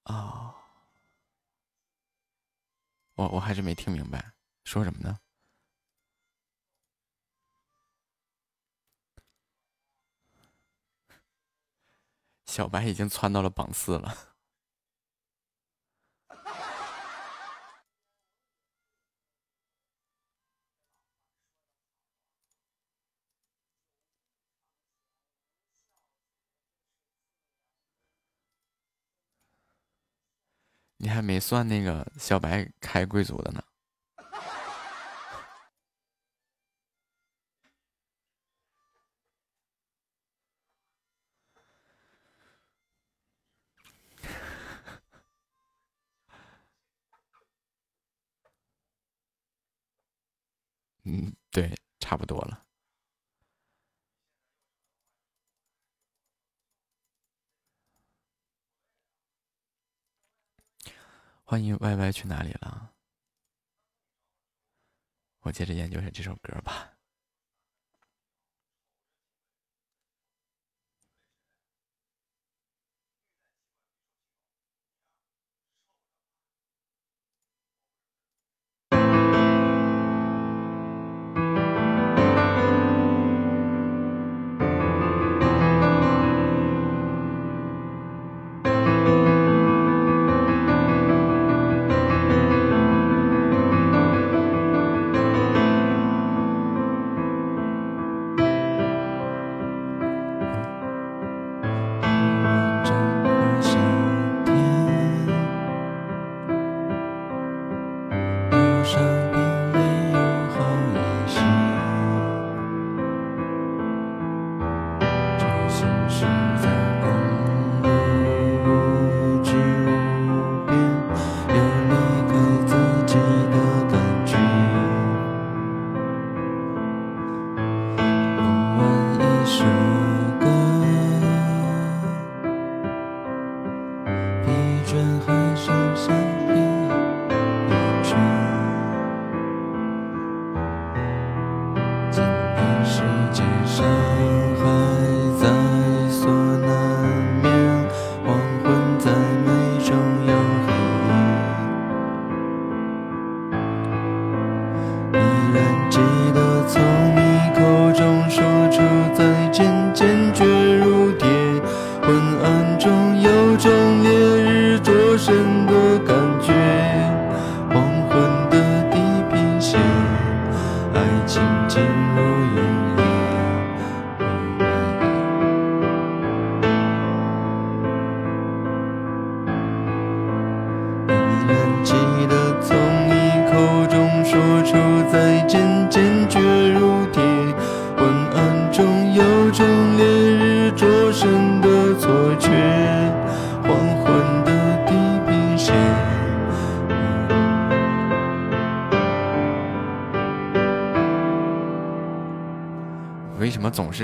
[0.04, 0.51] 啊。
[3.22, 4.32] 我我还是没听明白，
[4.64, 5.20] 说什么呢？
[12.46, 14.31] 小白已经窜到了榜四了。
[31.12, 33.62] 还没算那个小白开贵族的呢，
[51.04, 52.62] 嗯，对，差不多了。
[61.52, 62.94] 欢迎歪歪去哪里了？
[65.40, 66.91] 我接着研究下这首歌吧。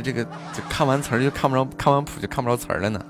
[0.01, 3.05] 这个就看完词儿就看不着，看完谱就看不着词儿了呢。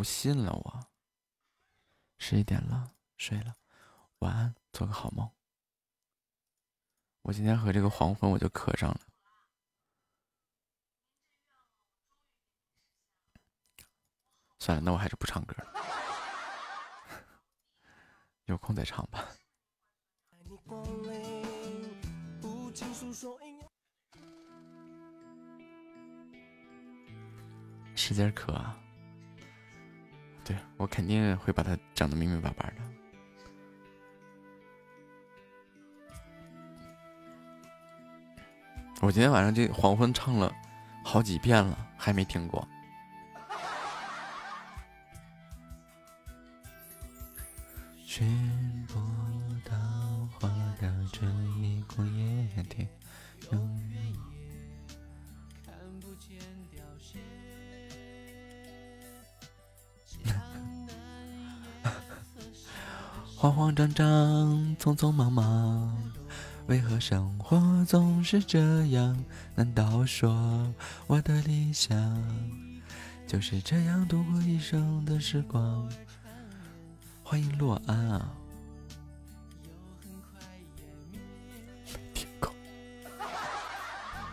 [0.00, 0.80] 不信了，我
[2.16, 3.54] 十一点了，睡了，
[4.20, 5.30] 晚安，做个好梦。
[7.20, 9.00] 我今天和这个黄昏我就磕上了。
[14.58, 15.74] 算了，那我还是不唱歌了，
[18.48, 19.28] 有空再唱吧。
[27.94, 28.80] 十节课啊，
[30.50, 32.74] 对我肯定会把它整的明明白白的。
[39.00, 40.52] 我今天晚上这黄昏唱了
[41.04, 42.66] 好几遍了，还没听过。
[63.80, 65.96] 张张，匆匆忙忙，
[66.66, 69.16] 为何生活总是这样？
[69.54, 70.70] 难道说
[71.06, 71.96] 我的理想
[73.26, 75.90] 就是这样度过一生的时光？
[77.22, 78.30] 欢迎洛安啊！
[81.86, 82.52] 没听够，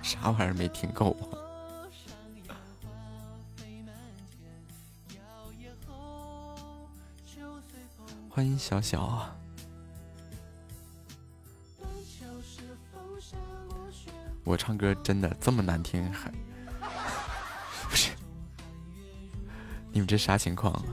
[0.01, 1.47] 啥玩意儿没听够啊？
[8.38, 9.35] 欢迎小小啊！
[14.43, 16.32] 我唱歌真的这么难听，还
[17.90, 18.11] 不是？
[19.91, 20.83] 你们这啥情况啊？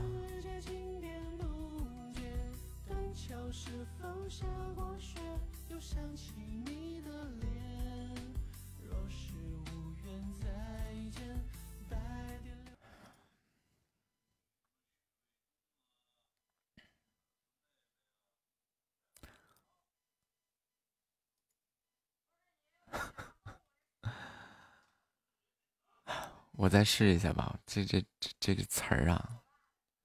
[26.75, 29.39] 再试一下吧，这这这这个词儿啊，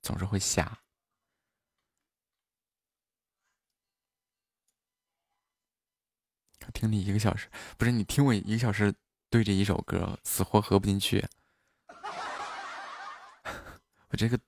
[0.03, 0.79] 总是会瞎。
[6.73, 8.95] 听你一个小时，不是你听我一个小时
[9.29, 11.27] 对着一首歌，死活合不进去。
[14.11, 14.39] 我这个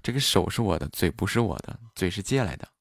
[0.00, 2.75] 这个手是我的，嘴不是我的，嘴是借来的。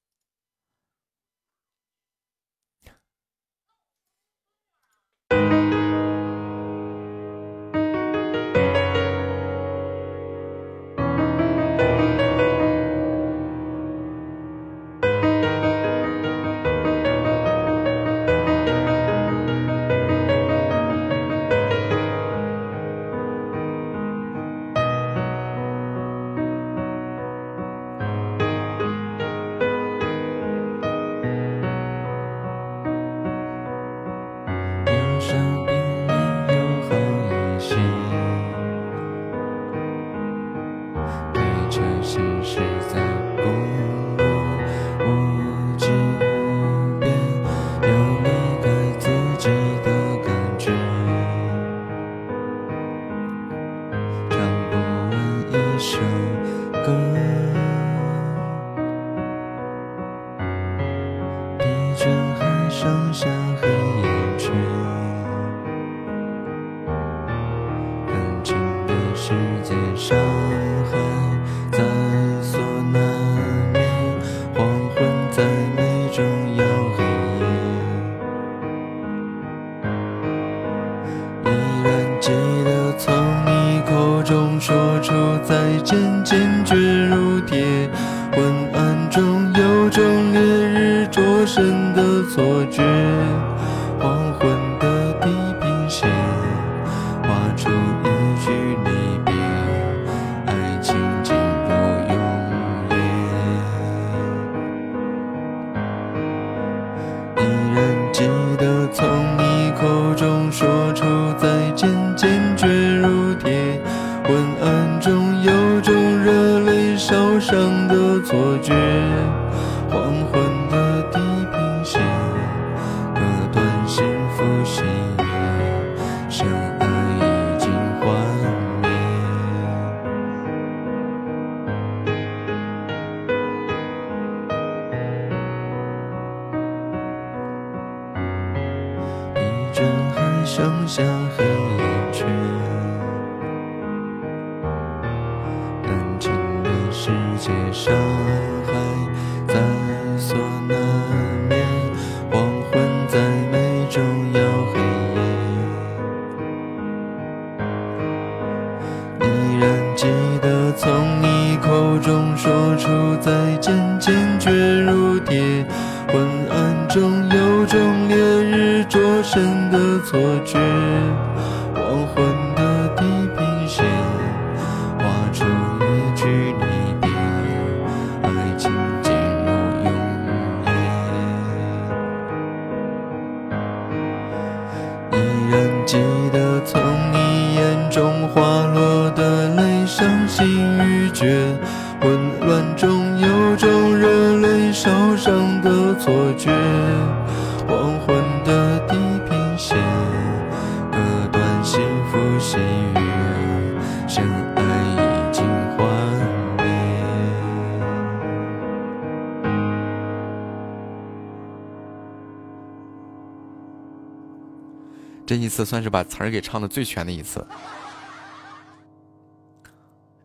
[215.66, 217.45] 算是把词儿给唱的最全的一次。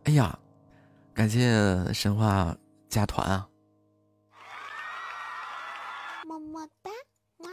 [0.03, 0.37] 哎呀，
[1.13, 2.55] 感谢神话
[2.89, 3.49] 加团啊！
[6.25, 6.89] 么么哒，
[7.37, 7.49] 哇！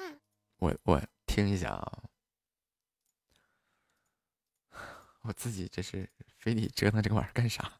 [0.58, 2.02] 我我听一下啊，
[5.22, 6.08] 我自己这是
[6.38, 7.72] 非得折腾这个玩意儿干啥？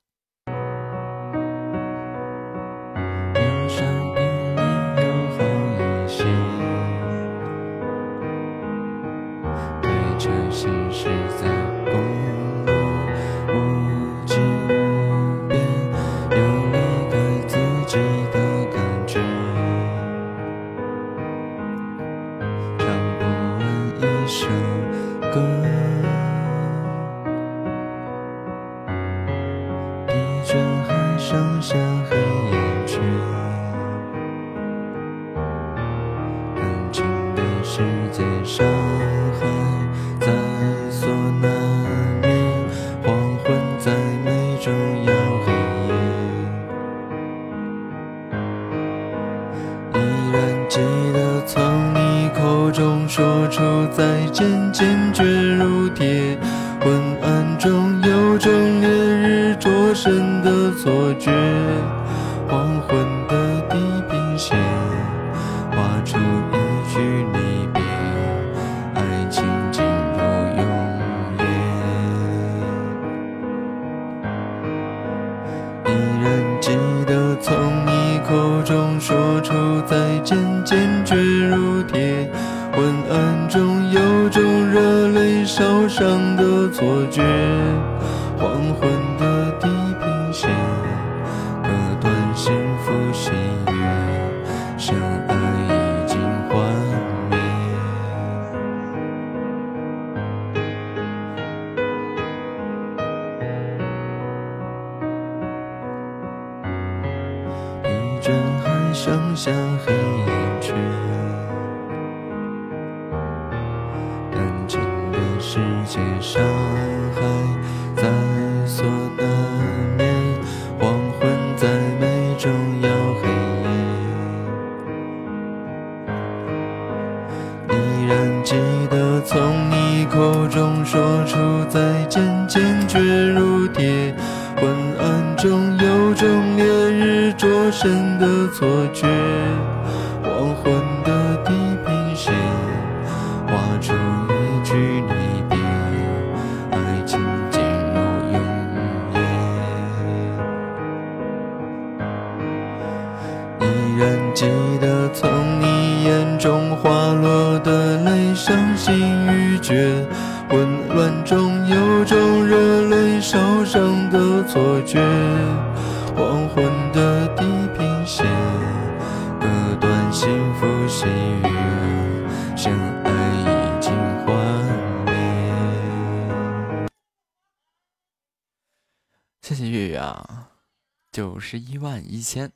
[182.18, 182.52] 一千。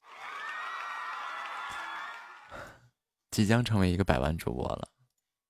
[3.30, 4.88] 即将成为一个百万主播了，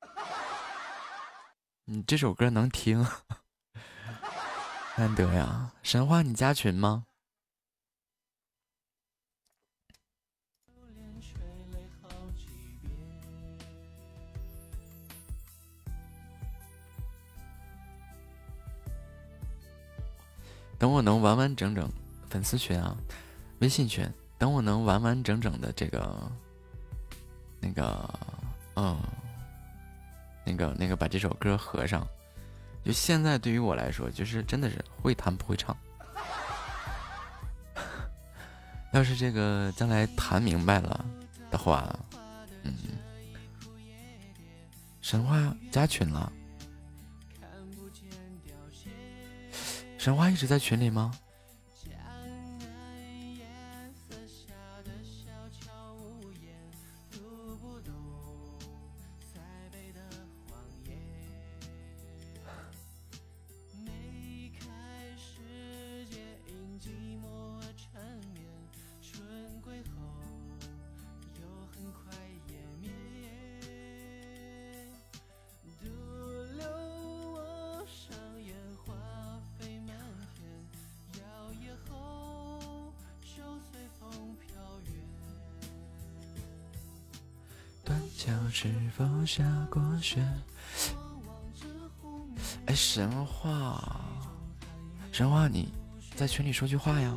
[1.87, 3.07] 你这首歌能听？
[4.99, 5.71] 难得呀！
[5.85, 7.07] 神话，你加群吗？
[20.77, 21.89] 等我能完完整整
[22.35, 22.97] 粉丝群啊，
[23.61, 24.05] 微信群，
[24.37, 26.29] 等我能完完整整的这个。
[27.61, 28.19] 那个，
[28.75, 29.01] 嗯，
[30.45, 32.05] 那个，那个，把这首歌合上。
[32.85, 35.77] 就现在，对于我来说，就是真的是会弹不会唱。
[38.93, 41.05] 要是这个将来弹明白了
[41.53, 41.97] 的话，
[42.65, 42.75] 嗯，
[45.01, 46.33] 神话加群了。
[49.99, 51.13] 神话一直在群里吗？
[88.65, 90.25] 是否下过雪。
[92.65, 94.01] 哎，神话，
[95.13, 95.69] 神话，你
[96.17, 97.15] 在群里说句话呀。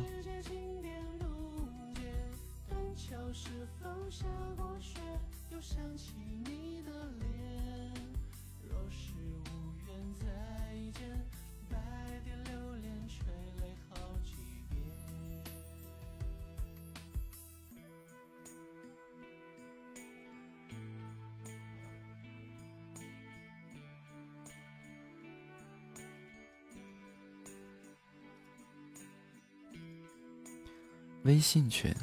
[31.28, 31.94] 微信群，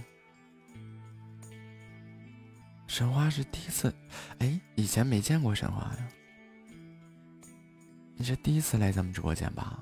[2.85, 3.91] 神话是第一次，
[4.37, 6.07] 哎，以前没见过神话呀，
[8.15, 9.79] 你是第一次来咱们直播间吧？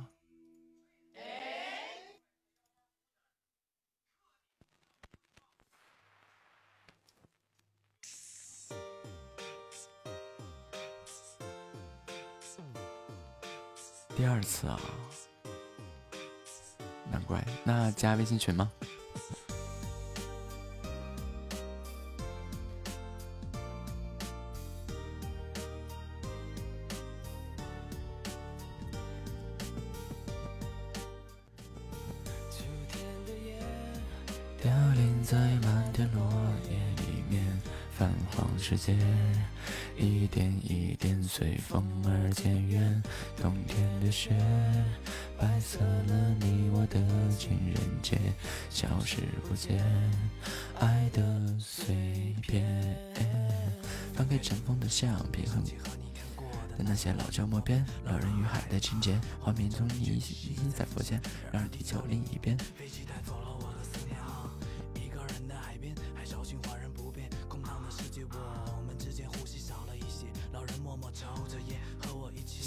[14.15, 14.79] 第二次啊，
[17.11, 18.71] 难怪，那加微信群吗？
[39.97, 43.01] 一点一点随风而渐远，
[43.37, 44.31] 冬天的雪，
[45.39, 46.99] 白色了你我的
[47.37, 48.17] 情人节，
[48.69, 49.81] 消失不见，
[50.79, 52.63] 爱的碎片。
[54.13, 55.71] 翻开尘封的相片，和你
[56.13, 56.47] 看过
[56.77, 61.21] 的那些老旧默片，老人与海的情节，画面中你依依在浮现，
[61.51, 62.57] 然而地球另一边。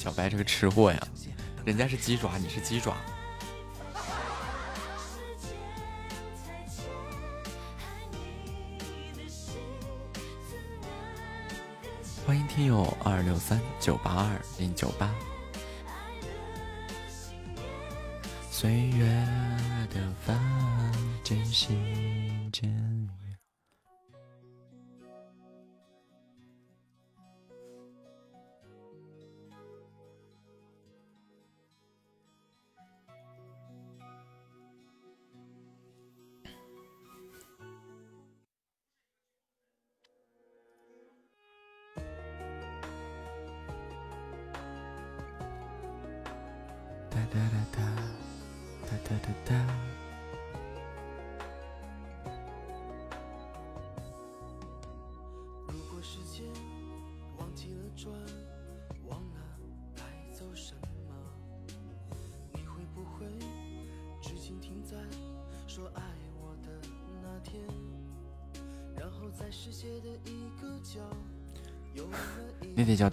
[0.06, 1.08] 小白是个吃货呀，
[1.64, 2.96] 人家是鸡爪，你是鸡爪。
[12.24, 15.12] 欢迎听友二六三九八二零九八。
[18.48, 19.06] 岁月
[19.92, 20.40] 的帆
[21.24, 23.25] 渐行渐远。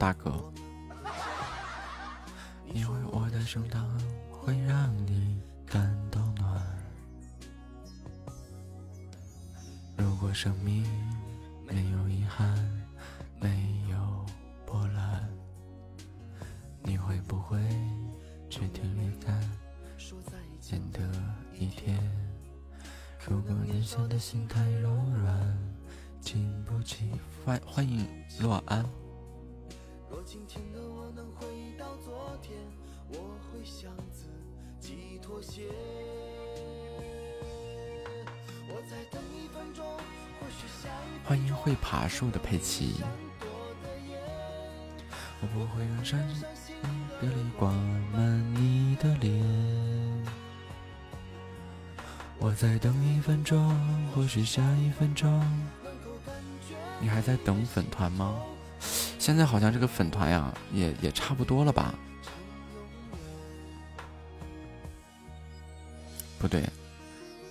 [0.04, 0.33] 大哥。
[42.54, 43.02] 佩奇。
[45.42, 46.76] 我不会让伤心
[47.20, 47.72] 的泪挂
[48.12, 49.44] 满你的脸。
[52.38, 53.76] 我再等一分钟，
[54.14, 55.44] 或许下一分钟。
[57.00, 58.40] 你还在等粉团吗？
[59.18, 61.96] 现在好像这个粉团呀，也也差不多了吧？
[66.38, 66.70] 不对，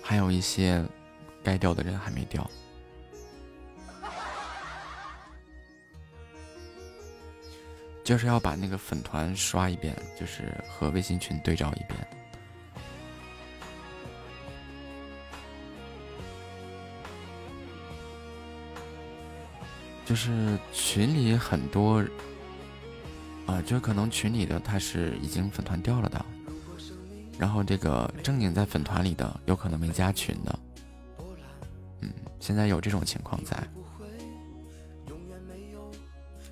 [0.00, 0.84] 还有一些
[1.42, 2.48] 该掉的人还没掉，
[8.12, 12.07] 就是要把那个粉团刷一遍，就是和微信群对照一遍。
[20.05, 22.05] 就是群里很多，
[23.47, 26.23] 啊，就可能群里的他是已经粉团掉了的，
[27.39, 30.58] 然后这个正经在粉团里的有可能没加群的，
[32.02, 33.57] 嗯，现在有这种情况在。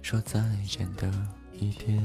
[0.01, 1.13] 说再见的
[1.61, 2.03] 一天，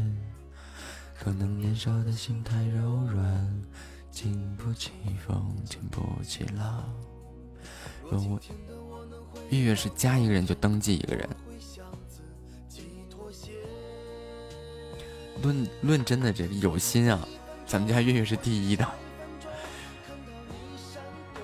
[1.18, 3.64] 可能年少的心太柔软，
[4.12, 4.92] 经不起
[5.26, 6.84] 风，经不起浪。
[8.12, 8.40] 我
[9.50, 11.30] 月月是加一个人就登记一个人。
[15.42, 17.26] 论论真的，这有心啊！
[17.66, 18.86] 咱们家月月是第一的，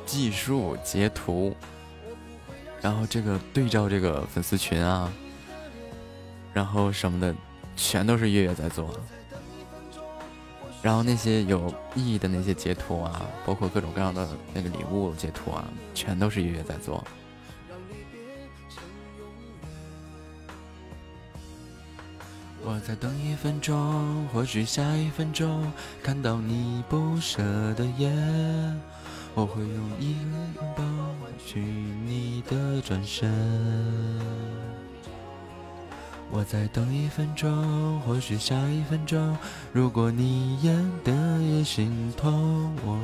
[0.06, 1.56] 技术截图，
[2.82, 5.12] 然后这个对照这个粉丝群啊，
[6.54, 7.36] 然后什么的，
[7.84, 8.96] 全都是月月在做。
[10.84, 17.04] 然后那些有意义的那些截图啊，包括各种各样的那个礼物截图啊，全都是月月在做。
[22.64, 25.72] 我在等一分钟，或许下一分钟
[26.04, 27.42] 看到你不舍
[27.74, 28.12] 的眼，
[29.34, 33.32] 我会用一个拥抱换取你的转身。
[36.34, 39.38] 我再等一分钟，或许下一分钟，
[39.74, 42.98] 如果你演的也心痛，我。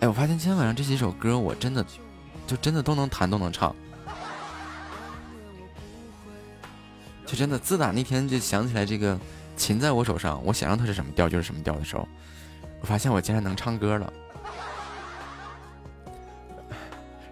[0.00, 1.84] 哎，我发现今天晚上这几首歌，我真的
[2.46, 3.76] 就真的都能弹，都能唱。
[7.26, 9.18] 就真的，自打那天就想起来这个
[9.54, 12.08] 琴在我手上，我想让它是什么调就是什么调的时候，
[12.80, 14.10] 我发现我竟然能唱歌了。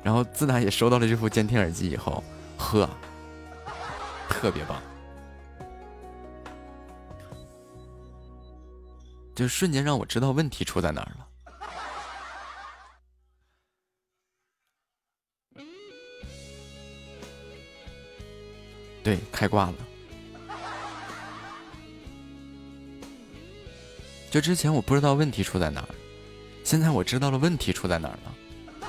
[0.02, 2.22] 然后自打也收到了这副监听耳机以后，
[2.58, 2.88] 呵，
[4.40, 4.80] 特别棒，
[9.34, 11.26] 就瞬间让我知道问题出在哪儿了。
[19.02, 19.74] 对，开挂了。
[24.30, 25.88] 就之前我不知道问题出在哪儿，
[26.62, 28.88] 现在我知道了问题出在哪儿了。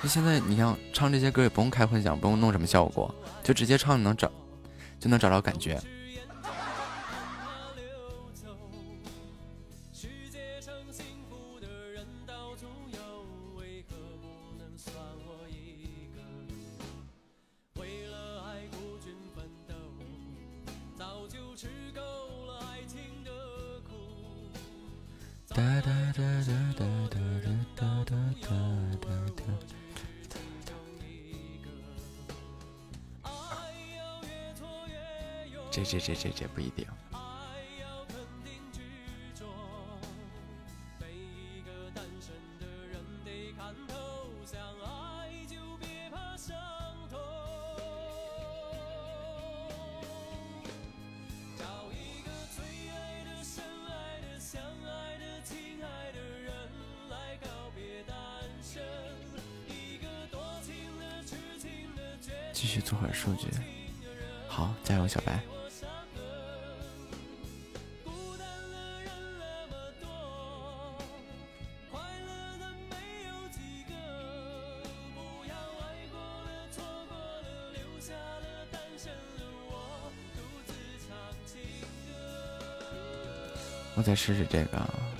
[0.00, 4.30] 就现在，你像唱这些歌也不用开混响，不用弄什么效果，就直接唱能找，
[5.04, 5.78] 就能找到感觉。
[25.48, 27.20] 哒哒哒哒哒哒
[27.76, 28.54] 哒哒
[29.00, 29.83] 哒哒
[35.74, 36.86] 这这这这这不一定。
[84.14, 85.14] 试试这个。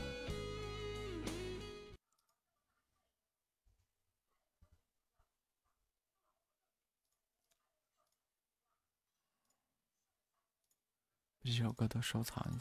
[11.42, 12.53] 这首歌都收藏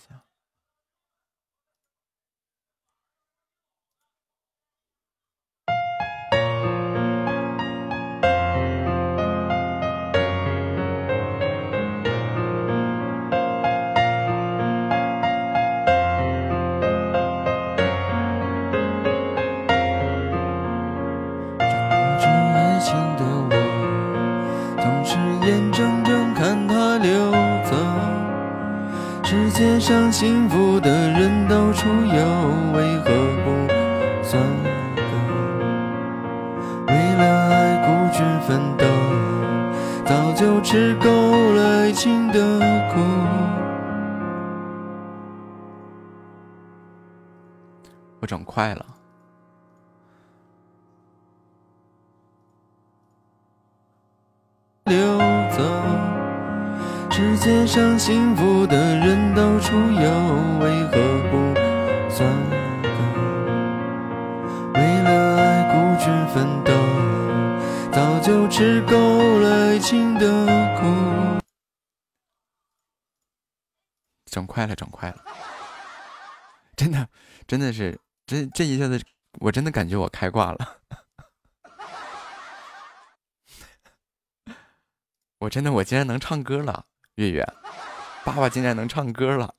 [57.44, 60.10] 界上幸福的人到处有，
[60.62, 60.92] 为何
[61.30, 61.54] 不
[62.10, 62.26] 算？
[64.76, 66.72] 为了爱孤军奋斗，
[67.92, 68.96] 早就吃够
[69.40, 70.48] 了爱情的
[70.80, 70.86] 苦。
[74.32, 75.18] 整快了，整快了，
[76.78, 77.10] 真的，
[77.46, 79.04] 真的是，这这一下子，
[79.42, 80.78] 我真的感觉我开挂了。
[85.40, 86.86] 我真的，我竟然能唱歌了。
[87.16, 87.48] 月月，
[88.24, 89.54] 爸爸竟然能唱歌了。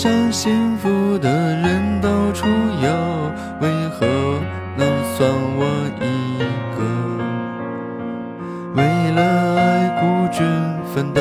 [0.00, 2.46] 想幸福的人到处
[2.80, 2.88] 有，
[3.60, 4.06] 为何
[4.74, 5.60] 能算我
[6.00, 6.40] 一
[6.74, 6.80] 个？
[8.74, 8.80] 为
[9.10, 9.20] 了
[9.60, 9.60] 爱
[10.00, 10.40] 孤军
[10.94, 11.20] 奋斗，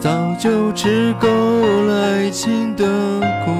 [0.00, 0.10] 早
[0.40, 2.84] 就吃够了爱情的
[3.44, 3.52] 苦。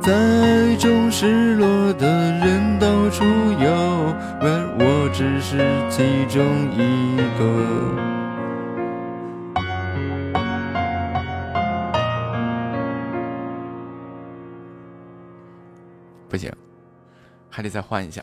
[0.00, 3.24] 在爱中失落的人到处
[3.58, 4.46] 有，而
[4.78, 5.58] 我只是
[5.90, 6.46] 其中
[6.78, 7.93] 一个。
[17.54, 18.20] 还得再换一下。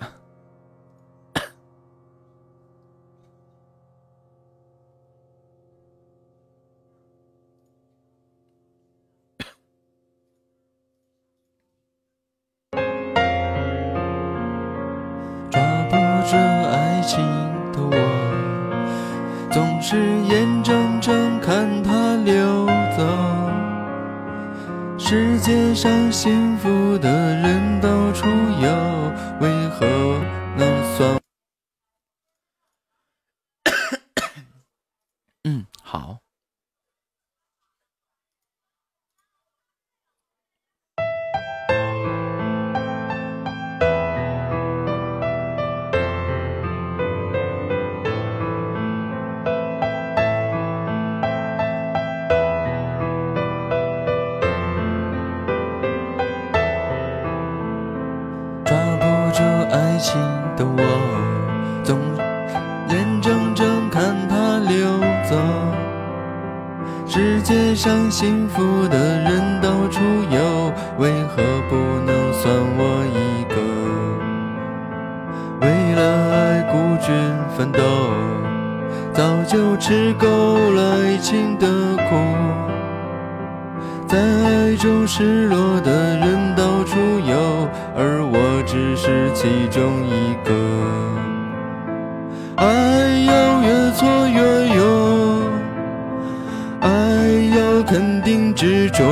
[97.91, 99.03] 肯定执着，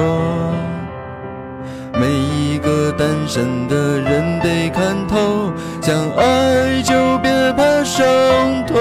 [2.00, 5.52] 每一个单身的人得看透，
[5.82, 8.78] 想爱就别怕伤痛。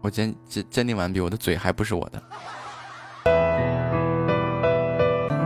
[0.00, 2.20] 我坚坚坚定完毕，我的嘴还不是我的。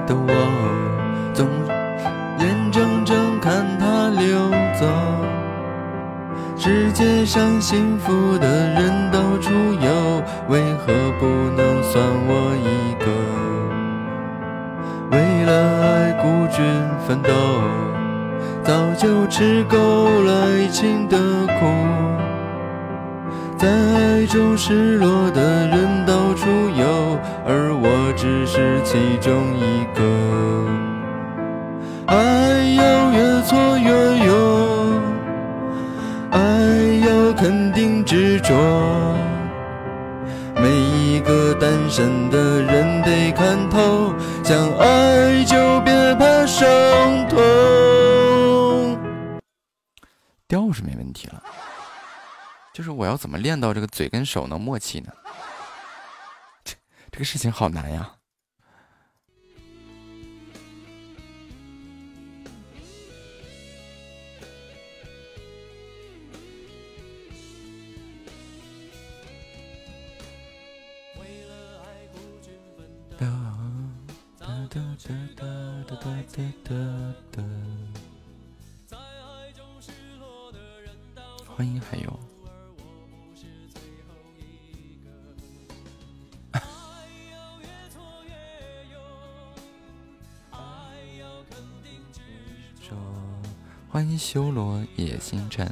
[0.07, 0.82] 的我
[7.03, 13.07] 世上幸福的人到处有，为何不能算我一个？
[15.11, 15.51] 为了
[15.83, 16.65] 爱孤军
[17.05, 17.33] 奋斗，
[18.63, 19.77] 早就吃够
[20.23, 21.19] 了爱情的
[21.59, 21.67] 苦。
[23.59, 30.32] 在爱中失落的人到处有，而我只是其中一个。
[38.53, 39.17] 说。
[40.57, 44.13] 每一个单身的人得看透，
[44.45, 47.39] 想爱就别怕伤痛。
[50.47, 51.43] 调是没问题了。
[52.75, 55.11] 就是我要怎么练到这个嘴跟手能默契呢？
[56.63, 56.75] 这
[57.11, 58.11] 这个事情好难呀！
[76.35, 76.75] 哒哒
[77.31, 77.43] 哒
[81.55, 82.19] 欢迎还有。
[93.91, 95.71] 欢迎修罗野星辰，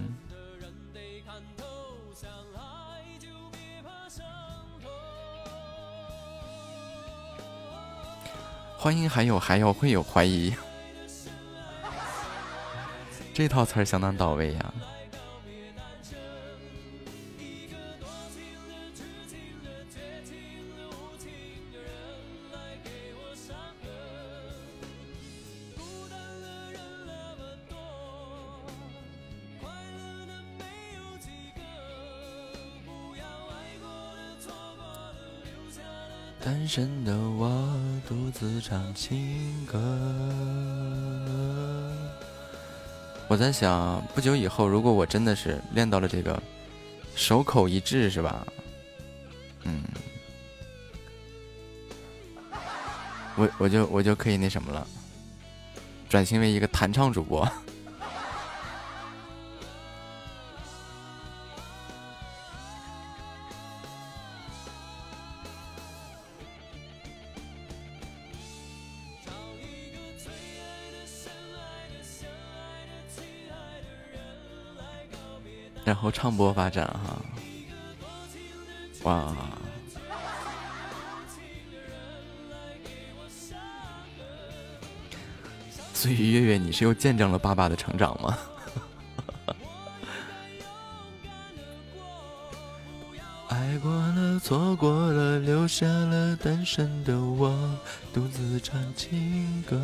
[8.83, 10.55] 欢迎还有还有会有怀疑，
[13.34, 14.73] 这套词儿相当到位呀。
[36.43, 37.78] 单身的我
[38.09, 39.78] 独自唱情歌。
[43.28, 46.43] 我在想，不久以后，如果我真的是练到了这个
[47.15, 48.47] 手口一致，是吧？
[49.65, 49.83] 嗯，
[53.36, 54.86] 我我就我就可以那什么了，
[56.09, 57.47] 转型为一个弹唱主播。
[75.91, 77.20] 然后唱播发展哈，
[79.02, 79.35] 哇！
[85.93, 88.39] 所以月月，你是又见证了爸爸的成长吗？
[93.51, 97.52] 爱过了，错过了，留下了单身的我，
[98.15, 99.77] 独自唱情歌。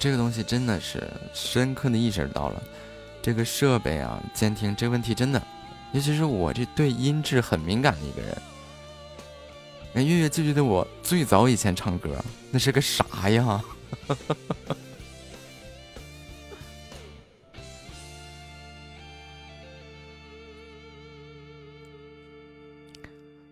[0.00, 2.62] 这个东西真的是深刻的意识到了，
[3.20, 5.40] 这个设备啊，监听这个问题真的，
[5.92, 8.34] 尤其是我这对音质很敏感的一个人。
[9.92, 12.16] 那月月记不记得我最早以前唱歌
[12.50, 13.62] 那是个啥呀？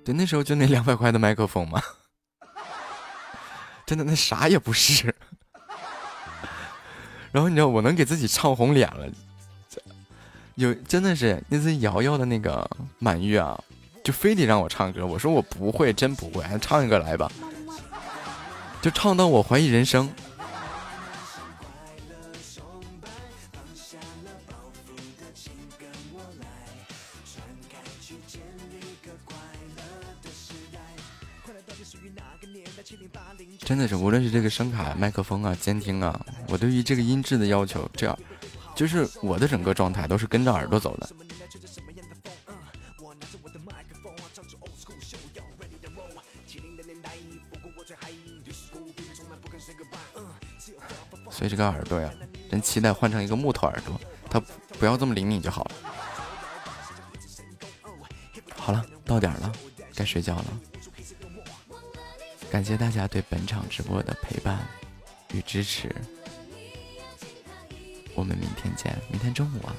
[0.03, 1.83] 对，那时候就那两百块的麦克风嘛，
[3.85, 5.15] 真的那啥也不是。
[7.39, 9.07] 然后你知道我能给自己唱红脸了，
[10.57, 12.69] 有真的是那次瑶瑶的那个
[12.99, 13.57] 满月啊，
[14.03, 17.31] 就非得让我唱歌，我说我不会，真不会，还唱一个来吧，
[18.83, 20.11] 就唱到我怀疑人生。
[33.69, 38.19] 真的是，无论是这个声卡、麦克风啊、监听啊，我对于这个音质的要求，这样，
[38.75, 41.07] 就是我的整个状态都是跟着耳朵走的。
[51.31, 52.11] 所以这个耳朵呀，
[52.51, 54.41] 真期待换成一个木头耳朵，它
[54.79, 55.71] 不要这么灵敏就好了。
[58.57, 59.53] 好了，到点了，
[59.95, 60.61] 该睡觉了。
[62.51, 64.59] 感谢大家对本场直播的陪伴
[65.33, 65.95] 与支持，
[68.15, 69.77] 我们明天见，明天中午啊，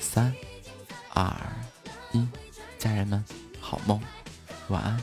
[0.00, 0.34] 三、
[1.14, 1.32] 二、
[2.12, 2.26] 一。
[2.78, 3.22] 家人们
[3.60, 4.00] 好梦，
[4.68, 4.98] 晚安。